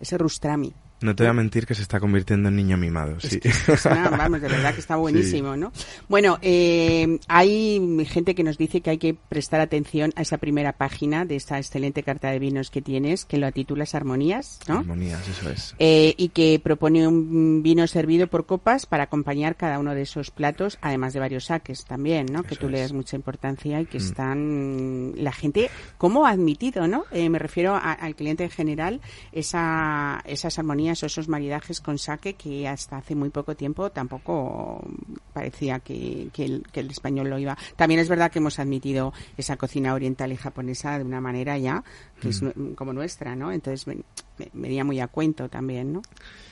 ese 0.00 0.16
rustrami. 0.16 0.72
No 1.02 1.14
te 1.14 1.24
voy 1.24 1.30
a 1.30 1.34
mentir 1.34 1.66
que 1.66 1.74
se 1.74 1.82
está 1.82 2.00
convirtiendo 2.00 2.48
en 2.48 2.56
niño 2.56 2.76
mimado, 2.76 3.18
sí. 3.20 3.40
Es 3.42 3.64
que, 3.64 3.72
es 3.72 3.86
una, 3.86 4.08
vamos, 4.10 4.40
de 4.40 4.48
verdad 4.48 4.74
que 4.74 4.80
está 4.80 4.96
buenísimo, 5.02 5.54
sí. 5.54 5.60
¿no? 5.60 5.72
Bueno, 6.08 6.38
eh, 6.42 7.18
hay 7.28 8.04
gente 8.06 8.34
que 8.34 8.42
nos 8.42 8.58
dice 8.58 8.80
que 8.80 8.90
hay 8.90 8.98
que 8.98 9.14
prestar 9.14 9.60
atención 9.60 10.12
a 10.16 10.22
esa 10.22 10.38
primera 10.38 10.72
página 10.72 11.24
de 11.24 11.36
esta 11.36 11.58
excelente 11.58 12.02
carta 12.02 12.30
de 12.30 12.38
vinos 12.38 12.70
que 12.70 12.82
tienes, 12.82 13.24
que 13.24 13.38
lo 13.38 13.50
titulas 13.52 13.94
Armonías, 13.94 14.60
¿no? 14.68 14.78
Armonías, 14.78 15.26
eso 15.28 15.50
es. 15.50 15.74
Eh, 15.78 16.14
y 16.16 16.28
que 16.30 16.60
propone 16.62 17.06
un 17.06 17.62
vino 17.62 17.86
servido 17.86 18.26
por 18.26 18.46
copas 18.46 18.86
para 18.86 19.04
acompañar 19.04 19.56
cada 19.56 19.78
uno 19.78 19.94
de 19.94 20.02
esos 20.02 20.30
platos, 20.30 20.78
además 20.80 21.12
de 21.12 21.20
varios 21.20 21.46
saques 21.46 21.84
también, 21.84 22.26
¿no? 22.26 22.40
Eso 22.40 22.48
que 22.48 22.56
tú 22.56 22.66
es. 22.66 22.72
le 22.72 22.80
das 22.80 22.92
mucha 22.92 23.16
importancia 23.16 23.80
y 23.80 23.86
que 23.86 23.98
mm. 23.98 24.02
están... 24.02 25.12
La 25.16 25.32
gente, 25.32 25.70
¿cómo 25.98 26.26
ha 26.26 26.30
admitido, 26.30 26.86
no? 26.88 27.04
Eh, 27.10 27.28
me 27.28 27.38
refiero 27.38 27.74
a, 27.74 27.92
al 27.92 28.14
cliente 28.14 28.44
en 28.44 28.50
general, 28.50 29.00
esa, 29.32 30.22
esas 30.26 30.58
armonías 30.58 30.91
o 31.00 31.06
esos 31.06 31.28
maridajes 31.28 31.80
con 31.80 31.98
saque 31.98 32.34
que 32.34 32.66
hasta 32.66 32.96
hace 32.96 33.14
muy 33.14 33.30
poco 33.30 33.54
tiempo 33.54 33.90
tampoco 33.90 34.84
parecía 35.32 35.78
que, 35.78 36.28
que, 36.32 36.44
el, 36.44 36.64
que, 36.72 36.80
el, 36.80 36.90
español 36.90 37.30
lo 37.30 37.38
iba. 37.38 37.56
También 37.76 38.00
es 38.00 38.08
verdad 38.08 38.32
que 38.32 38.40
hemos 38.40 38.58
admitido 38.58 39.12
esa 39.36 39.56
cocina 39.56 39.94
oriental 39.94 40.32
y 40.32 40.36
japonesa 40.36 40.98
de 40.98 41.04
una 41.04 41.20
manera 41.20 41.56
ya 41.58 41.84
que 42.20 42.28
mm. 42.28 42.30
es 42.30 42.42
como 42.74 42.92
nuestra, 42.92 43.36
¿no? 43.36 43.52
Entonces 43.52 43.86
me, 43.86 43.98
me, 44.38 44.50
venía 44.52 44.84
muy 44.84 45.00
a 45.00 45.08
cuento 45.08 45.48
también, 45.48 45.92
¿no? 45.92 46.02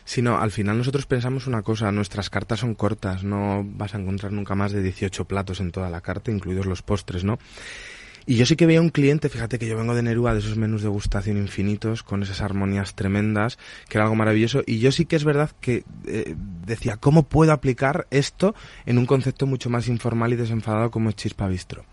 Sí, 0.05 0.23
no, 0.23 0.39
al 0.39 0.51
final 0.51 0.79
nosotros 0.79 1.07
pensamos 1.07 1.47
una 1.47 1.63
cosa, 1.63 1.93
nuestras 1.93 2.31
cartas 2.31 2.61
son 2.61 2.75
cortas, 2.75 3.23
no 3.23 3.63
vas 3.65 3.95
a 3.95 3.99
encontrar 3.99 4.33
nunca 4.33 4.55
más 4.55 4.73
de 4.73 4.83
18 4.83 5.25
platos 5.27 5.61
en 5.61 5.71
toda 5.71 5.91
la 5.91 6.01
carta, 6.01 6.31
incluidos 6.31 6.67
los 6.67 6.83
postres, 6.83 7.25
¿no? 7.25 7.39
Y 8.31 8.37
yo 8.37 8.47
sí 8.47 8.55
que 8.55 8.65
veía 8.65 8.81
un 8.81 8.91
cliente, 8.91 9.29
fíjate 9.29 9.59
que 9.59 9.67
yo 9.67 9.77
vengo 9.77 9.93
de 9.93 10.05
Nerúa, 10.05 10.35
de 10.35 10.39
esos 10.39 10.57
menús 10.57 10.83
de 10.83 10.89
gustación 10.89 11.37
infinitos, 11.37 12.05
con 12.05 12.23
esas 12.23 12.41
armonías 12.43 12.95
tremendas, 12.95 13.59
que 13.89 13.99
era 13.99 14.05
algo 14.05 14.15
maravilloso. 14.15 14.63
Y 14.67 14.79
yo 14.79 14.93
sí 14.93 15.05
que 15.05 15.17
es 15.17 15.25
verdad 15.25 15.51
que 15.61 15.83
eh, 16.07 16.37
decía, 16.65 16.97
¿cómo 16.97 17.25
puedo 17.25 17.51
aplicar 17.51 18.07
esto 18.13 18.55
en 18.87 18.99
un 18.99 19.07
concepto 19.07 19.49
mucho 19.49 19.69
más 19.69 19.89
informal 19.89 20.33
y 20.33 20.37
desenfadado 20.37 20.93
como 20.93 21.09
es 21.09 21.17
Chispa 21.17 21.49
Bistro? 21.49 21.87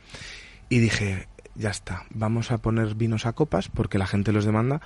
Y 0.70 0.78
dije, 0.78 1.28
ya 1.56 1.72
está, 1.72 2.06
vamos 2.12 2.52
a 2.52 2.60
poner 2.60 2.94
vinos 2.94 3.26
a 3.26 3.34
copas 3.34 3.68
porque 3.68 3.98
la 3.98 4.06
gente 4.06 4.32
los 4.32 4.46
demanda, 4.46 4.80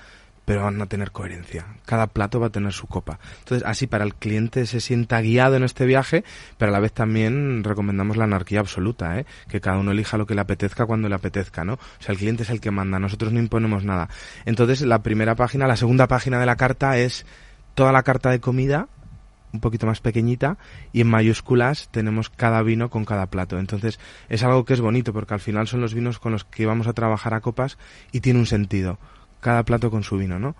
pero 0.45 0.63
van 0.63 0.81
a 0.81 0.87
tener 0.87 1.11
coherencia. 1.11 1.65
Cada 1.85 2.07
plato 2.07 2.39
va 2.39 2.47
a 2.47 2.51
tener 2.51 2.73
su 2.73 2.87
copa. 2.87 3.19
Entonces, 3.39 3.67
así 3.67 3.87
para 3.87 4.03
el 4.03 4.15
cliente 4.15 4.65
se 4.65 4.81
sienta 4.81 5.21
guiado 5.21 5.55
en 5.55 5.63
este 5.63 5.85
viaje, 5.85 6.23
pero 6.57 6.69
a 6.69 6.73
la 6.73 6.79
vez 6.79 6.93
también 6.93 7.63
recomendamos 7.63 8.17
la 8.17 8.25
anarquía 8.25 8.59
absoluta, 8.59 9.19
¿eh? 9.19 9.25
que 9.47 9.61
cada 9.61 9.77
uno 9.77 9.91
elija 9.91 10.17
lo 10.17 10.25
que 10.25 10.35
le 10.35 10.41
apetezca 10.41 10.85
cuando 10.85 11.09
le 11.09 11.15
apetezca, 11.15 11.63
¿no? 11.63 11.73
O 11.73 11.79
sea, 11.99 12.13
el 12.13 12.17
cliente 12.17 12.43
es 12.43 12.49
el 12.49 12.59
que 12.59 12.71
manda, 12.71 12.99
nosotros 12.99 13.31
no 13.31 13.39
imponemos 13.39 13.83
nada. 13.83 14.09
Entonces, 14.45 14.81
la 14.81 15.03
primera 15.03 15.35
página, 15.35 15.67
la 15.67 15.75
segunda 15.75 16.07
página 16.07 16.39
de 16.39 16.45
la 16.45 16.55
carta 16.55 16.97
es 16.97 17.25
toda 17.73 17.91
la 17.91 18.03
carta 18.03 18.29
de 18.29 18.39
comida, 18.39 18.87
un 19.53 19.59
poquito 19.59 19.85
más 19.85 19.99
pequeñita 19.99 20.57
y 20.93 21.01
en 21.01 21.09
mayúsculas 21.09 21.89
tenemos 21.91 22.29
cada 22.29 22.61
vino 22.61 22.89
con 22.89 23.05
cada 23.05 23.27
plato. 23.27 23.59
Entonces 23.59 23.99
es 24.29 24.43
algo 24.43 24.65
que 24.65 24.73
es 24.73 24.81
bonito 24.81 25.13
porque 25.13 25.33
al 25.33 25.39
final 25.39 25.67
son 25.67 25.81
los 25.81 25.93
vinos 25.93 26.19
con 26.19 26.31
los 26.31 26.45
que 26.45 26.65
vamos 26.65 26.87
a 26.87 26.93
trabajar 26.93 27.33
a 27.33 27.41
copas 27.41 27.77
y 28.11 28.21
tiene 28.21 28.39
un 28.39 28.45
sentido 28.45 28.97
cada 29.41 29.63
plato 29.63 29.91
con 29.91 30.03
su 30.03 30.17
vino, 30.17 30.39
¿no? 30.39 30.55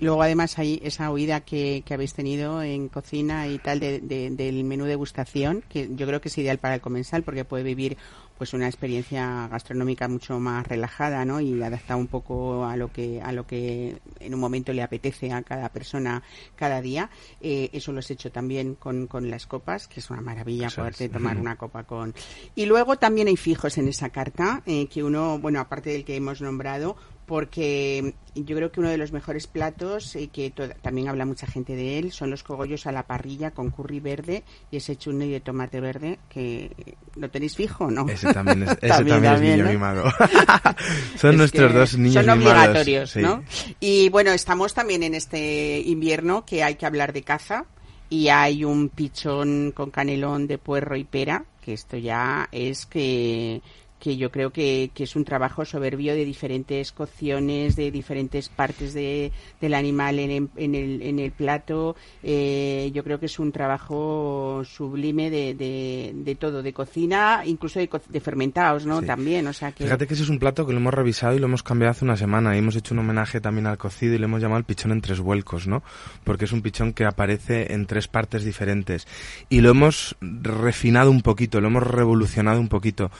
Luego, 0.00 0.22
además, 0.22 0.58
hay 0.58 0.80
esa 0.84 1.10
oída 1.10 1.40
que, 1.40 1.82
que 1.84 1.92
habéis 1.94 2.14
tenido 2.14 2.62
en 2.62 2.88
cocina 2.88 3.48
y 3.48 3.58
tal 3.58 3.80
de, 3.80 3.98
de, 3.98 4.30
del 4.30 4.62
menú 4.62 4.84
degustación, 4.84 5.64
que 5.68 5.88
yo 5.92 6.06
creo 6.06 6.20
que 6.20 6.28
es 6.28 6.38
ideal 6.38 6.58
para 6.58 6.76
el 6.76 6.80
comensal 6.80 7.24
porque 7.24 7.44
puede 7.44 7.64
vivir 7.64 7.96
pues 8.38 8.54
una 8.54 8.68
experiencia 8.68 9.48
gastronómica 9.48 10.06
mucho 10.06 10.38
más 10.38 10.64
relajada, 10.66 11.24
¿no? 11.24 11.40
Y 11.40 11.60
adaptada 11.60 11.96
un 11.96 12.06
poco 12.06 12.64
a 12.64 12.76
lo 12.76 12.92
que 12.92 13.20
a 13.20 13.32
lo 13.32 13.48
que 13.48 13.98
en 14.20 14.32
un 14.32 14.38
momento 14.38 14.72
le 14.72 14.84
apetece 14.84 15.32
a 15.32 15.42
cada 15.42 15.68
persona 15.70 16.22
cada 16.54 16.80
día. 16.80 17.10
Eh, 17.40 17.68
eso 17.72 17.90
lo 17.90 17.98
has 17.98 18.10
hecho 18.12 18.30
también 18.30 18.76
con, 18.76 19.08
con 19.08 19.28
las 19.28 19.46
copas, 19.46 19.88
que 19.88 19.98
es 19.98 20.08
una 20.10 20.20
maravilla 20.20 20.70
poderte 20.70 21.08
tomar 21.08 21.36
una 21.40 21.56
copa 21.56 21.82
con. 21.82 22.14
Y 22.54 22.66
luego 22.66 22.96
también 22.96 23.26
hay 23.26 23.36
fijos 23.36 23.76
en 23.76 23.88
esa 23.88 24.10
carta 24.10 24.62
eh, 24.66 24.86
que 24.86 25.02
uno, 25.02 25.40
bueno, 25.40 25.58
aparte 25.58 25.90
del 25.90 26.04
que 26.04 26.14
hemos 26.14 26.40
nombrado, 26.40 26.96
porque 27.28 28.14
yo 28.34 28.56
creo 28.56 28.72
que 28.72 28.80
uno 28.80 28.88
de 28.88 28.96
los 28.96 29.12
mejores 29.12 29.46
platos, 29.46 30.16
y 30.16 30.28
que 30.28 30.50
también 30.80 31.08
habla 31.08 31.26
mucha 31.26 31.46
gente 31.46 31.76
de 31.76 31.98
él, 31.98 32.10
son 32.10 32.30
los 32.30 32.42
cogollos 32.42 32.86
a 32.86 32.92
la 32.92 33.04
parrilla 33.04 33.50
con 33.50 33.70
curry 33.70 34.00
verde 34.00 34.44
y 34.70 34.78
ese 34.78 34.96
chutney 34.96 35.30
de 35.30 35.40
tomate 35.40 35.78
verde, 35.80 36.18
que 36.30 36.72
lo 37.16 37.30
tenéis 37.30 37.54
fijo, 37.54 37.90
¿no? 37.90 38.08
Ese 38.08 38.32
también 38.32 38.62
es, 38.62 38.70
ese 38.80 38.88
también, 38.88 39.22
también 39.22 39.34
es 39.34 39.40
niño 39.42 39.64
¿no? 39.64 39.70
mimado. 39.70 40.04
son 41.16 41.32
es 41.32 41.36
nuestros 41.36 41.74
dos 41.74 41.98
niños 41.98 42.24
son 42.24 42.38
mimados. 42.38 42.54
Son 42.54 42.66
obligatorios, 42.66 43.10
sí. 43.10 43.20
¿no? 43.20 43.44
Y 43.78 44.08
bueno, 44.08 44.30
estamos 44.32 44.72
también 44.72 45.02
en 45.02 45.14
este 45.14 45.80
invierno 45.80 46.46
que 46.46 46.64
hay 46.64 46.76
que 46.76 46.86
hablar 46.86 47.12
de 47.12 47.22
caza 47.22 47.66
y 48.08 48.28
hay 48.28 48.64
un 48.64 48.88
pichón 48.88 49.72
con 49.72 49.90
canelón 49.90 50.46
de 50.46 50.56
puerro 50.56 50.96
y 50.96 51.04
pera, 51.04 51.44
que 51.60 51.74
esto 51.74 51.98
ya 51.98 52.48
es 52.52 52.86
que 52.86 53.60
que 53.98 54.16
yo 54.16 54.30
creo 54.30 54.50
que, 54.50 54.90
que, 54.94 55.04
es 55.04 55.16
un 55.16 55.24
trabajo 55.24 55.64
soberbio 55.64 56.14
de 56.14 56.24
diferentes 56.24 56.92
cocciones, 56.92 57.76
de 57.76 57.90
diferentes 57.90 58.48
partes 58.48 58.94
de, 58.94 59.32
del 59.60 59.74
animal 59.74 60.18
en, 60.18 60.50
en, 60.56 60.74
el, 60.74 61.02
en 61.02 61.18
el 61.18 61.32
plato. 61.32 61.96
Eh, 62.22 62.90
yo 62.94 63.02
creo 63.04 63.18
que 63.18 63.26
es 63.26 63.38
un 63.38 63.52
trabajo 63.52 64.62
sublime 64.64 65.30
de, 65.30 65.54
de, 65.54 66.12
de 66.14 66.34
todo, 66.34 66.62
de 66.62 66.72
cocina, 66.72 67.42
incluso 67.44 67.80
de, 67.80 67.90
de 68.08 68.20
fermentados, 68.20 68.86
¿no? 68.86 69.00
Sí. 69.00 69.06
También, 69.06 69.46
o 69.46 69.52
sea 69.52 69.72
que... 69.72 69.84
Fíjate 69.84 70.06
que 70.06 70.14
ese 70.14 70.22
es 70.22 70.28
un 70.28 70.38
plato 70.38 70.66
que 70.66 70.72
lo 70.72 70.78
hemos 70.78 70.94
revisado 70.94 71.34
y 71.34 71.38
lo 71.38 71.46
hemos 71.46 71.62
cambiado 71.62 71.92
hace 71.92 72.04
una 72.04 72.16
semana. 72.16 72.54
Y 72.54 72.58
hemos 72.58 72.76
hecho 72.76 72.94
un 72.94 73.00
homenaje 73.00 73.40
también 73.40 73.66
al 73.66 73.78
cocido 73.78 74.14
y 74.14 74.18
le 74.18 74.24
hemos 74.24 74.40
llamado 74.40 74.58
el 74.58 74.64
pichón 74.64 74.92
en 74.92 75.00
tres 75.00 75.20
vuelcos, 75.20 75.66
¿no? 75.66 75.82
Porque 76.24 76.44
es 76.44 76.52
un 76.52 76.62
pichón 76.62 76.92
que 76.92 77.04
aparece 77.04 77.72
en 77.72 77.86
tres 77.86 78.08
partes 78.08 78.44
diferentes. 78.44 79.06
Y 79.48 79.60
lo 79.60 79.70
hemos 79.70 80.16
refinado 80.20 81.10
un 81.10 81.22
poquito, 81.22 81.60
lo 81.60 81.68
hemos 81.68 81.82
revolucionado 81.82 82.60
un 82.60 82.68
poquito. 82.68 83.10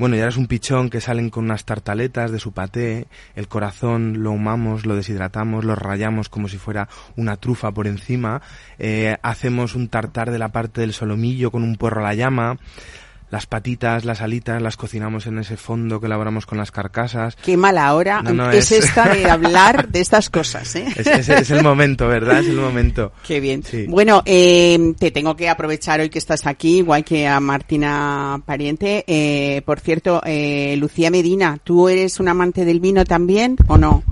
Bueno, 0.00 0.16
ya 0.16 0.28
es 0.28 0.38
un 0.38 0.46
pichón 0.46 0.88
que 0.88 1.02
salen 1.02 1.28
con 1.28 1.44
unas 1.44 1.66
tartaletas 1.66 2.32
de 2.32 2.38
su 2.38 2.52
paté, 2.52 3.06
el 3.34 3.48
corazón 3.48 4.22
lo 4.22 4.30
humamos, 4.30 4.86
lo 4.86 4.96
deshidratamos, 4.96 5.62
lo 5.62 5.74
rayamos 5.74 6.30
como 6.30 6.48
si 6.48 6.56
fuera 6.56 6.88
una 7.16 7.36
trufa 7.36 7.70
por 7.72 7.86
encima, 7.86 8.40
eh, 8.78 9.18
hacemos 9.20 9.74
un 9.74 9.88
tartar 9.90 10.30
de 10.30 10.38
la 10.38 10.52
parte 10.52 10.80
del 10.80 10.94
solomillo 10.94 11.50
con 11.50 11.62
un 11.62 11.76
puerro 11.76 12.00
a 12.00 12.04
la 12.04 12.14
llama, 12.14 12.56
las 13.30 13.46
patitas, 13.46 14.04
las 14.04 14.20
alitas, 14.20 14.60
las 14.60 14.76
cocinamos 14.76 15.26
en 15.26 15.38
ese 15.38 15.56
fondo 15.56 16.00
que 16.00 16.06
elaboramos 16.06 16.46
con 16.46 16.58
las 16.58 16.70
carcasas. 16.70 17.36
Qué 17.36 17.56
mala 17.56 17.94
hora 17.94 18.22
No, 18.22 18.32
no, 18.32 18.50
es, 18.50 18.72
es- 18.72 18.84
esta 18.86 19.08
de 19.14 19.30
hablar 19.30 19.88
de 19.88 20.00
estas 20.00 20.30
cosas, 20.30 20.74
¿eh? 20.76 20.86
Es, 20.96 21.06
es- 21.06 21.28
es 21.28 21.50
el 21.50 21.62
momento, 21.62 22.08
¿verdad? 22.08 22.40
Es 22.40 22.48
el 22.48 22.56
momento. 22.56 23.12
Qué 23.26 23.40
bien. 23.40 23.62
Sí. 23.62 23.86
Bueno, 23.88 24.22
eh, 24.26 24.94
te 24.98 25.10
tengo 25.10 25.36
que 25.36 25.48
aprovechar 25.48 26.00
hoy 26.00 26.10
que 26.10 26.18
estás 26.18 26.46
aquí, 26.46 26.78
igual 26.78 27.04
que 27.04 27.28
a 27.28 27.38
Martina 27.40 28.40
Pariente. 28.44 29.04
Eh, 29.06 29.62
por 29.64 29.80
cierto, 29.80 30.20
eh, 30.24 30.74
Lucía 30.78 31.10
Medina, 31.10 31.58
¿tú 31.62 31.88
eres 31.88 32.20
un 32.20 32.28
amante 32.28 32.64
del 32.64 32.80
vino 32.80 33.04
también 33.04 33.56
o 33.68 33.78
no? 33.78 34.02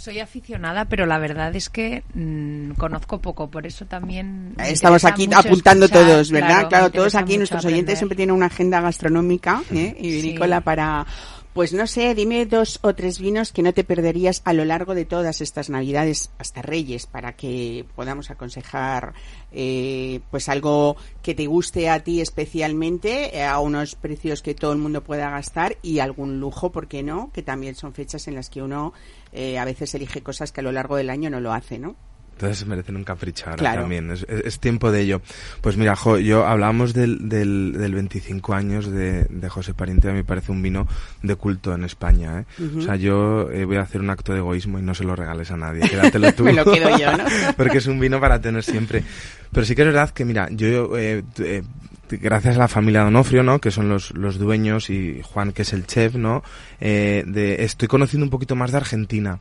Soy 0.00 0.18
aficionada, 0.18 0.86
pero 0.86 1.04
la 1.04 1.18
verdad 1.18 1.54
es 1.54 1.68
que 1.68 2.02
mm, 2.14 2.70
conozco 2.72 3.20
poco, 3.20 3.50
por 3.50 3.66
eso 3.66 3.84
también. 3.84 4.54
Estamos 4.58 5.04
aquí 5.04 5.28
apuntando 5.30 5.84
escuchar, 5.84 6.06
todos, 6.06 6.30
¿verdad? 6.30 6.68
Claro, 6.70 6.90
todos 6.90 7.14
aquí, 7.14 7.36
nuestros 7.36 7.66
oyentes 7.66 7.98
siempre 7.98 8.16
tienen 8.16 8.34
una 8.34 8.46
agenda 8.46 8.80
gastronómica 8.80 9.62
¿eh? 9.70 9.94
y 10.00 10.10
Sí. 10.10 10.22
vinícola 10.22 10.62
para... 10.62 11.06
Pues 11.52 11.72
no 11.72 11.88
sé, 11.88 12.14
dime 12.14 12.46
dos 12.46 12.78
o 12.80 12.94
tres 12.94 13.18
vinos 13.18 13.50
que 13.50 13.64
no 13.64 13.74
te 13.74 13.82
perderías 13.82 14.40
a 14.44 14.52
lo 14.52 14.64
largo 14.64 14.94
de 14.94 15.04
todas 15.04 15.40
estas 15.40 15.68
Navidades, 15.68 16.30
hasta 16.38 16.62
Reyes, 16.62 17.06
para 17.06 17.32
que 17.32 17.84
podamos 17.96 18.30
aconsejar 18.30 19.14
eh, 19.50 20.20
pues 20.30 20.48
algo 20.48 20.96
que 21.22 21.34
te 21.34 21.48
guste 21.48 21.90
a 21.90 21.98
ti 22.04 22.20
especialmente, 22.20 23.36
eh, 23.36 23.44
a 23.44 23.58
unos 23.58 23.96
precios 23.96 24.42
que 24.42 24.54
todo 24.54 24.72
el 24.72 24.78
mundo 24.78 25.02
pueda 25.02 25.28
gastar 25.28 25.76
y 25.82 25.98
algún 25.98 26.38
lujo, 26.38 26.70
¿por 26.70 26.86
qué 26.86 27.02
no? 27.02 27.32
Que 27.34 27.42
también 27.42 27.74
son 27.74 27.94
fechas 27.94 28.28
en 28.28 28.36
las 28.36 28.48
que 28.48 28.62
uno 28.62 28.92
eh, 29.32 29.58
a 29.58 29.64
veces 29.64 29.94
elige 29.94 30.22
cosas 30.22 30.52
que 30.52 30.60
a 30.60 30.64
lo 30.64 30.72
largo 30.72 30.96
del 30.96 31.10
año 31.10 31.30
no 31.30 31.40
lo 31.40 31.52
hace, 31.52 31.78
¿no? 31.78 31.96
Entonces 32.32 32.66
merecen 32.66 32.96
un 32.96 33.04
capricho 33.04 33.44
ahora 33.50 33.58
Claro. 33.58 33.80
también. 33.82 34.10
Es, 34.10 34.22
es- 34.26 34.46
es 34.46 34.60
tiempo 34.60 34.90
de 34.90 35.02
ello. 35.02 35.20
Pues 35.60 35.76
mira, 35.76 35.94
jo, 35.94 36.16
yo 36.16 36.46
hablábamos 36.46 36.94
del, 36.94 37.28
del, 37.28 37.74
del 37.76 37.94
25 37.94 38.54
años 38.54 38.90
de, 38.90 39.24
de 39.24 39.48
José 39.50 39.74
Pariente, 39.74 40.08
a 40.08 40.12
mí 40.12 40.16
me 40.18 40.24
parece 40.24 40.50
un 40.50 40.62
vino 40.62 40.88
de 41.22 41.36
culto 41.36 41.74
en 41.74 41.84
España. 41.84 42.40
¿eh? 42.58 42.62
Ujú. 42.64 42.78
O 42.78 42.80
sea, 42.80 42.96
yo 42.96 43.50
eh, 43.50 43.66
voy 43.66 43.76
a 43.76 43.82
hacer 43.82 44.00
un 44.00 44.08
acto 44.08 44.32
de 44.32 44.38
egoísmo 44.38 44.78
y 44.78 44.82
no 44.82 44.94
se 44.94 45.04
lo 45.04 45.14
regales 45.14 45.50
a 45.50 45.58
nadie. 45.58 45.86
Quédatelo 45.86 46.32
tú. 46.36 46.44
Me 46.44 46.54
lo 46.54 46.64
quedo 46.64 46.96
yo, 46.96 47.14
¿no? 47.14 47.24
Porque 47.58 47.76
es 47.76 47.86
un 47.86 48.00
vino 48.00 48.18
para 48.18 48.40
tener 48.40 48.64
siempre. 48.64 49.04
Pero 49.52 49.66
sí 49.66 49.74
que 49.74 49.82
es 49.82 49.88
verdad 49.88 50.08
que, 50.08 50.24
mira, 50.24 50.48
yo, 50.50 50.96
eh, 50.96 51.22
eh, 51.40 51.62
gracias 52.10 52.56
a 52.56 52.60
la 52.60 52.68
familia 52.68 53.02
Donofrio, 53.02 53.42
¿no? 53.42 53.60
Que 53.60 53.70
son 53.70 53.88
los, 53.88 54.12
los 54.12 54.38
dueños 54.38 54.90
y 54.90 55.20
Juan, 55.22 55.52
que 55.52 55.62
es 55.62 55.72
el 55.72 55.86
chef, 55.86 56.14
¿no? 56.14 56.42
Eh, 56.80 57.24
de, 57.26 57.64
estoy 57.64 57.88
conociendo 57.88 58.24
un 58.24 58.30
poquito 58.30 58.56
más 58.56 58.72
de 58.72 58.78
Argentina. 58.78 59.38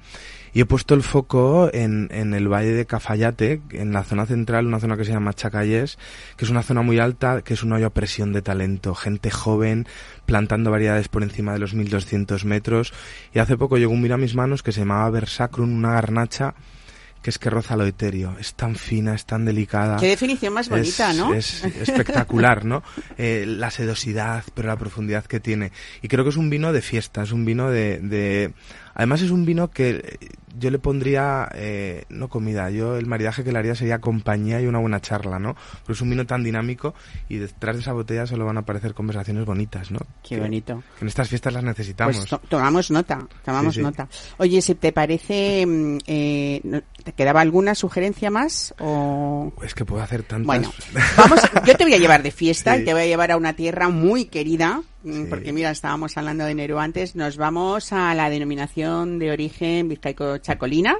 Y 0.51 0.61
he 0.61 0.65
puesto 0.65 0.95
el 0.95 1.03
foco 1.03 1.69
en, 1.71 2.09
en 2.11 2.33
el 2.33 2.47
valle 2.47 2.73
de 2.73 2.85
Cafayate, 2.85 3.61
en 3.71 3.93
la 3.93 4.03
zona 4.03 4.25
central, 4.25 4.65
una 4.65 4.79
zona 4.79 4.97
que 4.97 5.05
se 5.05 5.11
llama 5.11 5.33
Chacayés, 5.33 5.99
que 6.37 6.45
es 6.45 6.51
una 6.51 6.63
zona 6.63 6.81
muy 6.81 6.97
alta, 6.97 7.43
que 7.43 7.53
es 7.53 7.61
una 7.61 7.75
olla 7.75 7.87
a 7.87 7.91
presión 7.91 8.33
de 8.33 8.41
talento, 8.41 8.95
gente 8.95 9.29
joven, 9.29 9.87
plantando 10.25 10.71
variedades 10.71 11.07
por 11.07 11.21
encima 11.21 11.53
de 11.53 11.59
los 11.59 11.75
1200 11.75 12.45
metros. 12.45 12.93
Y 13.33 13.39
hace 13.39 13.57
poco 13.57 13.77
llegó 13.77 13.93
un 13.93 14.01
vino 14.01 14.15
a 14.15 14.17
mis 14.17 14.35
manos 14.35 14.63
que 14.63 14.71
se 14.71 14.79
llamaba 14.79 15.09
Versacrum, 15.11 15.71
una 15.71 15.93
garnacha, 15.93 16.55
que 17.21 17.29
es 17.29 17.37
que 17.39 17.49
roza 17.49 17.75
lo 17.75 17.85
etéreo. 17.85 18.35
Es 18.39 18.53
tan 18.53 18.75
fina, 18.75 19.13
es 19.13 19.25
tan 19.25 19.43
delicada. 19.45 19.97
Qué 19.97 20.07
definición 20.07 20.53
más 20.53 20.69
bonita, 20.69 21.11
Es- 21.11 21.17
¿no? 21.17 21.33
Es 21.33 21.63
espectacular, 21.63 22.65
¿no? 22.65 22.83
Eh, 23.17 23.43
la 23.45 23.69
sedosidad, 23.69 24.43
pero 24.53 24.69
la 24.69 24.77
profundidad 24.77 25.25
que 25.25 25.39
tiene. 25.41 25.71
Y 26.01 26.07
creo 26.07 26.23
que 26.23 26.29
es 26.29 26.37
un 26.37 26.49
vino 26.49 26.71
de 26.71 26.81
fiesta, 26.81 27.23
es 27.23 27.31
un 27.33 27.43
vino 27.43 27.69
de... 27.69 27.99
de... 27.99 28.53
Además 28.93 29.21
es 29.21 29.31
un 29.31 29.45
vino 29.45 29.69
que 29.71 30.17
yo 30.57 30.71
le 30.71 30.79
pondría, 30.79 31.49
eh, 31.53 32.05
no 32.09 32.27
comida, 32.29 32.69
yo 32.69 32.97
el 32.97 33.05
maridaje 33.05 33.43
que 33.43 33.51
le 33.51 33.59
haría 33.59 33.75
sería 33.75 33.99
compañía 33.99 34.61
y 34.61 34.65
una 34.67 34.79
buena 34.79 34.99
charla, 35.01 35.39
¿no? 35.39 35.55
Porque 35.81 35.93
es 35.93 36.01
un 36.01 36.09
vino 36.09 36.25
tan 36.25 36.43
dinámico 36.43 36.93
y 37.27 37.37
detrás 37.37 37.75
de 37.75 37.81
esa 37.81 37.93
botella 37.93 38.25
solo 38.25 38.45
van 38.45 38.57
a 38.57 38.61
aparecer 38.61 38.93
conversaciones 38.93 39.45
bonitas, 39.45 39.91
¿no? 39.91 39.99
Qué 40.23 40.35
Que- 40.35 40.41
bonito. 40.41 40.83
que 40.97 41.05
en 41.05 41.07
estas 41.09 41.29
fiestas 41.29 41.53
las 41.53 41.63
necesitamos. 41.63 42.15
Pues 42.17 42.29
to- 42.29 42.41
tomamos 42.47 42.89
nota, 42.91 43.27
tomamos 43.43 43.73
Sí, 43.75 43.79
sí. 43.81 43.83
nota. 43.83 44.07
Oye, 44.37 44.61
si 44.61 44.75
te 44.75 44.91
parece, 44.91 45.65
mm, 45.65 45.97
eh, 46.07 46.81
¿te 47.03 47.11
quedaba 47.13 47.41
alguna 47.41 47.75
sugerencia 47.75 48.31
más? 48.31 48.73
O... 48.79 49.53
Es 49.63 49.73
que 49.75 49.85
puedo 49.85 50.01
hacer 50.01 50.23
tantas... 50.23 50.45
Bueno, 50.45 50.71
vamos, 51.17 51.39
yo 51.65 51.75
te 51.75 51.83
voy 51.83 51.93
a 51.93 51.97
llevar 51.97 52.23
de 52.23 52.31
fiesta 52.31 52.75
Sí. 52.75 52.81
y 52.81 52.85
te 52.85 52.93
voy 52.93 53.03
a 53.03 53.05
llevar 53.07 53.31
a 53.31 53.37
una 53.37 53.53
tierra 53.53 53.89
muy 53.89 54.25
querida, 54.25 54.81
mm, 55.03 55.25
porque 55.29 55.51
mira, 55.53 55.71
estábamos 55.71 56.17
hablando 56.17 56.45
de 56.45 56.51
enero 56.51 56.79
antes, 56.79 57.15
nos 57.15 57.37
vamos 57.37 57.91
a 57.93 58.13
la 58.15 58.29
denominación 58.29 59.19
de 59.19 59.31
origen 59.31 59.87
vizcaico-chacolina, 60.39 60.97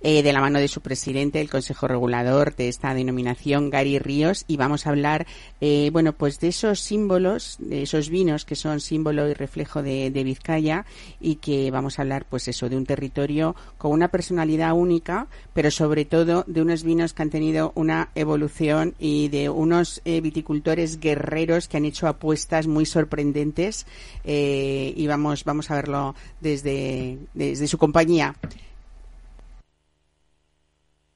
eh, 0.00 0.22
de 0.22 0.32
la 0.32 0.40
mano 0.40 0.58
de 0.58 0.68
su 0.68 0.80
presidente, 0.80 1.40
el 1.40 1.48
Consejo 1.48 1.86
Regulador 1.86 2.54
de 2.56 2.68
esta 2.68 2.94
denominación, 2.94 3.70
Gary 3.70 3.98
Ríos, 3.98 4.44
y 4.48 4.56
vamos 4.56 4.86
a 4.86 4.90
hablar, 4.90 5.26
eh, 5.60 5.90
bueno, 5.92 6.12
pues 6.12 6.40
de 6.40 6.48
esos 6.48 6.80
símbolos, 6.80 7.56
de 7.60 7.82
esos 7.82 8.10
vinos 8.10 8.44
que 8.44 8.56
son 8.56 8.80
símbolo 8.80 9.28
y 9.28 9.34
reflejo 9.34 9.82
de, 9.82 10.10
de 10.10 10.24
Vizcaya 10.24 10.84
y 11.20 11.36
que 11.36 11.70
vamos 11.70 11.98
a 11.98 12.02
hablar, 12.02 12.26
pues 12.28 12.48
eso, 12.48 12.68
de 12.68 12.76
un 12.76 12.86
territorio 12.86 13.54
con 13.78 13.92
una 13.92 14.08
personalidad 14.08 14.72
única, 14.72 15.28
pero 15.54 15.70
sobre 15.70 16.04
todo 16.04 16.44
de 16.46 16.62
unos 16.62 16.82
vinos 16.82 17.14
que 17.14 17.22
han 17.22 17.30
tenido 17.30 17.72
una 17.74 18.10
evolución 18.14 18.94
y 18.98 19.28
de 19.28 19.48
unos 19.48 20.02
eh, 20.04 20.20
viticultores 20.20 20.98
guerreros 20.98 21.68
que 21.68 21.76
han 21.76 21.84
hecho 21.84 22.08
apuestas 22.08 22.66
muy 22.66 22.86
sorprendentes 22.86 23.86
eh, 24.24 24.92
y 24.96 25.06
vamos, 25.06 25.44
vamos 25.44 25.70
a 25.70 25.76
verlo 25.76 26.14
desde, 26.40 27.18
desde 27.34 27.66
su 27.68 27.78
compañía. 27.78 28.34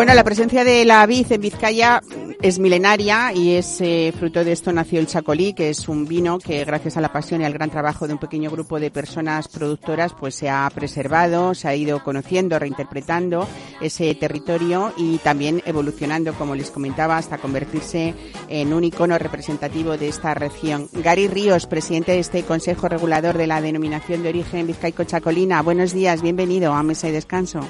Bueno, 0.00 0.14
la 0.14 0.24
presencia 0.24 0.64
de 0.64 0.86
la 0.86 1.04
vid 1.04 1.30
en 1.30 1.42
Vizcaya 1.42 2.00
es 2.40 2.58
milenaria 2.58 3.34
y 3.34 3.56
es 3.56 3.82
eh, 3.82 4.14
fruto 4.18 4.42
de 4.42 4.52
esto 4.52 4.72
nació 4.72 4.98
el 4.98 5.06
Chacolí, 5.06 5.52
que 5.52 5.68
es 5.68 5.90
un 5.90 6.06
vino 6.06 6.38
que 6.38 6.64
gracias 6.64 6.96
a 6.96 7.02
la 7.02 7.12
pasión 7.12 7.42
y 7.42 7.44
al 7.44 7.52
gran 7.52 7.68
trabajo 7.68 8.06
de 8.06 8.14
un 8.14 8.18
pequeño 8.18 8.50
grupo 8.50 8.80
de 8.80 8.90
personas 8.90 9.48
productoras, 9.48 10.14
pues 10.18 10.34
se 10.34 10.48
ha 10.48 10.66
preservado, 10.74 11.54
se 11.54 11.68
ha 11.68 11.76
ido 11.76 12.02
conociendo, 12.02 12.58
reinterpretando 12.58 13.46
ese 13.82 14.14
territorio 14.14 14.94
y 14.96 15.18
también 15.18 15.62
evolucionando, 15.66 16.32
como 16.32 16.54
les 16.54 16.70
comentaba, 16.70 17.18
hasta 17.18 17.36
convertirse 17.36 18.14
en 18.48 18.72
un 18.72 18.84
icono 18.84 19.18
representativo 19.18 19.98
de 19.98 20.08
esta 20.08 20.32
región. 20.32 20.88
Gary 20.94 21.28
Ríos, 21.28 21.66
presidente 21.66 22.12
de 22.12 22.20
este 22.20 22.42
Consejo 22.44 22.88
Regulador 22.88 23.36
de 23.36 23.46
la 23.46 23.60
Denominación 23.60 24.22
de 24.22 24.30
Origen 24.30 24.66
Vizcaico-Chacolina. 24.66 25.60
Buenos 25.60 25.92
días, 25.92 26.22
bienvenido 26.22 26.72
a 26.72 26.82
Mesa 26.82 27.10
y 27.10 27.12
Descanso. 27.12 27.60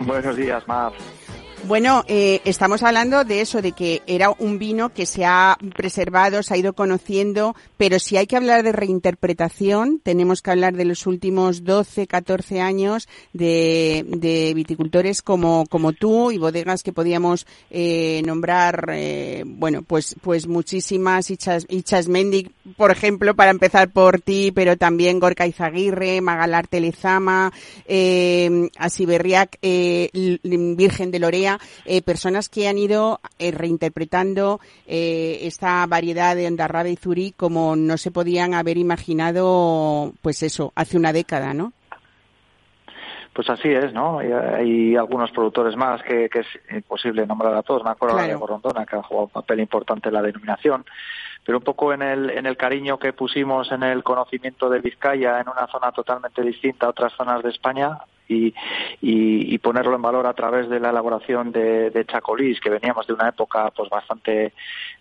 Buenos 0.00 0.36
días, 0.36 0.66
Mar. 0.68 0.92
Bueno, 1.64 2.04
eh, 2.06 2.40
estamos 2.44 2.82
hablando 2.82 3.24
de 3.24 3.40
eso, 3.40 3.60
de 3.60 3.72
que 3.72 4.02
era 4.06 4.30
un 4.30 4.58
vino 4.58 4.90
que 4.90 5.04
se 5.04 5.24
ha 5.24 5.56
preservado, 5.74 6.42
se 6.42 6.54
ha 6.54 6.56
ido 6.56 6.74
conociendo, 6.74 7.56
pero 7.76 7.98
si 7.98 8.16
hay 8.16 8.26
que 8.26 8.36
hablar 8.36 8.62
de 8.62 8.70
reinterpretación, 8.70 10.00
tenemos 10.00 10.42
que 10.42 10.52
hablar 10.52 10.74
de 10.74 10.84
los 10.84 11.06
últimos 11.06 11.64
12, 11.64 12.06
14 12.06 12.60
años 12.60 13.08
de, 13.32 14.04
de 14.06 14.52
viticultores 14.54 15.22
como, 15.22 15.66
como 15.68 15.92
tú 15.92 16.30
y 16.30 16.38
bodegas 16.38 16.84
que 16.84 16.92
podíamos 16.92 17.46
eh, 17.70 18.22
nombrar, 18.24 18.90
eh, 18.92 19.42
bueno, 19.44 19.82
pues, 19.82 20.14
pues 20.22 20.46
muchísimas, 20.46 21.30
Ichas, 21.30 21.66
por 22.76 22.90
ejemplo, 22.90 23.34
para 23.34 23.50
empezar 23.50 23.90
por 23.90 24.20
ti, 24.20 24.52
pero 24.54 24.76
también 24.76 25.18
Gorka 25.18 25.46
Izaguirre, 25.46 26.20
Magalar 26.20 26.66
Telezama, 26.68 27.52
eh, 27.86 28.68
Asiberriac, 28.78 29.58
eh, 29.62 30.38
Virgen 30.42 31.10
de 31.10 31.18
Lorea, 31.18 31.55
eh, 31.84 32.02
personas 32.02 32.48
que 32.48 32.68
han 32.68 32.78
ido 32.78 33.20
eh, 33.38 33.50
reinterpretando 33.50 34.60
eh, 34.86 35.38
esta 35.42 35.84
variedad 35.86 36.36
de 36.36 36.46
Ondarrabe 36.46 36.90
y 36.90 36.96
Zuri 36.96 37.32
como 37.32 37.76
no 37.76 37.96
se 37.96 38.10
podían 38.10 38.54
haber 38.54 38.78
imaginado, 38.78 40.12
pues 40.22 40.42
eso, 40.42 40.72
hace 40.74 40.96
una 40.96 41.12
década, 41.12 41.54
¿no? 41.54 41.72
Pues 43.34 43.50
así 43.50 43.68
es, 43.68 43.92
¿no? 43.92 44.22
Y 44.22 44.32
Hay 44.32 44.96
algunos 44.96 45.30
productores 45.30 45.76
más 45.76 46.02
que, 46.02 46.30
que 46.30 46.38
es 46.40 46.46
imposible 46.74 47.26
nombrar 47.26 47.54
a 47.54 47.62
todos. 47.62 47.84
Me 47.84 47.90
acuerdo 47.90 48.16
Claro. 48.16 48.30
de 48.32 48.34
Gorondona, 48.38 48.86
que 48.86 48.96
ha 48.96 49.02
jugado 49.02 49.26
un 49.26 49.30
papel 49.30 49.60
importante 49.60 50.08
en 50.08 50.14
la 50.14 50.22
denominación. 50.22 50.86
Pero 51.44 51.58
un 51.58 51.64
poco 51.64 51.92
en 51.92 52.00
el, 52.00 52.30
en 52.30 52.46
el 52.46 52.56
cariño 52.56 52.98
que 52.98 53.12
pusimos 53.12 53.70
en 53.72 53.82
el 53.82 54.02
conocimiento 54.02 54.70
de 54.70 54.80
Vizcaya, 54.80 55.38
en 55.38 55.48
una 55.50 55.66
zona 55.66 55.92
totalmente 55.92 56.40
distinta 56.40 56.86
a 56.86 56.90
otras 56.90 57.12
zonas 57.12 57.42
de 57.42 57.50
España, 57.50 57.98
y, 58.28 58.54
y, 59.00 59.58
ponerlo 59.58 59.96
en 59.96 60.02
valor 60.02 60.26
a 60.26 60.34
través 60.34 60.68
de 60.68 60.80
la 60.80 60.90
elaboración 60.90 61.52
de, 61.52 61.90
de 61.90 62.04
chacolís, 62.04 62.60
que 62.60 62.70
veníamos 62.70 63.06
de 63.06 63.12
una 63.14 63.28
época 63.28 63.70
pues 63.74 63.88
bastante 63.88 64.52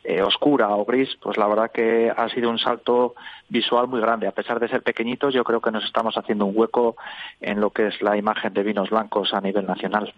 eh, 0.03 0.21
oscura 0.21 0.69
o 0.69 0.86
gris, 0.86 1.09
pues 1.21 1.38
la 1.38 1.47
verdad 1.47 1.71
que 1.71 2.11
ha 2.15 2.30
sido 2.30 2.49
un 2.49 2.59
salto 2.59 3.15
visual 3.49 3.88
muy 3.88 4.01
grande. 4.01 4.28
A 4.28 4.32
pesar 4.32 4.59
de 4.59 4.67
ser 4.67 4.82
pequeñitos, 4.82 5.34
yo 5.34 5.43
creo 5.43 5.61
que 5.61 5.71
nos 5.71 5.84
estamos 5.84 6.15
haciendo 6.15 6.45
un 6.45 6.57
hueco 6.57 6.95
en 7.41 7.59
lo 7.59 7.69
que 7.69 7.88
es 7.88 8.01
la 8.01 8.17
imagen 8.17 8.53
de 8.53 8.63
vinos 8.63 8.89
blancos 8.89 9.34
a 9.34 9.41
nivel 9.41 9.65
nacional. 9.65 10.13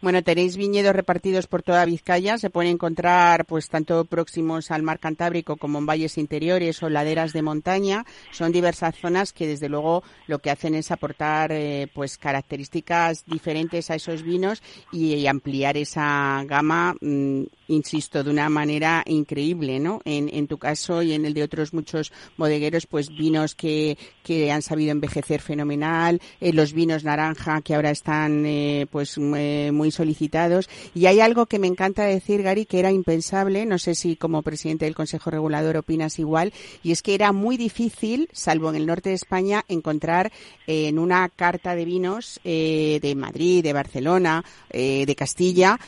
Bueno, 0.00 0.22
tenéis 0.22 0.56
viñedos 0.56 0.94
repartidos 0.94 1.46
por 1.46 1.62
toda 1.62 1.84
Vizcaya. 1.84 2.38
Se 2.38 2.50
pueden 2.50 2.72
encontrar, 2.72 3.44
pues, 3.46 3.68
tanto 3.68 4.04
próximos 4.04 4.70
al 4.70 4.82
mar 4.82 4.98
Cantábrico 4.98 5.56
como 5.56 5.78
en 5.78 5.86
valles 5.86 6.18
interiores 6.18 6.82
o 6.82 6.88
laderas 6.88 7.32
de 7.32 7.42
montaña. 7.42 8.04
Son 8.32 8.52
diversas 8.52 8.96
zonas 8.96 9.32
que, 9.32 9.46
desde 9.46 9.68
luego, 9.68 10.02
lo 10.26 10.38
que 10.38 10.50
hacen 10.50 10.74
es 10.74 10.90
aportar, 10.90 11.52
eh, 11.52 11.88
pues, 11.94 12.18
características 12.26 13.24
diferentes 13.24 13.88
a 13.88 13.94
esos 13.94 14.24
vinos 14.24 14.60
y, 14.90 15.28
ampliar 15.28 15.76
esa 15.76 16.42
gama, 16.44 16.96
mm, 17.00 17.42
insisto, 17.68 18.22
de 18.22 18.30
una 18.30 18.48
manera 18.48 19.02
increíble, 19.06 19.78
¿no? 19.78 20.00
En, 20.04 20.28
en 20.32 20.46
tu 20.46 20.58
caso 20.58 21.02
y 21.02 21.12
en 21.12 21.24
el 21.24 21.34
de 21.34 21.42
otros 21.42 21.72
muchos 21.72 22.12
bodegueros, 22.36 22.86
pues, 22.86 23.08
vinos 23.08 23.54
que, 23.54 23.96
que 24.26 24.50
han 24.50 24.62
sabido 24.62 24.90
envejecer 24.90 25.40
fenomenal, 25.40 26.20
eh, 26.40 26.52
los 26.52 26.72
vinos 26.72 27.04
naranja 27.04 27.60
que 27.62 27.74
ahora 27.74 27.90
están 27.90 28.44
eh, 28.44 28.86
pues 28.90 29.16
eh, 29.18 29.70
muy 29.72 29.90
solicitados 29.90 30.68
y 30.94 31.06
hay 31.06 31.20
algo 31.20 31.46
que 31.46 31.58
me 31.58 31.66
encanta 31.66 32.04
decir 32.04 32.42
Gary 32.42 32.66
que 32.66 32.78
era 32.78 32.90
impensable 32.90 33.66
no 33.66 33.78
sé 33.78 33.94
si 33.94 34.16
como 34.16 34.42
presidente 34.42 34.84
del 34.84 34.94
Consejo 34.94 35.30
Regulador 35.30 35.76
opinas 35.76 36.18
igual 36.18 36.52
y 36.82 36.92
es 36.92 37.02
que 37.02 37.14
era 37.14 37.32
muy 37.32 37.56
difícil 37.56 38.28
salvo 38.32 38.70
en 38.70 38.76
el 38.76 38.86
norte 38.86 39.10
de 39.10 39.14
España 39.14 39.64
encontrar 39.68 40.32
eh, 40.66 40.88
en 40.88 40.98
una 40.98 41.28
carta 41.28 41.74
de 41.74 41.84
vinos 41.84 42.40
de 42.44 43.14
Madrid 43.16 43.62
de 43.62 43.72
Barcelona 43.72 44.44
de 44.70 45.14
Castilla 45.16 45.78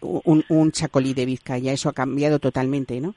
un, 0.00 0.44
un 0.48 0.72
chacolí 0.88 1.14
de 1.14 1.26
Vizcaya 1.26 1.72
eso 1.72 1.88
ha 1.88 1.92
cambiado 1.92 2.38
totalmente 2.38 3.00
¿no? 3.00 3.14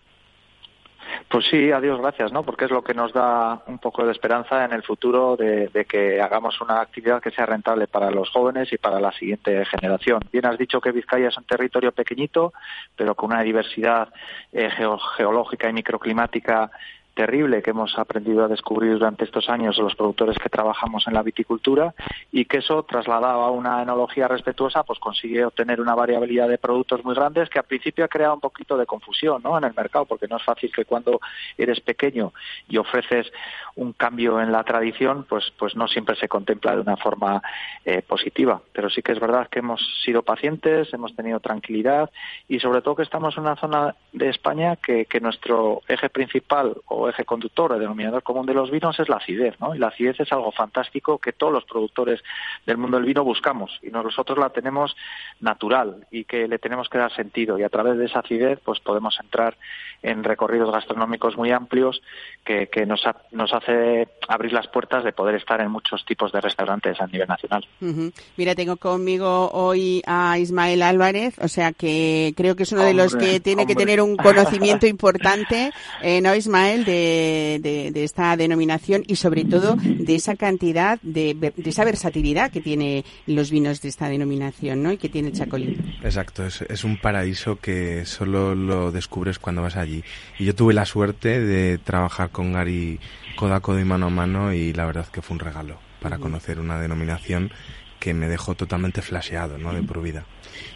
Pues 1.30 1.46
sí, 1.50 1.72
a 1.72 1.80
Dios 1.80 2.00
gracias, 2.02 2.32
¿no? 2.34 2.44
Porque 2.44 2.66
es 2.66 2.72
lo 2.72 2.84
que 2.84 2.94
nos 2.94 3.14
da 3.14 3.64
un 3.68 3.80
poco 3.80 4.06
de 4.06 4.12
esperanza 4.12 4.66
en 4.66 4.74
el 4.74 4.84
futuro 4.84 5.38
de, 5.38 5.70
que 5.90 6.20
hagamos 6.22 6.60
una 6.60 6.82
actividad 6.82 7.22
que 7.22 7.32
sea 7.32 7.46
rentable 7.46 7.88
para 7.88 8.12
los 8.12 8.30
jóvenes 8.30 8.72
y 8.74 8.78
para 8.78 9.00
la 9.00 9.14
siguiente 9.14 9.64
generación. 9.66 10.20
Bien 10.32 10.46
has 10.46 10.58
dicho 10.58 10.82
que 10.82 10.92
Vizcaya 10.92 11.30
es 11.30 11.38
un 11.38 11.46
territorio 11.46 11.94
pequeñito, 11.94 12.52
pero 12.98 13.16
con 13.16 13.32
una 13.32 13.44
diversidad 13.44 14.10
eh, 14.52 14.70
geo- 14.72 15.00
geológica 15.16 15.70
y 15.70 15.74
microclimática 15.74 16.70
terrible 17.14 17.62
que 17.62 17.72
hemos 17.72 17.98
aprendido 17.98 18.46
a 18.46 18.48
descubrir 18.48 18.94
durante 18.94 19.26
estos 19.26 19.50
años 19.50 19.78
los 19.78 19.96
productores 19.96 20.38
que 20.38 20.50
trabajamos 20.50 21.08
en 21.08 21.14
la 21.14 21.24
viticultura 21.24 21.94
y 22.32 22.46
que 22.46 22.58
eso 22.58 22.84
trasladado 22.84 23.42
a 23.42 23.52
una 23.52 23.82
enología 23.82 24.28
respetuosa 24.28 24.84
pues 24.84 25.00
consigue 25.00 25.46
obtener 25.46 25.82
una 25.82 25.96
variabilidad 25.96 26.48
de 26.48 26.58
productos 26.58 27.04
muy 27.04 27.14
grandes 27.14 27.50
que 27.50 27.60
al 27.60 27.66
principio 27.66 28.06
ha 28.06 28.08
creado 28.08 28.36
un 28.36 28.40
poquito 28.40 28.78
de 28.78 28.86
confusión 28.86 29.42
¿no? 29.44 29.58
en 29.58 29.66
el 29.66 29.74
mercado 29.74 30.06
porque 30.06 30.28
no 30.28 30.38
es 30.38 30.44
fácil 30.44 30.72
que 30.74 30.86
cuando 30.86 31.20
eres 31.58 31.82
pequeño 31.82 32.34
y 32.70 32.78
ofreces 32.78 33.32
un 33.76 33.94
cambio 33.94 34.40
en 34.40 34.52
la 34.52 34.64
tradición 34.64 35.26
pues 35.28 35.52
pues 35.58 35.76
no 35.76 35.88
siempre 35.88 36.16
se 36.16 36.30
contempla 36.30 36.76
de 36.76 36.82
una 36.82 36.98
forma 36.98 37.42
eh, 37.84 38.02
positiva 38.02 38.62
pero 38.72 38.90
sí 38.90 39.02
que 39.02 39.12
es 39.12 39.20
verdad 39.20 39.50
que 39.50 39.60
hemos 39.60 39.82
sido 40.04 40.24
pacientes 40.24 40.94
hemos 40.94 41.16
tenido 41.16 41.40
tranquilidad 41.40 42.10
y 42.48 42.60
sobre 42.60 42.82
todo 42.82 42.96
que 42.96 43.04
estamos 43.04 43.36
en 43.36 43.44
una 43.44 43.56
zona 43.58 43.96
de 44.14 44.30
España 44.30 44.78
que, 44.78 45.06
que 45.06 45.20
nuestro 45.20 45.82
eje 45.88 46.10
principal 46.10 46.78
o 46.88 47.01
eje 47.10 47.26
conductor 47.26 47.72
o 47.74 47.80
denominador 47.80 48.24
común 48.24 48.46
de 48.46 48.54
los 48.54 48.72
vinos 48.72 49.00
es 49.00 49.10
la 49.10 49.18
acidez, 49.18 49.56
¿no? 49.60 49.76
Y 49.76 49.80
la 49.80 49.88
acidez 49.88 50.20
es 50.20 50.32
algo 50.32 50.52
fantástico 50.52 51.18
que 51.18 51.34
todos 51.34 51.54
los 51.54 51.66
productores 51.66 52.22
del 52.66 52.78
mundo 52.78 52.98
del 52.98 53.06
vino 53.06 53.24
buscamos 53.24 53.80
y 53.82 53.90
nosotros 53.90 54.38
la 54.38 54.50
tenemos 54.50 54.96
natural 55.40 56.06
y 56.12 56.26
que 56.26 56.48
le 56.48 56.60
tenemos 56.60 56.90
que 56.90 56.98
dar 56.98 57.14
sentido 57.16 57.58
y 57.60 57.64
a 57.64 57.70
través 57.70 57.98
de 57.98 58.06
esa 58.06 58.20
acidez 58.20 58.60
pues 58.64 58.80
podemos 58.80 59.18
entrar 59.20 59.58
en 60.04 60.24
recorridos 60.24 60.72
gastronómicos 60.72 61.38
muy 61.38 61.52
amplios 61.52 62.02
que, 62.44 62.68
que 62.68 62.86
nos, 62.86 63.06
ha- 63.06 63.22
nos 63.32 63.54
hace 63.54 64.08
abrir 64.28 64.52
las 64.54 64.68
puertas 64.68 65.04
de 65.04 65.14
poder 65.14 65.36
estar 65.36 65.62
en 65.62 65.70
muchos 65.72 66.04
tipos 66.06 66.32
de 66.32 66.42
restaurantes 66.42 67.00
a 67.00 67.08
nivel 67.08 67.28
nacional. 67.28 67.68
Ujú. 67.82 68.12
Mira, 68.36 68.56
tengo 68.56 68.78
conmigo 68.78 69.52
hoy 69.52 70.02
a 70.08 70.40
Ismael 70.40 70.82
Álvarez, 70.82 71.38
o 71.40 71.48
sea 71.48 71.72
que 71.72 72.34
creo 72.36 72.56
que 72.56 72.64
es 72.64 72.72
uno 72.72 72.84
de 72.84 72.94
los 72.96 73.16
que 73.16 73.40
tiene 73.40 73.68
que 73.68 73.76
tener 73.76 74.02
un 74.02 74.18
conocimiento 74.18 74.88
importante, 74.88 75.72
eh, 76.02 76.20
¿no, 76.22 76.34
Ismael, 76.34 76.84
de, 76.92 77.60
de, 77.62 77.92
de 77.92 78.04
esta 78.04 78.36
denominación 78.36 79.04
y 79.08 79.16
sobre 79.16 79.46
todo 79.46 79.76
de 79.82 80.16
esa 80.16 80.36
cantidad, 80.36 81.00
de, 81.02 81.34
de 81.34 81.70
esa 81.70 81.84
versatilidad 81.84 82.52
que 82.52 82.62
tiene 82.62 83.06
los 83.26 83.52
vinos 83.52 83.82
de 83.82 83.90
esta 83.90 84.10
denominación, 84.10 84.84
¿no? 84.84 84.92
Y 84.92 84.98
que 84.98 85.10
tiene 85.10 85.30
el 85.30 85.34
Chacolí. 85.34 85.78
Exacto, 86.04 86.46
es, 86.46 86.62
es 86.62 86.84
un 86.84 86.98
paraíso 86.98 87.60
que 87.60 88.06
solo 88.06 88.56
lo 88.56 88.92
descubres 88.92 89.40
cuando 89.40 89.62
vas 89.62 89.78
allí. 89.78 90.04
Y 90.40 90.46
yo 90.46 90.56
tuve 90.56 90.74
la 90.74 90.86
suerte 90.86 91.40
de 91.40 91.78
trabajar 91.78 92.30
con 92.30 92.54
Gary 92.54 93.00
codo 93.36 93.56
a 93.56 93.62
codo 93.62 93.80
y 93.80 93.86
mano 93.86 94.08
a 94.08 94.10
mano 94.10 94.54
y 94.54 94.74
la 94.74 94.86
verdad 94.86 95.08
que 95.08 95.22
fue 95.22 95.36
un 95.36 95.40
regalo 95.40 95.78
para 96.02 96.18
conocer 96.18 96.60
una 96.60 96.80
denominación 96.80 97.52
que 98.00 98.14
me 98.14 98.28
dejó 98.28 98.56
totalmente 98.56 99.02
flasheado, 99.02 99.58
¿no? 99.58 99.74
De 99.74 99.84
por 99.84 100.02
vida. 100.02 100.26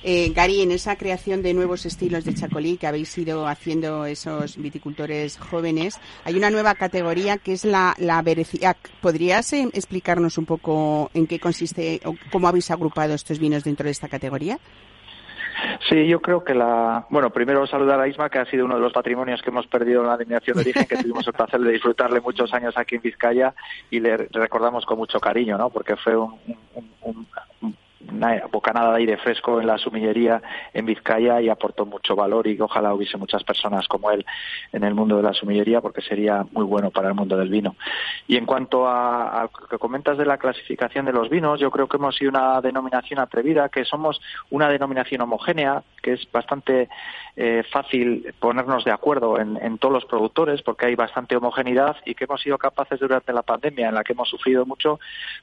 Eh, 0.04 0.32
Gary, 0.36 0.62
en 0.62 0.72
esa 0.72 0.96
creación 0.98 1.42
de 1.42 1.54
nuevos 1.54 1.86
estilos 1.86 2.26
de 2.26 2.34
chacolí 2.34 2.78
que 2.78 2.88
habéis 2.88 3.18
ido 3.18 3.48
haciendo 3.48 4.06
esos 4.06 4.58
viticultores 4.58 5.38
jóvenes, 5.38 6.00
hay 6.24 6.36
una 6.36 6.50
nueva 6.50 6.76
categoría 6.76 7.38
que 7.38 7.54
es 7.54 7.66
la, 7.66 7.96
la 7.98 8.22
Bereciac. 8.22 8.78
¿Podrías 9.02 9.52
eh, 9.54 9.68
explicarnos 9.74 10.38
un 10.38 10.46
poco 10.46 11.10
en 11.14 11.28
qué 11.28 11.40
consiste 11.40 12.02
o 12.06 12.16
cómo 12.32 12.48
habéis 12.48 12.70
agrupado 12.72 13.14
estos 13.14 13.40
vinos 13.40 13.64
dentro 13.64 13.86
de 13.86 13.92
esta 13.92 14.08
categoría? 14.08 14.60
Sí, 15.90 16.06
yo 16.08 16.22
creo 16.22 16.44
que 16.44 16.54
la. 16.54 17.06
Bueno, 17.10 17.30
primero 17.30 17.66
saludar 17.66 18.00
a 18.00 18.08
Isma, 18.08 18.30
que 18.30 18.40
ha 18.40 18.46
sido 18.46 18.66
uno 18.66 18.76
de 18.76 18.82
los 18.82 18.92
patrimonios 18.92 19.42
que 19.42 19.50
hemos 19.52 19.66
perdido 19.68 20.02
en 20.02 20.08
la 20.08 20.18
denominación 20.18 20.58
de 20.58 20.62
origen, 20.64 20.86
que 20.86 20.98
tuvimos 20.98 21.26
el 21.26 21.34
placer 21.34 21.60
de 21.62 21.72
disfrutarle 21.72 22.20
muchos 22.20 22.54
años 22.54 22.74
aquí 22.78 22.96
en 22.96 23.02
Vizcaya 23.02 23.54
y 23.90 24.00
le 24.02 24.18
recordamos 24.18 24.86
con 24.86 24.98
mucho 24.98 25.20
cariño, 25.20 25.58
¿no? 25.58 25.70
Porque 25.70 25.96
fue 25.96 26.18
un, 26.18 26.36
un- 26.76 26.92
un- 27.04 27.28
una 28.12 28.44
bocanada 28.52 28.92
de 28.92 28.98
aire 28.98 29.18
fresco 29.18 29.60
en 29.60 29.68
la 29.68 29.78
sumillería 29.78 30.42
en 30.74 30.86
Vizcaya 30.86 31.42
y 31.42 31.50
aportó 31.50 31.86
mucho 31.86 32.16
valor 32.16 32.48
y 32.48 32.60
ojalá 32.60 32.94
hubiese 32.94 33.18
muchas 33.18 33.44
personas 33.44 33.88
como 33.88 34.12
él 34.12 34.26
en 34.72 34.84
el 34.84 34.94
mundo 34.94 35.18
de 35.18 35.24
la 35.24 35.34
sumillería 35.34 35.82
porque 35.82 36.02
sería 36.02 36.46
muy 36.52 36.66
bueno 36.66 36.92
para 36.92 37.10
el 37.10 37.16
mundo 37.16 37.38
del 37.38 37.50
vino. 37.50 37.76
Y 38.28 38.38
en 38.38 38.46
cuanto 38.46 38.88
a, 38.88 39.50
lo 39.62 39.68
que 39.68 39.78
comentas 39.78 40.18
de 40.18 40.26
la 40.26 40.38
clasificación 40.38 41.06
de 41.06 41.14
los 41.14 41.30
vinos, 41.30 41.60
yo 41.60 41.72
creo 41.72 41.88
que 41.88 41.98
hemos 41.98 42.16
sido 42.16 42.30
una 42.30 42.62
denominación 42.62 43.20
atrevida, 43.20 43.70
que 43.70 43.86
somos 43.86 44.22
una 44.50 44.70
denominación 44.70 45.22
homogénea, 45.22 45.84
que 46.02 46.14
es 46.14 46.32
bastante 46.32 46.90
eh, 47.36 47.64
fácil 47.72 48.34
ponernos 48.40 48.86
de 48.86 48.92
acuerdo 48.92 49.40
en, 49.40 49.58
en 49.58 49.78
todos 49.78 49.94
los 49.94 50.06
productores 50.06 50.62
porque 50.62 50.88
hay 50.88 50.96
bastante 50.96 51.36
homogeneidad 51.36 51.98
y 52.06 52.16
que 52.16 52.26
hemos 52.26 52.42
sido 52.42 52.58
capaces 52.58 53.00
durante 53.00 53.34
la 53.34 53.42
pandemia 53.42 53.90
en 53.90 53.96
la 53.96 54.04
que 54.04 54.14
hemos 54.14 54.30
sufrido 54.30 54.66
mucho 54.66 55.00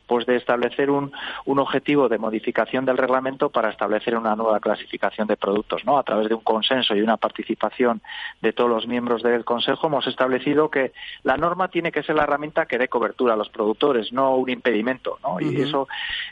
pues 0.06 0.26
de 0.26 0.36
establecer 0.36 0.90
un, 0.90 1.12
un 1.44 1.58
objetivo 1.58 2.08
de 2.08 2.18
modificación 2.18 2.51
del 2.52 2.98
reglamento 2.98 3.50
para 3.50 3.70
establecer 3.70 4.16
una 4.16 4.36
nueva 4.36 4.60
clasificación 4.60 5.26
de 5.26 5.36
productos 5.36 5.84
no 5.84 5.98
a 5.98 6.02
través 6.02 6.28
de 6.28 6.34
un 6.34 6.42
consenso 6.42 6.94
y 6.94 7.00
una 7.00 7.16
participación 7.16 8.02
de 8.40 8.52
todos 8.52 8.70
los 8.70 8.86
miembros 8.86 9.22
del 9.22 9.44
consejo 9.44 9.86
hemos 9.86 10.06
establecido 10.06 10.70
que 10.70 10.92
la 11.22 11.36
norma 11.36 11.68
tiene 11.68 11.90
que 11.90 12.02
ser 12.02 12.14
la 12.14 12.24
herramienta 12.24 12.66
que 12.66 12.78
dé 12.78 12.88
cobertura 12.88 13.34
a 13.34 13.36
los 13.36 13.48
productores 13.48 14.12
no 14.12 14.36
un 14.36 14.50
impedimento 14.50 15.18
no 15.22 15.40
y 15.40 15.60
eso 15.60 15.88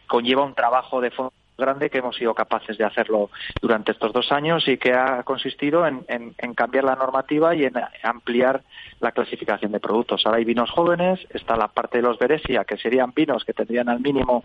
conlleva 0.06 0.44
un 0.44 0.54
trabajo 0.54 1.00
de 1.00 1.10
fondo 1.10 1.32
grande 1.60 1.90
que 1.90 1.98
hemos 1.98 2.16
sido 2.16 2.34
capaces 2.34 2.76
de 2.78 2.84
hacerlo 2.84 3.30
durante 3.60 3.92
estos 3.92 4.12
dos 4.12 4.32
años 4.32 4.66
y 4.66 4.78
que 4.78 4.92
ha 4.92 5.22
consistido 5.22 5.86
en, 5.86 6.04
cambiar 6.54 6.84
la 6.84 6.96
normativa 6.96 7.54
y 7.54 7.64
en 7.64 7.74
ampliar 8.02 8.62
la 9.00 9.12
clasificación 9.12 9.72
de 9.72 9.80
productos. 9.80 10.24
Ahora 10.24 10.38
hay 10.38 10.44
vinos 10.44 10.70
jóvenes, 10.70 11.20
está 11.30 11.56
la 11.56 11.68
parte 11.68 11.98
de 11.98 12.02
los 12.02 12.18
Beresia, 12.18 12.64
que 12.64 12.76
serían 12.76 13.12
vinos 13.14 13.44
que 13.44 13.52
tendrían 13.52 13.88
al 13.88 14.00
mínimo, 14.00 14.42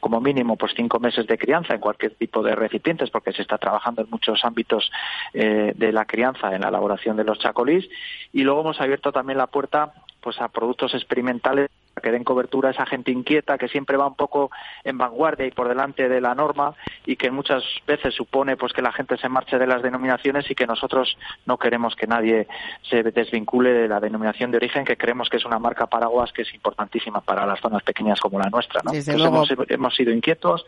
como 0.00 0.20
mínimo, 0.20 0.56
pues 0.56 0.72
cinco 0.76 0.98
meses 0.98 1.26
de 1.26 1.36
crianza 1.38 1.74
en 1.74 1.80
cualquier 1.80 2.14
tipo 2.14 2.42
de 2.42 2.54
recipientes, 2.54 3.10
porque 3.10 3.32
se 3.32 3.42
está 3.42 3.58
trabajando 3.58 4.02
en 4.02 4.10
muchos 4.10 4.44
ámbitos 4.44 4.90
eh, 5.34 5.72
de 5.74 5.92
la 5.92 6.04
crianza 6.04 6.54
en 6.54 6.62
la 6.62 6.68
elaboración 6.68 7.16
de 7.16 7.24
los 7.24 7.38
chacolís. 7.38 7.88
Y 8.32 8.42
luego 8.42 8.60
hemos 8.60 8.80
abierto 8.80 9.12
también 9.12 9.38
la 9.38 9.46
puerta 9.46 9.92
pues 10.20 10.40
a 10.40 10.48
productos 10.48 10.94
experimentales 10.94 11.70
que 12.00 12.10
den 12.10 12.24
cobertura 12.24 12.68
a 12.68 12.72
esa 12.72 12.86
gente 12.86 13.10
inquieta 13.10 13.58
que 13.58 13.68
siempre 13.68 13.96
va 13.96 14.06
un 14.06 14.14
poco 14.14 14.50
en 14.84 14.98
vanguardia 14.98 15.46
y 15.46 15.50
por 15.50 15.68
delante 15.68 16.08
de 16.08 16.20
la 16.20 16.34
norma 16.34 16.74
y 17.06 17.16
que 17.16 17.30
muchas 17.30 17.62
veces 17.86 18.14
supone 18.14 18.56
pues 18.56 18.72
que 18.72 18.82
la 18.82 18.92
gente 18.92 19.16
se 19.16 19.28
marche 19.28 19.58
de 19.58 19.66
las 19.66 19.82
denominaciones 19.82 20.50
y 20.50 20.54
que 20.54 20.66
nosotros 20.66 21.16
no 21.46 21.58
queremos 21.58 21.96
que 21.96 22.06
nadie 22.06 22.46
se 22.88 23.02
desvincule 23.02 23.72
de 23.72 23.88
la 23.88 24.00
denominación 24.00 24.50
de 24.50 24.56
origen 24.58 24.84
que 24.84 24.96
creemos 24.96 25.28
que 25.28 25.36
es 25.36 25.44
una 25.44 25.58
marca 25.58 25.86
paraguas 25.86 26.32
que 26.32 26.42
es 26.42 26.54
importantísima 26.54 27.20
para 27.20 27.46
las 27.46 27.60
zonas 27.60 27.82
pequeñas 27.82 28.20
como 28.20 28.38
la 28.38 28.50
nuestra 28.50 28.80
¿no? 28.84 28.92
Entonces 28.92 29.24
hemos, 29.24 29.52
hemos 29.68 29.94
sido 29.94 30.12
inquietos 30.12 30.66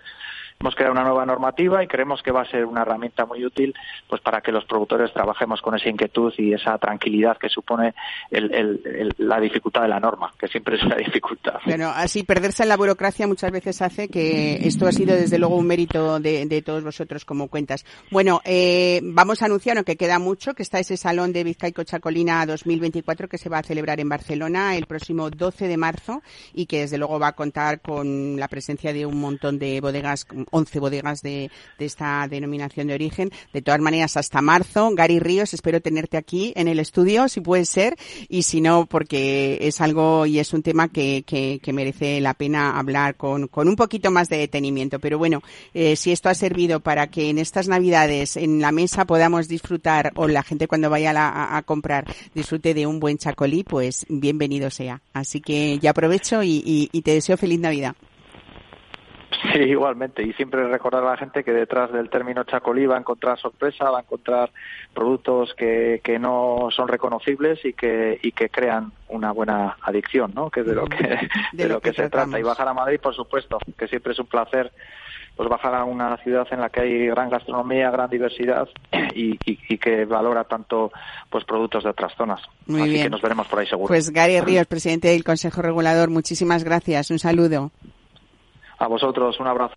hemos 0.60 0.74
creado 0.74 0.92
una 0.92 1.04
nueva 1.04 1.24
normativa 1.24 1.82
y 1.82 1.86
creemos 1.86 2.22
que 2.22 2.30
va 2.32 2.42
a 2.42 2.50
ser 2.50 2.66
una 2.66 2.82
herramienta 2.82 3.24
muy 3.24 3.44
útil 3.46 3.74
pues 4.08 4.20
para 4.20 4.42
que 4.42 4.52
los 4.52 4.64
productores 4.66 5.10
trabajemos 5.12 5.62
con 5.62 5.74
esa 5.74 5.88
inquietud 5.88 6.32
y 6.36 6.52
esa 6.52 6.76
tranquilidad 6.76 7.38
que 7.38 7.48
supone 7.48 7.94
el- 8.30 9.14
la 9.16 9.40
dificultad 9.40 9.82
de 9.82 9.88
la 9.88 9.98
norma, 10.00 10.32
que 10.38 10.48
siempre 10.48 10.76
es 10.76 10.82
una 10.82 10.96
dificultad. 11.04 11.54
Bueno, 11.64 11.90
así 11.94 12.24
perderse 12.24 12.62
en 12.64 12.68
la 12.68 12.76
burocracia 12.76 13.26
muchas 13.26 13.50
veces 13.50 13.80
hace 13.80 14.08
que 14.08 14.56
esto 14.66 14.86
ha 14.86 14.92
sido 14.92 15.14
desde 15.16 15.38
luego 15.38 15.56
un 15.56 15.66
mérito 15.66 16.20
de, 16.20 16.44
de 16.44 16.60
todos 16.62 16.84
vosotros 16.84 17.24
como 17.24 17.48
cuentas. 17.48 17.86
Bueno, 18.10 18.42
eh, 18.44 19.00
vamos 19.02 19.40
a 19.42 19.46
anunciar, 19.46 19.78
aunque 19.78 19.96
queda 19.96 20.18
mucho, 20.18 20.52
que 20.52 20.62
está 20.62 20.78
ese 20.78 20.98
salón 20.98 21.32
de 21.32 21.42
Vizcaico 21.44 21.84
Chacolina 21.84 22.44
2024 22.44 23.28
que 23.28 23.38
se 23.38 23.48
va 23.48 23.58
a 23.58 23.62
celebrar 23.62 23.98
en 24.00 24.10
Barcelona 24.10 24.76
el 24.76 24.84
próximo 24.86 25.30
12 25.30 25.68
de 25.68 25.76
marzo 25.78 26.22
y 26.52 26.66
que 26.66 26.80
desde 26.80 26.98
luego 26.98 27.18
va 27.18 27.28
a 27.28 27.32
contar 27.32 27.80
con 27.80 28.36
la 28.38 28.48
presencia 28.48 28.92
de 28.92 29.06
un 29.06 29.18
montón 29.20 29.58
de 29.58 29.80
bodegas, 29.80 30.26
11 30.50 30.78
bodegas 30.80 31.22
de, 31.22 31.50
de 31.78 31.84
esta 31.84 32.26
denominación 32.28 32.86
de 32.88 32.94
origen. 32.94 33.30
De 33.52 33.62
todas 33.62 33.80
maneras, 33.80 34.16
hasta 34.16 34.42
marzo, 34.42 34.90
Gary 34.94 35.18
Ríos, 35.18 35.54
espero 35.54 35.80
tenerte 35.80 36.16
aquí 36.16 36.52
en 36.56 36.68
el 36.68 36.78
estudio, 36.78 37.28
si 37.28 37.40
puede 37.40 37.64
ser, 37.64 37.96
y 38.28 38.42
si 38.42 38.60
no, 38.60 38.86
porque 38.86 39.58
es 39.60 39.80
algo 39.80 40.26
y 40.26 40.38
es 40.38 40.52
un 40.52 40.62
tema 40.62 40.88
que, 40.88 41.24
que, 41.26 41.60
que 41.62 41.72
merece 41.72 42.20
la 42.20 42.34
pena 42.34 42.78
hablar 42.78 43.16
con, 43.16 43.48
con 43.48 43.68
un 43.68 43.76
poquito 43.76 44.10
más 44.10 44.28
de 44.28 44.38
detenimiento. 44.38 44.98
Pero 44.98 45.18
bueno, 45.18 45.42
eh, 45.74 45.96
si 45.96 46.12
esto 46.12 46.28
ha 46.28 46.34
servido 46.34 46.80
para 46.80 47.08
que 47.08 47.30
en 47.30 47.38
estas 47.38 47.68
Navidades 47.68 48.36
en 48.36 48.60
la 48.60 48.72
mesa 48.72 49.04
podamos 49.04 49.48
disfrutar 49.48 50.12
o 50.16 50.28
la 50.28 50.42
gente 50.42 50.68
cuando 50.68 50.90
vaya 50.90 51.12
a, 51.14 51.62
comprar 51.62 52.06
disfrute 52.34 52.74
de 52.74 52.86
un 52.86 53.00
buen 53.00 53.18
chacolí, 53.18 53.64
pues 53.64 54.06
bienvenido 54.08 54.70
sea. 54.70 55.02
Así 55.12 55.40
que 55.40 55.78
ya 55.78 55.90
aprovecho 55.90 56.42
y 56.42 56.88
te 57.04 57.14
deseo 57.14 57.36
feliz 57.36 57.60
Navidad. 57.60 57.94
Sí, 59.52 59.58
igualmente. 59.60 60.22
Y 60.22 60.32
siempre 60.34 60.66
recordar 60.68 61.02
a 61.04 61.10
la 61.10 61.16
gente 61.16 61.42
que 61.44 61.52
detrás 61.52 61.92
del 61.92 62.10
término 62.10 62.44
chacolí 62.44 62.86
va 62.86 62.96
a 62.96 63.00
encontrar 63.00 63.38
sorpresa, 63.38 63.90
va 63.90 63.98
a 63.98 64.02
encontrar 64.02 64.50
productos 64.94 65.54
que, 65.54 66.00
que 66.04 66.18
no 66.18 66.68
son 66.74 66.88
reconocibles 66.88 67.64
y 67.64 67.72
que, 67.72 68.18
y 68.22 68.32
que 68.32 68.48
crean 68.50 68.92
una 69.08 69.32
buena 69.32 69.76
adicción, 69.82 70.32
¿no? 70.34 70.50
Que 70.50 70.60
es 70.60 70.66
de 70.66 70.74
lo 70.74 70.84
que, 70.86 71.18
de 71.52 71.68
lo 71.68 71.80
que, 71.82 71.90
se 71.90 72.08
tratamos. 72.08 72.30
trata. 72.32 72.40
Y 72.40 72.42
bajar 72.42 72.68
a 72.68 72.74
Madrid, 72.74 73.00
por 73.00 73.14
supuesto, 73.14 73.58
que 73.78 73.88
siempre 73.88 74.12
es 74.12 74.18
un 74.18 74.26
placer 74.26 74.72
pues 75.36 75.48
bajar 75.48 75.74
a 75.74 75.84
una 75.84 76.18
ciudad 76.18 76.46
en 76.50 76.60
la 76.60 76.68
que 76.68 76.80
hay 76.80 77.06
gran 77.06 77.30
gastronomía, 77.30 77.90
gran 77.90 78.10
diversidad 78.10 78.68
y, 79.14 79.36
y- 79.50 79.58
y 79.70 79.78
que 79.78 80.04
valora 80.04 80.44
tanto 80.44 80.92
pues 81.30 81.44
productos 81.44 81.84
de 81.84 81.90
otras 81.90 82.12
zonas. 82.14 82.42
Muy 82.66 82.82
Así 82.82 82.90
bien. 82.90 83.02
que 83.04 83.10
nos 83.10 83.22
veremos 83.22 83.46
por 83.48 83.60
ahí 83.60 83.66
seguro. 83.66 83.88
Pues 83.88 84.10
Gary 84.10 84.38
Ríos, 84.40 84.66
presidente 84.68 85.08
del 85.08 85.24
Consejo 85.24 85.62
Regulador, 85.62 86.10
muchísimas 86.10 86.62
gracias. 86.62 87.10
Un 87.10 87.18
saludo. 87.20 87.70
A 88.80 88.88
vosotros 88.88 89.38
un 89.38 89.46
abrazo. 89.46 89.74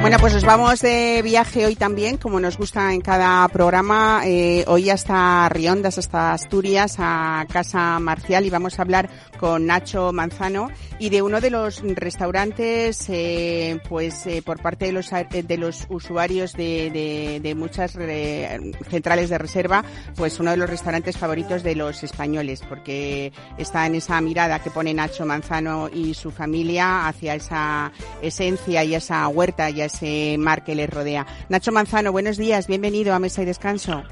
Bueno, 0.00 0.16
pues 0.18 0.34
nos 0.34 0.44
vamos 0.44 0.80
de 0.80 1.20
viaje 1.22 1.66
hoy 1.66 1.76
también, 1.76 2.16
como 2.16 2.40
nos 2.40 2.56
gusta 2.56 2.92
en 2.92 3.00
cada 3.00 3.46
programa, 3.48 4.22
eh, 4.24 4.64
hoy 4.66 4.90
hasta 4.90 5.48
Riondas, 5.50 5.98
hasta 5.98 6.32
Asturias, 6.32 6.96
a 6.98 7.46
Casa 7.52 7.98
Marcial 8.00 8.44
y 8.44 8.50
vamos 8.50 8.78
a 8.78 8.82
hablar 8.82 9.08
con 9.40 9.64
Nacho 9.64 10.12
Manzano 10.12 10.68
y 10.98 11.08
de 11.08 11.22
uno 11.22 11.40
de 11.40 11.48
los 11.48 11.80
restaurantes, 11.82 13.06
eh, 13.08 13.80
pues 13.88 14.26
eh, 14.26 14.42
por 14.44 14.60
parte 14.60 14.84
de 14.84 14.92
los, 14.92 15.08
de 15.10 15.56
los 15.56 15.86
usuarios 15.88 16.52
de, 16.52 16.90
de- 16.90 17.40
de 17.40 17.54
muchas 17.54 17.96
eh, 17.98 18.58
centrales 18.90 19.30
de 19.30 19.38
reserva, 19.38 19.82
pues 20.14 20.38
uno 20.40 20.50
de 20.50 20.58
los 20.58 20.68
restaurantes 20.68 21.16
favoritos 21.16 21.62
de 21.62 21.74
los 21.74 22.02
españoles, 22.02 22.62
porque 22.68 23.32
está 23.56 23.86
en 23.86 23.94
esa 23.94 24.20
mirada 24.20 24.58
que 24.58 24.70
pone 24.70 24.92
Nacho 24.92 25.24
Manzano 25.24 25.88
y 25.90 26.12
su 26.12 26.30
familia 26.30 27.08
hacia 27.08 27.34
esa 27.34 27.92
esencia 28.20 28.84
y 28.84 28.94
esa 28.94 29.26
huerta 29.28 29.70
y 29.70 29.80
ese 29.80 30.36
mar 30.38 30.64
que 30.64 30.74
les 30.74 30.90
rodea. 30.90 31.26
Nacho 31.48 31.72
Manzano, 31.72 32.12
buenos 32.12 32.36
días, 32.36 32.66
bienvenido 32.66 33.14
a 33.14 33.18
Mesa 33.18 33.40
y 33.40 33.46
Descanso. 33.46 34.02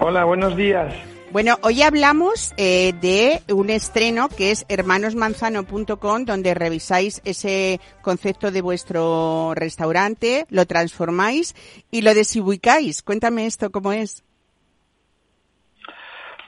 Hola, 0.00 0.24
buenos 0.24 0.56
días. 0.56 0.92
Bueno, 1.32 1.54
hoy 1.62 1.80
hablamos 1.80 2.52
eh, 2.58 2.92
de 3.00 3.40
un 3.54 3.70
estreno 3.70 4.28
que 4.28 4.50
es 4.50 4.66
hermanosmanzano.com, 4.68 6.26
donde 6.26 6.52
revisáis 6.52 7.22
ese 7.24 7.80
concepto 8.02 8.50
de 8.50 8.60
vuestro 8.60 9.54
restaurante, 9.54 10.44
lo 10.50 10.66
transformáis 10.66 11.54
y 11.90 12.02
lo 12.02 12.12
desubicáis. 12.12 13.02
Cuéntame 13.02 13.46
esto, 13.46 13.70
¿cómo 13.70 13.94
es? 13.94 14.22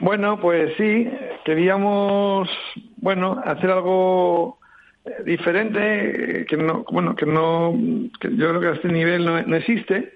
Bueno, 0.01 0.39
pues 0.39 0.75
sí, 0.77 1.09
queríamos, 1.47 2.51
bueno, 2.99 3.41
hacer 3.43 3.71
algo 3.71 4.59
eh, 5.07 5.13
diferente, 5.25 6.43
eh, 6.43 6.45
que 6.45 6.59
no, 6.59 6.85
bueno, 6.91 7.17
que 7.17 7.25
no, 7.25 7.73
yo 7.75 8.11
creo 8.51 8.61
que 8.61 8.69
a 8.69 8.73
este 8.73 8.89
nivel 8.89 9.25
no, 9.25 9.41
no 9.41 9.57
existe 9.57 10.13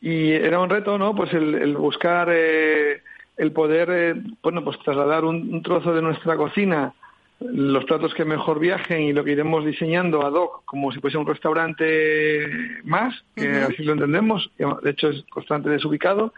y 0.00 0.32
era 0.32 0.58
un 0.58 0.70
reto, 0.70 0.98
¿no? 0.98 1.14
Pues 1.14 1.32
el, 1.34 1.54
el 1.54 1.76
buscar 1.76 2.28
eh, 2.32 3.02
el 3.38 3.52
poder, 3.52 3.88
eh, 3.90 4.14
bueno, 4.42 4.62
pues 4.64 4.78
trasladar 4.80 5.24
un, 5.24 5.54
un 5.54 5.62
trozo 5.62 5.94
de 5.94 6.02
nuestra 6.02 6.36
cocina, 6.36 6.92
los 7.40 7.84
platos 7.84 8.14
que 8.14 8.24
mejor 8.24 8.58
viajen 8.58 9.02
y 9.02 9.12
lo 9.12 9.22
que 9.22 9.32
iremos 9.32 9.64
diseñando 9.64 10.26
ad 10.26 10.32
hoc, 10.32 10.64
como 10.64 10.90
si 10.90 10.98
fuese 11.00 11.18
un 11.18 11.26
restaurante 11.26 12.48
más, 12.82 13.14
que 13.36 13.48
así 13.48 13.84
lo 13.84 13.92
entendemos, 13.92 14.50
de 14.82 14.90
hecho 14.90 15.10
es 15.10 15.22
constante 15.30 15.70
desubicado, 15.70 16.32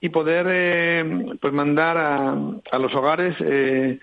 y 0.00 0.10
poder 0.10 0.46
eh, 0.48 1.36
pues 1.40 1.52
mandar 1.52 1.96
a, 1.96 2.36
a 2.70 2.78
los 2.78 2.94
hogares 2.94 3.34
eh, 3.40 3.98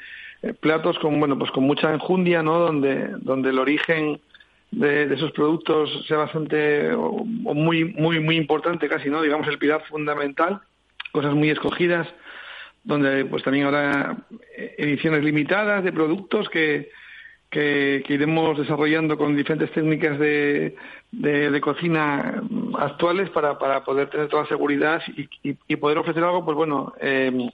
platos 0.60 1.00
con 1.00 1.20
bueno 1.20 1.40
pues 1.40 1.52
con 1.52 1.64
mucha 1.64 1.94
enjundia 1.94 2.44
no 2.44 2.60
donde 2.60 3.08
donde 3.22 3.50
el 3.50 3.60
origen 3.60 4.20
de, 4.72 5.08
de 5.08 5.16
esos 5.16 5.32
productos 5.32 6.06
sea 6.06 6.18
bastante 6.18 6.92
o, 6.94 7.26
o 7.46 7.54
muy 7.54 7.86
muy 7.86 8.20
muy 8.20 8.36
importante 8.36 8.90
casi 8.90 9.10
no 9.10 9.22
digamos 9.22 9.48
el 9.48 9.58
pilar 9.58 9.84
fundamental 9.88 10.60
cosas 11.14 11.34
muy 11.34 11.50
escogidas 11.50 12.08
donde 12.86 13.26
pues 13.26 13.44
también 13.44 13.66
habrá 13.66 14.16
eh, 14.58 14.76
ediciones 14.78 15.24
limitadas 15.24 15.84
de 15.84 15.92
productos 15.92 16.48
que 16.50 16.90
que, 17.56 18.04
iremos 18.10 18.58
desarrollando 18.58 19.18
con 19.18 19.36
diferentes 19.36 19.72
técnicas 19.72 20.20
de, 20.20 20.76
de, 21.12 21.62
cocina 21.62 22.42
mm, 22.42 22.76
actuales 22.76 23.30
para, 23.30 23.58
para 23.58 23.84
poder 23.84 24.10
tener 24.10 24.28
toda 24.28 24.44
la 24.44 24.50
seguridad 24.50 25.02
y, 25.16 25.56
y, 25.68 25.76
poder 25.78 25.98
ofrecer 25.98 26.24
algo, 26.24 26.44
pues 26.44 26.58
bueno, 26.58 26.94
eh, 27.00 27.50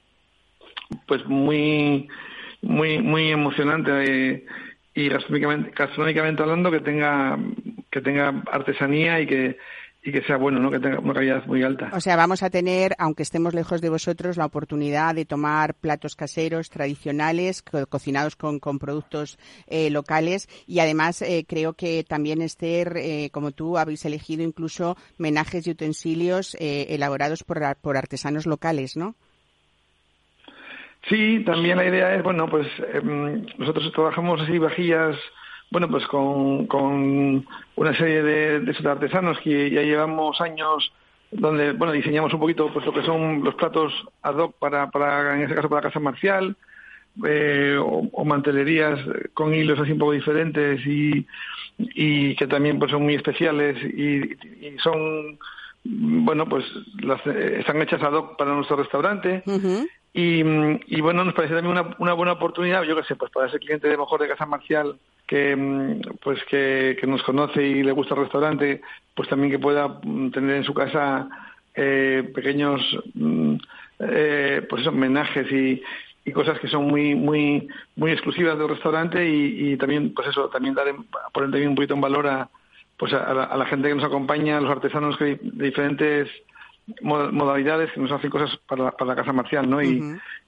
pues 1.06 1.24
muy, 1.26 2.08
muy, 2.62 2.98
muy 2.98 3.30
emocionante 3.30 3.90
eh, 4.04 4.44
y 4.94 5.08
gastronómicamente, 5.08 5.70
gastronómicamente 5.70 6.42
hablando 6.42 6.70
que 6.72 6.80
tenga, 6.80 7.38
que 7.90 8.00
tenga 8.00 8.42
artesanía 8.50 9.20
y 9.20 9.26
que, 9.26 9.56
y 10.04 10.10
que 10.10 10.22
sea 10.22 10.36
bueno, 10.36 10.58
¿no? 10.58 10.70
que 10.70 10.80
tenga 10.80 10.98
una 10.98 11.14
calidad 11.14 11.46
muy 11.46 11.62
alta. 11.62 11.90
O 11.94 12.00
sea, 12.00 12.16
vamos 12.16 12.42
a 12.42 12.50
tener, 12.50 12.94
aunque 12.98 13.22
estemos 13.22 13.54
lejos 13.54 13.80
de 13.80 13.88
vosotros, 13.88 14.36
la 14.36 14.46
oportunidad 14.46 15.14
de 15.14 15.24
tomar 15.24 15.74
platos 15.74 16.16
caseros, 16.16 16.70
tradicionales, 16.70 17.62
co- 17.62 17.86
cocinados 17.86 18.34
con, 18.34 18.58
con 18.58 18.80
productos 18.80 19.38
eh, 19.68 19.90
locales 19.90 20.48
y 20.66 20.80
además 20.80 21.22
eh, 21.22 21.44
creo 21.48 21.74
que 21.74 22.02
también, 22.02 22.42
Esther, 22.42 22.96
eh, 22.96 23.30
como 23.32 23.52
tú, 23.52 23.78
habéis 23.78 24.04
elegido 24.04 24.42
incluso 24.42 24.96
menajes 25.18 25.66
y 25.66 25.70
utensilios 25.70 26.56
eh, 26.58 26.86
elaborados 26.90 27.44
por, 27.44 27.60
por 27.76 27.96
artesanos 27.96 28.44
locales, 28.46 28.96
¿no? 28.96 29.14
Sí, 31.08 31.42
también 31.44 31.76
la 31.78 31.84
idea 31.86 32.14
es, 32.14 32.22
bueno, 32.22 32.48
pues 32.48 32.66
em, 32.92 33.44
nosotros 33.58 33.90
trabajamos 33.92 34.40
así 34.40 34.58
vajillas, 34.58 35.16
bueno, 35.72 35.88
pues 35.88 36.06
con, 36.06 36.66
con 36.66 37.46
una 37.76 37.96
serie 37.96 38.22
de, 38.22 38.60
de 38.60 38.88
artesanos 38.90 39.38
que 39.40 39.70
ya 39.70 39.80
llevamos 39.80 40.38
años 40.42 40.92
donde 41.30 41.72
bueno 41.72 41.94
diseñamos 41.94 42.32
un 42.34 42.40
poquito 42.40 42.70
pues 42.70 42.84
lo 42.84 42.92
que 42.92 43.02
son 43.02 43.42
los 43.42 43.54
platos 43.54 43.90
ad 44.20 44.36
hoc 44.36 44.58
para, 44.58 44.90
para 44.90 45.34
en 45.34 45.42
este 45.42 45.54
caso 45.54 45.70
para 45.70 45.80
casa 45.80 45.98
marcial 45.98 46.54
eh, 47.26 47.78
o, 47.80 48.24
mantelerías 48.24 49.00
con 49.32 49.54
hilos 49.54 49.80
así 49.80 49.92
un 49.92 49.98
poco 49.98 50.12
diferentes 50.12 50.86
y, 50.86 51.26
y 51.78 52.36
que 52.36 52.46
también 52.46 52.78
pues 52.78 52.90
son 52.90 53.04
muy 53.04 53.14
especiales 53.14 53.82
y, 53.82 54.36
son 54.82 55.38
bueno 55.84 56.46
pues 56.46 56.64
las, 57.02 57.26
eh, 57.26 57.56
están 57.60 57.80
hechas 57.80 58.02
ad 58.02 58.12
hoc 58.12 58.36
para 58.36 58.52
nuestro 58.54 58.76
restaurante 58.76 59.42
Ujú. 59.46 59.88
Y, 60.14 60.40
y 60.94 61.00
bueno, 61.00 61.24
nos 61.24 61.34
parece 61.34 61.54
también 61.54 61.72
una, 61.72 61.96
una 61.98 62.12
buena 62.12 62.32
oportunidad, 62.32 62.82
yo 62.82 62.96
que 62.96 63.04
sé, 63.04 63.16
pues 63.16 63.30
para 63.30 63.48
ese 63.48 63.58
cliente 63.58 63.88
de 63.88 63.96
mejor 63.96 64.20
de 64.20 64.28
Casa 64.28 64.44
Marcial 64.44 64.96
que 65.26 65.56
mm, 65.56 66.00
pues 66.22 66.38
que, 66.44 66.98
nos 67.06 67.22
conoce 67.22 67.62
y 67.62 67.82
le 67.82 67.92
gusta 67.92 68.14
el 68.14 68.20
restaurante, 68.20 68.82
pues 69.14 69.28
también 69.28 69.50
que 69.50 69.58
pueda 69.58 69.88
mm, 69.88 70.30
tener 70.30 70.56
en 70.56 70.64
su 70.64 70.74
casa 70.74 71.28
eh, 71.74 72.30
pequeños 72.34 72.82
mm, 73.14 73.54
eh, 74.00 74.66
pues 74.68 74.82
eso, 74.82 74.90
homenajes 74.90 75.50
y, 75.50 75.82
cosas 76.32 76.58
que 76.60 76.68
son 76.68 76.86
muy 76.86 77.14
muy 77.14 77.68
muy 77.96 78.12
exclusivas 78.12 78.56
del 78.56 78.68
restaurante 78.68 79.28
y, 79.28 79.76
también 79.76 80.14
pues 80.14 80.28
eso 80.28 80.48
también 80.48 80.74
dar 80.74 80.86
poner 81.32 81.50
también 81.50 81.70
un 81.70 81.74
poquito 81.74 81.94
en 81.94 82.00
valor 82.00 82.26
a 82.26 82.48
pues 82.96 83.12
a 83.12 83.34
la, 83.34 83.44
a 83.44 83.56
la 83.56 83.66
gente 83.66 83.88
que 83.88 83.94
nos 83.94 84.04
acompaña, 84.04 84.56
a 84.56 84.60
los 84.60 84.70
artesanos 84.70 85.16
que 85.16 85.38
de 85.42 85.64
diferentes 85.66 86.28
modalidades 87.02 87.96
nos 87.96 88.10
hacen 88.12 88.30
cosas 88.30 88.56
para, 88.66 88.84
la- 88.84 88.90
para 88.92 89.10
la 89.10 89.16
casa 89.16 89.32
marcial, 89.32 89.68
¿no? 89.68 89.82
Y. 89.82 90.00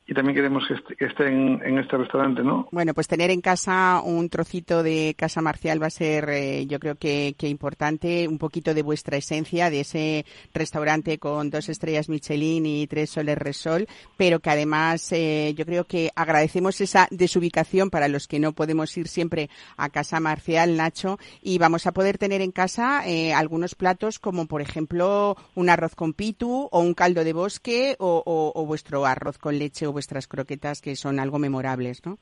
y 0.07 0.13
también 0.15 0.35
queremos 0.37 0.65
que, 0.69 0.75
est- 0.75 0.99
que 0.99 1.07
estén 1.07 1.61
en 1.65 1.79
este 1.79 1.97
restaurante, 1.97 2.43
¿no? 2.43 2.69
Bueno, 2.73 2.93
pues 2.93 3.09
tener 3.09 3.31
en 3.31 3.41
casa 3.41 4.03
un 4.05 4.29
trocito 4.29 4.83
de 4.83 5.15
casa 5.17 5.41
marcial 5.41 5.83
va 5.83 5.87
a 5.87 5.91
ser, 5.91 6.29
eh, 6.29 6.67
yo 6.67 6.79
creo 6.79 6.97
que, 6.97 7.35
que 7.39 7.49
importante, 7.49 8.29
un 8.29 8.37
poquito 8.39 8.75
de 8.75 8.83
vuestra 8.83 9.17
esencia, 9.17 9.71
de 9.71 9.81
ese 9.81 10.27
restaurante 10.53 11.19
con 11.19 11.49
dos 11.51 11.69
estrellas 11.69 12.09
Michelin 12.09 12.67
y 12.67 12.87
tres 12.87 13.11
soles 13.11 13.39
Resol, 13.39 13.87
pero 14.17 14.41
que 14.41 14.51
además 14.51 15.11
eh, 15.13 15.55
yo 15.57 15.65
creo 15.65 15.85
que 15.85 16.11
agradecemos 16.15 16.81
esa 16.81 17.09
desubicación 17.11 17.89
para 17.91 18.09
los 18.09 18.29
que 18.29 18.39
no 18.39 18.53
podemos 18.53 18.95
ir 18.99 19.09
siempre 19.09 19.49
a 19.77 19.89
casa 19.89 20.21
marcial, 20.21 20.77
Nacho, 20.77 21.19
y 21.43 21.57
vamos 21.59 21.87
a 21.87 21.93
poder 21.93 22.19
tener 22.19 22.43
en 22.43 22.53
casa 22.53 23.09
eh, 23.09 23.33
algunos 23.33 23.75
platos 23.75 24.19
como, 24.19 24.47
por 24.47 24.61
ejemplo, 24.61 25.37
un 25.55 25.71
arroz 25.71 25.95
con 25.95 26.13
pitu 26.13 26.69
o 26.71 26.81
un 26.81 26.93
caldo 26.93 27.25
de 27.25 27.33
bosque 27.33 27.97
o, 27.99 28.23
o- 28.27 28.53
o 28.55 28.67
vuestro 28.67 29.07
arroz 29.07 29.39
con 29.39 29.59
leche 29.59 29.87
o 29.87 29.93
vuestras 29.95 30.27
croquetas 30.29 30.83
que 30.83 30.95
son 30.97 31.19
algo 31.19 31.39
memorables, 31.39 32.05
¿no? 32.05 32.19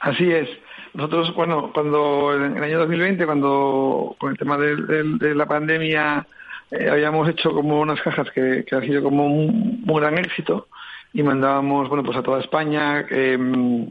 Así 0.00 0.30
es. 0.30 0.48
Nosotros, 0.92 1.34
bueno, 1.34 1.72
cuando 1.72 2.34
en 2.36 2.56
el 2.56 2.62
año 2.62 2.78
2020, 2.80 3.24
cuando 3.26 4.14
con 4.18 4.30
el 4.30 4.38
tema 4.38 4.56
de, 4.58 4.76
de- 4.76 5.18
de 5.18 5.34
la 5.34 5.46
pandemia 5.46 6.26
eh, 6.70 6.88
habíamos 6.90 7.28
hecho 7.28 7.52
como 7.52 7.80
unas 7.80 8.00
cajas 8.00 8.30
que, 8.30 8.64
que 8.66 8.76
ha 8.76 8.80
sido 8.82 9.02
como 9.02 9.26
un 9.26 9.84
gran 9.86 10.18
éxito 10.18 10.68
y 11.12 11.22
mandábamos, 11.22 11.88
bueno, 11.88 12.04
pues 12.04 12.16
a 12.18 12.22
toda 12.22 12.40
España 12.40 13.04
eh, 13.10 13.88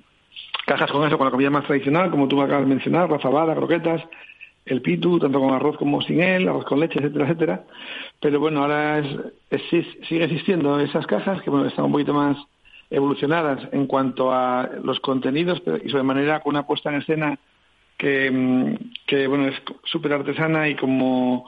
cajas 0.66 0.91
con 0.91 1.05
eso, 1.07 1.18
con 1.18 1.26
la 1.28 1.32
comida 1.32 1.49
más 1.49 1.66
tradicional, 1.66 2.11
como 2.11 2.28
tú 2.28 2.41
acabas 2.41 2.64
de 2.64 2.70
mencionar, 2.74 3.09
la 3.09 3.20
fabada, 3.20 3.55
croquetas, 3.55 4.01
el 4.66 4.82
pitu, 4.82 5.20
tanto 5.20 5.39
con 5.39 5.53
arroz 5.53 5.78
como 5.78 6.01
sin 6.03 6.22
él, 6.22 6.47
arroz 6.47 6.66
con 6.66 6.80
leche, 6.80 6.99
etcétera, 6.99 7.26
etcétera. 7.26 7.64
Pero 8.24 8.39
bueno, 8.39 8.61
ahora 8.61 8.99
es, 8.99 9.05
es- 9.51 10.07
sigue 10.07 10.24
existiendo 10.24 10.80
esas 10.80 11.05
cajas 11.05 11.41
que 11.41 11.49
bueno, 11.49 11.67
están 11.67 11.84
un 11.86 11.91
poquito 11.91 12.13
más 12.13 12.38
evolucionadas 12.89 13.67
en 13.74 13.86
cuanto 13.86 14.32
a 14.32 14.69
los 14.82 14.99
contenidos 15.01 15.59
pero, 15.59 15.78
y 15.84 15.89
sobre 15.89 16.03
manera 16.03 16.39
con 16.39 16.51
una 16.55 16.65
puesta 16.65 16.89
en 16.89 17.01
escena 17.01 17.38
que, 17.97 18.32
mm, 18.32 18.76
que 19.07 19.28
bueno 19.28 19.47
es 19.49 19.61
súper 19.84 20.13
artesana 20.13 20.69
y 20.69 20.76
como, 20.78 21.45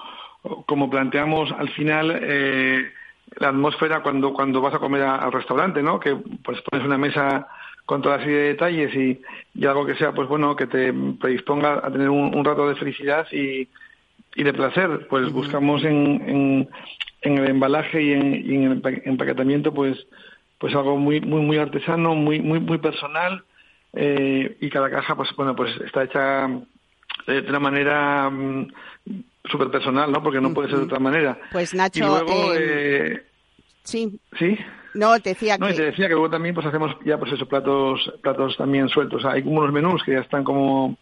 como 0.65 0.89
planteamos 0.89 1.49
al 1.53 1.69
final 1.69 2.19
eh, 2.21 2.91
la 3.38 3.49
atmósfera 3.49 4.01
cuando 4.03 4.34
cuando 4.34 4.59
vas 4.59 4.73
a 4.73 4.80
comer 4.80 5.03
al 5.03 5.32
restaurante 5.32 5.82
no 5.82 5.97
que 5.97 6.13
pues 6.43 6.61
pones 6.63 6.86
una 6.86 6.97
mesa 6.97 7.47
con 7.86 8.01
toda 8.01 8.19
serie 8.19 8.36
de 8.38 8.47
detalles 8.49 8.93
y, 8.95 9.21
y 9.53 9.65
algo 9.65 9.86
que 9.86 9.95
sea 9.95 10.11
pues 10.11 10.28
bueno 10.28 10.57
que 10.57 10.67
te 10.67 10.91
predisponga 11.21 11.80
a 11.86 11.89
tener 11.89 12.09
un 12.09 12.43
rato 12.43 12.67
de 12.67 12.76
felicidad 12.76 13.26
y, 13.32 13.67
y 14.36 14.43
de 14.43 14.53
placer 14.53 15.07
pues 15.09 15.31
buscamos 15.31 15.83
en, 15.83 16.21
en, 16.29 16.69
en 17.21 17.38
el 17.38 17.49
embalaje 17.49 18.01
y 18.03 18.11
en, 18.13 18.33
y 18.36 18.55
en 18.55 18.63
el 18.71 18.81
empa- 18.81 19.01
empaquetamiento 19.05 19.73
pues 19.73 19.97
pues 20.57 20.75
algo 20.75 20.97
muy 20.97 21.21
muy 21.21 21.41
muy 21.41 21.57
artesano 21.57 22.15
muy 22.15 22.39
muy 22.41 22.59
muy 22.59 22.77
personal 22.77 23.43
eh, 23.93 24.57
y 24.59 24.69
cada 24.69 24.89
caja 24.89 25.15
pues 25.15 25.29
bueno 25.38 25.55
pues 25.55 25.71
está 25.86 26.03
hecha 26.03 26.47
de, 27.27 27.41
de 27.41 27.49
una 27.49 27.59
manera 27.59 28.29
súper 29.45 29.69
personal 29.69 30.11
no 30.11 30.21
porque 30.21 30.41
no 30.41 30.53
puede 30.53 30.69
ser 30.69 30.79
de 30.79 30.86
otra 30.86 30.99
manera. 30.99 31.38
Pues 31.51 31.73
y 31.73 31.77
Nacho, 31.77 32.05
luego 32.07 32.53
eh, 32.53 32.57
eh, 33.13 33.23
sí, 33.83 34.19
sí 34.38 34.57
no, 34.95 35.19
te 35.19 35.29
decía 35.29 35.57
no, 35.57 35.67
y 35.69 35.71
te 35.73 35.77
que... 35.77 35.83
decía 35.83 36.07
que 36.07 36.13
luego 36.13 36.29
también 36.29 36.55
pues 36.55 36.65
hacemos 36.67 36.95
ya 37.05 37.17
pues 37.17 37.31
eso, 37.33 37.45
platos, 37.47 38.11
platos 38.21 38.55
también 38.57 38.88
sueltos. 38.89 39.23
Hay 39.25 39.43
como 39.43 39.59
unos 39.59 39.73
menús 39.73 40.03
que 40.03 40.13
ya 40.13 40.19
están 40.19 40.43
como 40.43 40.97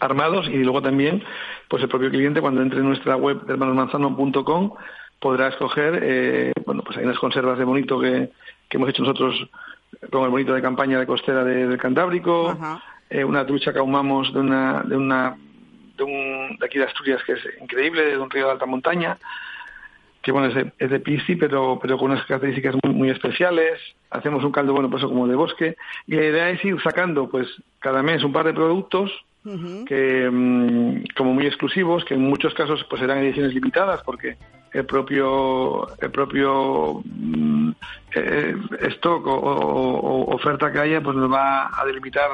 armados 0.00 0.48
y 0.48 0.58
luego 0.58 0.82
también 0.82 1.22
pues 1.68 1.82
el 1.82 1.88
propio 1.88 2.10
cliente 2.10 2.40
cuando 2.40 2.62
entre 2.62 2.80
en 2.80 2.86
nuestra 2.86 3.16
web 3.16 3.42
de 3.44 3.52
hermanosmanzano.com 3.52 4.72
podrá 5.20 5.48
escoger, 5.48 6.00
eh, 6.02 6.52
bueno, 6.64 6.82
pues 6.82 6.96
hay 6.96 7.04
unas 7.04 7.18
conservas 7.18 7.58
de 7.58 7.64
bonito 7.64 8.00
que, 8.00 8.30
que 8.68 8.76
hemos 8.78 8.88
hecho 8.88 9.02
nosotros 9.02 9.48
con 10.10 10.24
el 10.24 10.30
bonito 10.30 10.54
de 10.54 10.62
campaña 10.62 10.98
de 10.98 11.06
costera 11.06 11.44
de- 11.44 11.66
del 11.68 11.78
Cantábrico, 11.78 12.56
eh, 13.10 13.22
una 13.24 13.44
trucha 13.46 13.72
que 13.72 13.78
ahumamos 13.80 14.32
de 14.32 14.40
una, 14.40 14.82
de 14.82 14.96
una, 14.96 15.36
de 15.98 16.04
un, 16.04 16.56
de 16.58 16.64
aquí 16.66 16.78
de 16.78 16.84
Asturias 16.84 17.20
que 17.26 17.32
es 17.32 17.40
increíble, 17.60 18.02
de 18.06 18.18
un 18.18 18.30
río 18.30 18.46
de 18.46 18.52
alta 18.52 18.64
montaña, 18.66 19.18
que 20.22 20.32
bueno, 20.32 20.48
es 20.48 20.54
de, 20.54 20.72
es 20.78 20.90
de 20.90 21.00
pisci, 21.00 21.36
pero, 21.36 21.78
pero 21.82 21.98
con 21.98 22.10
unas 22.12 22.24
características 22.26 22.76
muy, 22.82 22.94
muy 22.94 23.10
especiales. 23.10 23.78
Hacemos 24.10 24.44
un 24.44 24.52
caldo, 24.52 24.72
bueno, 24.74 24.88
pues 24.90 25.02
como 25.02 25.26
de 25.26 25.34
bosque. 25.34 25.76
Y 26.06 26.14
la 26.14 26.24
idea 26.24 26.50
es 26.50 26.64
ir 26.64 26.80
sacando, 26.82 27.28
pues, 27.30 27.48
cada 27.78 28.02
mes 28.02 28.22
un 28.22 28.32
par 28.32 28.44
de 28.46 28.52
productos 28.52 29.10
Que, 29.86 30.28
mm, 30.30 31.04
como 31.16 31.34
muy 31.34 31.46
exclusivos, 31.46 32.04
que 32.04 32.14
en 32.14 32.22
muchos 32.22 32.52
casos, 32.54 32.84
pues 32.88 33.00
serán 33.00 33.18
ediciones 33.18 33.54
limitadas, 33.54 34.02
porque 34.04 34.36
el 34.72 34.86
propio, 34.86 35.96
el 35.98 36.10
propio 36.10 37.02
mm, 37.04 37.70
eh, 38.14 38.54
stock 38.88 39.26
o, 39.26 40.34
oferta 40.34 40.70
que 40.70 40.78
haya, 40.78 41.00
pues 41.00 41.16
nos 41.16 41.30
va 41.30 41.70
a 41.76 41.84
delimitar 41.84 42.28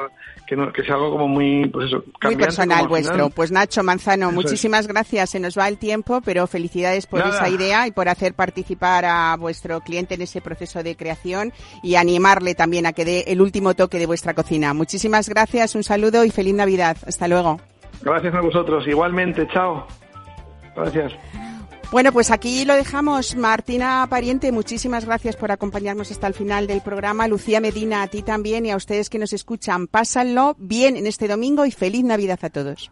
que, 0.45 0.55
no, 0.55 0.71
que 0.71 0.83
sea 0.83 0.95
algo 0.95 1.11
como 1.11 1.27
muy, 1.27 1.67
pues 1.69 1.87
eso, 1.87 2.03
Muy 2.23 2.35
personal 2.35 2.87
vuestro. 2.87 3.29
Pues 3.29 3.51
Nacho 3.51 3.83
Manzano, 3.83 4.27
Eso 4.27 4.35
muchísimas 4.35 4.87
gracias. 4.87 5.31
Se 5.31 5.39
nos 5.39 5.57
va 5.57 5.67
el 5.67 5.77
tiempo, 5.77 6.21
pero 6.21 6.47
felicidades 6.47 7.07
por 7.07 7.19
Nada. 7.19 7.35
esa 7.35 7.49
idea 7.49 7.87
y 7.87 7.91
por 7.91 8.07
hacer 8.07 8.33
participar 8.33 9.05
a 9.05 9.35
vuestro 9.37 9.81
cliente 9.81 10.15
en 10.15 10.21
ese 10.21 10.41
proceso 10.41 10.83
de 10.83 10.95
creación 10.95 11.53
y 11.83 11.95
animarle 11.95 12.55
también 12.55 12.85
a 12.85 12.93
que 12.93 13.05
dé 13.05 13.25
el 13.27 13.41
último 13.41 13.73
toque 13.73 13.99
de 13.99 14.05
vuestra 14.05 14.33
cocina. 14.33 14.73
Muchísimas 14.73 15.27
gracias, 15.27 15.75
un 15.75 15.83
saludo 15.83 16.23
y 16.23 16.29
feliz 16.29 16.53
Navidad. 16.53 16.97
Hasta 17.05 17.27
luego. 17.27 17.59
Gracias 18.01 18.33
a 18.33 18.41
vosotros. 18.41 18.87
Igualmente, 18.87 19.47
chao. 19.47 19.87
Gracias. 20.75 21.13
Bueno, 21.89 22.11
pues 22.11 22.31
aquí 22.31 22.65
lo 22.65 22.75
dejamos. 22.75 23.35
Martina 23.35 24.05
Pariente, 24.09 24.51
muchísimas 24.51 25.05
gracias 25.05 25.37
por 25.37 25.51
acompañarnos 25.51 26.11
hasta 26.11 26.27
el 26.27 26.33
final 26.33 26.67
del 26.67 26.81
programa. 26.81 27.27
Lucía 27.27 27.61
Medina, 27.61 28.01
a 28.01 28.07
ti 28.07 28.23
también 28.23 28.65
y 28.65 28.71
a 28.71 28.75
ustedes 28.75 29.09
que 29.09 29.19
nos 29.19 29.31
escuchan. 29.31 29.87
Pásanlo 29.87 30.55
bien 30.59 30.97
en 30.97 31.07
este 31.07 31.27
domingo 31.27 31.65
y 31.65 31.71
feliz 31.71 32.03
Navidad 32.03 32.39
a 32.41 32.49
todos. 32.49 32.91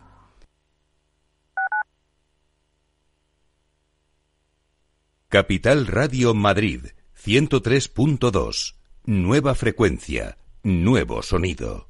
Capital 5.28 5.88
Radio 5.88 6.34
Madrid 6.34 6.86
103.2. 7.22 8.76
Nueva 9.04 9.56
frecuencia, 9.56 10.38
nuevo 10.64 11.22
sonido. 11.22 11.90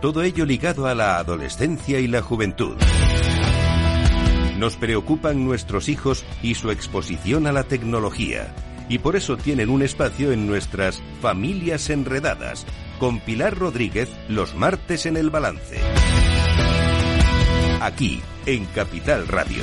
todo 0.00 0.22
ello 0.22 0.44
ligado 0.44 0.86
a 0.86 0.94
la 0.94 1.18
adolescencia 1.18 1.98
y 2.00 2.06
la 2.06 2.22
juventud. 2.22 2.76
Nos 4.58 4.76
preocupan 4.76 5.44
nuestros 5.44 5.88
hijos 5.88 6.24
y 6.42 6.54
su 6.54 6.70
exposición 6.70 7.46
a 7.46 7.52
la 7.52 7.64
tecnología. 7.64 8.54
Y 8.88 8.98
por 8.98 9.16
eso 9.16 9.36
tienen 9.36 9.68
un 9.68 9.82
espacio 9.82 10.32
en 10.32 10.46
nuestras 10.46 11.02
Familias 11.20 11.90
Enredadas, 11.90 12.66
con 12.98 13.20
Pilar 13.20 13.56
Rodríguez 13.56 14.08
los 14.28 14.54
martes 14.54 15.06
en 15.06 15.16
el 15.16 15.30
balance. 15.30 15.78
Aquí, 17.80 18.20
en 18.46 18.64
Capital 18.66 19.28
Radio. 19.28 19.62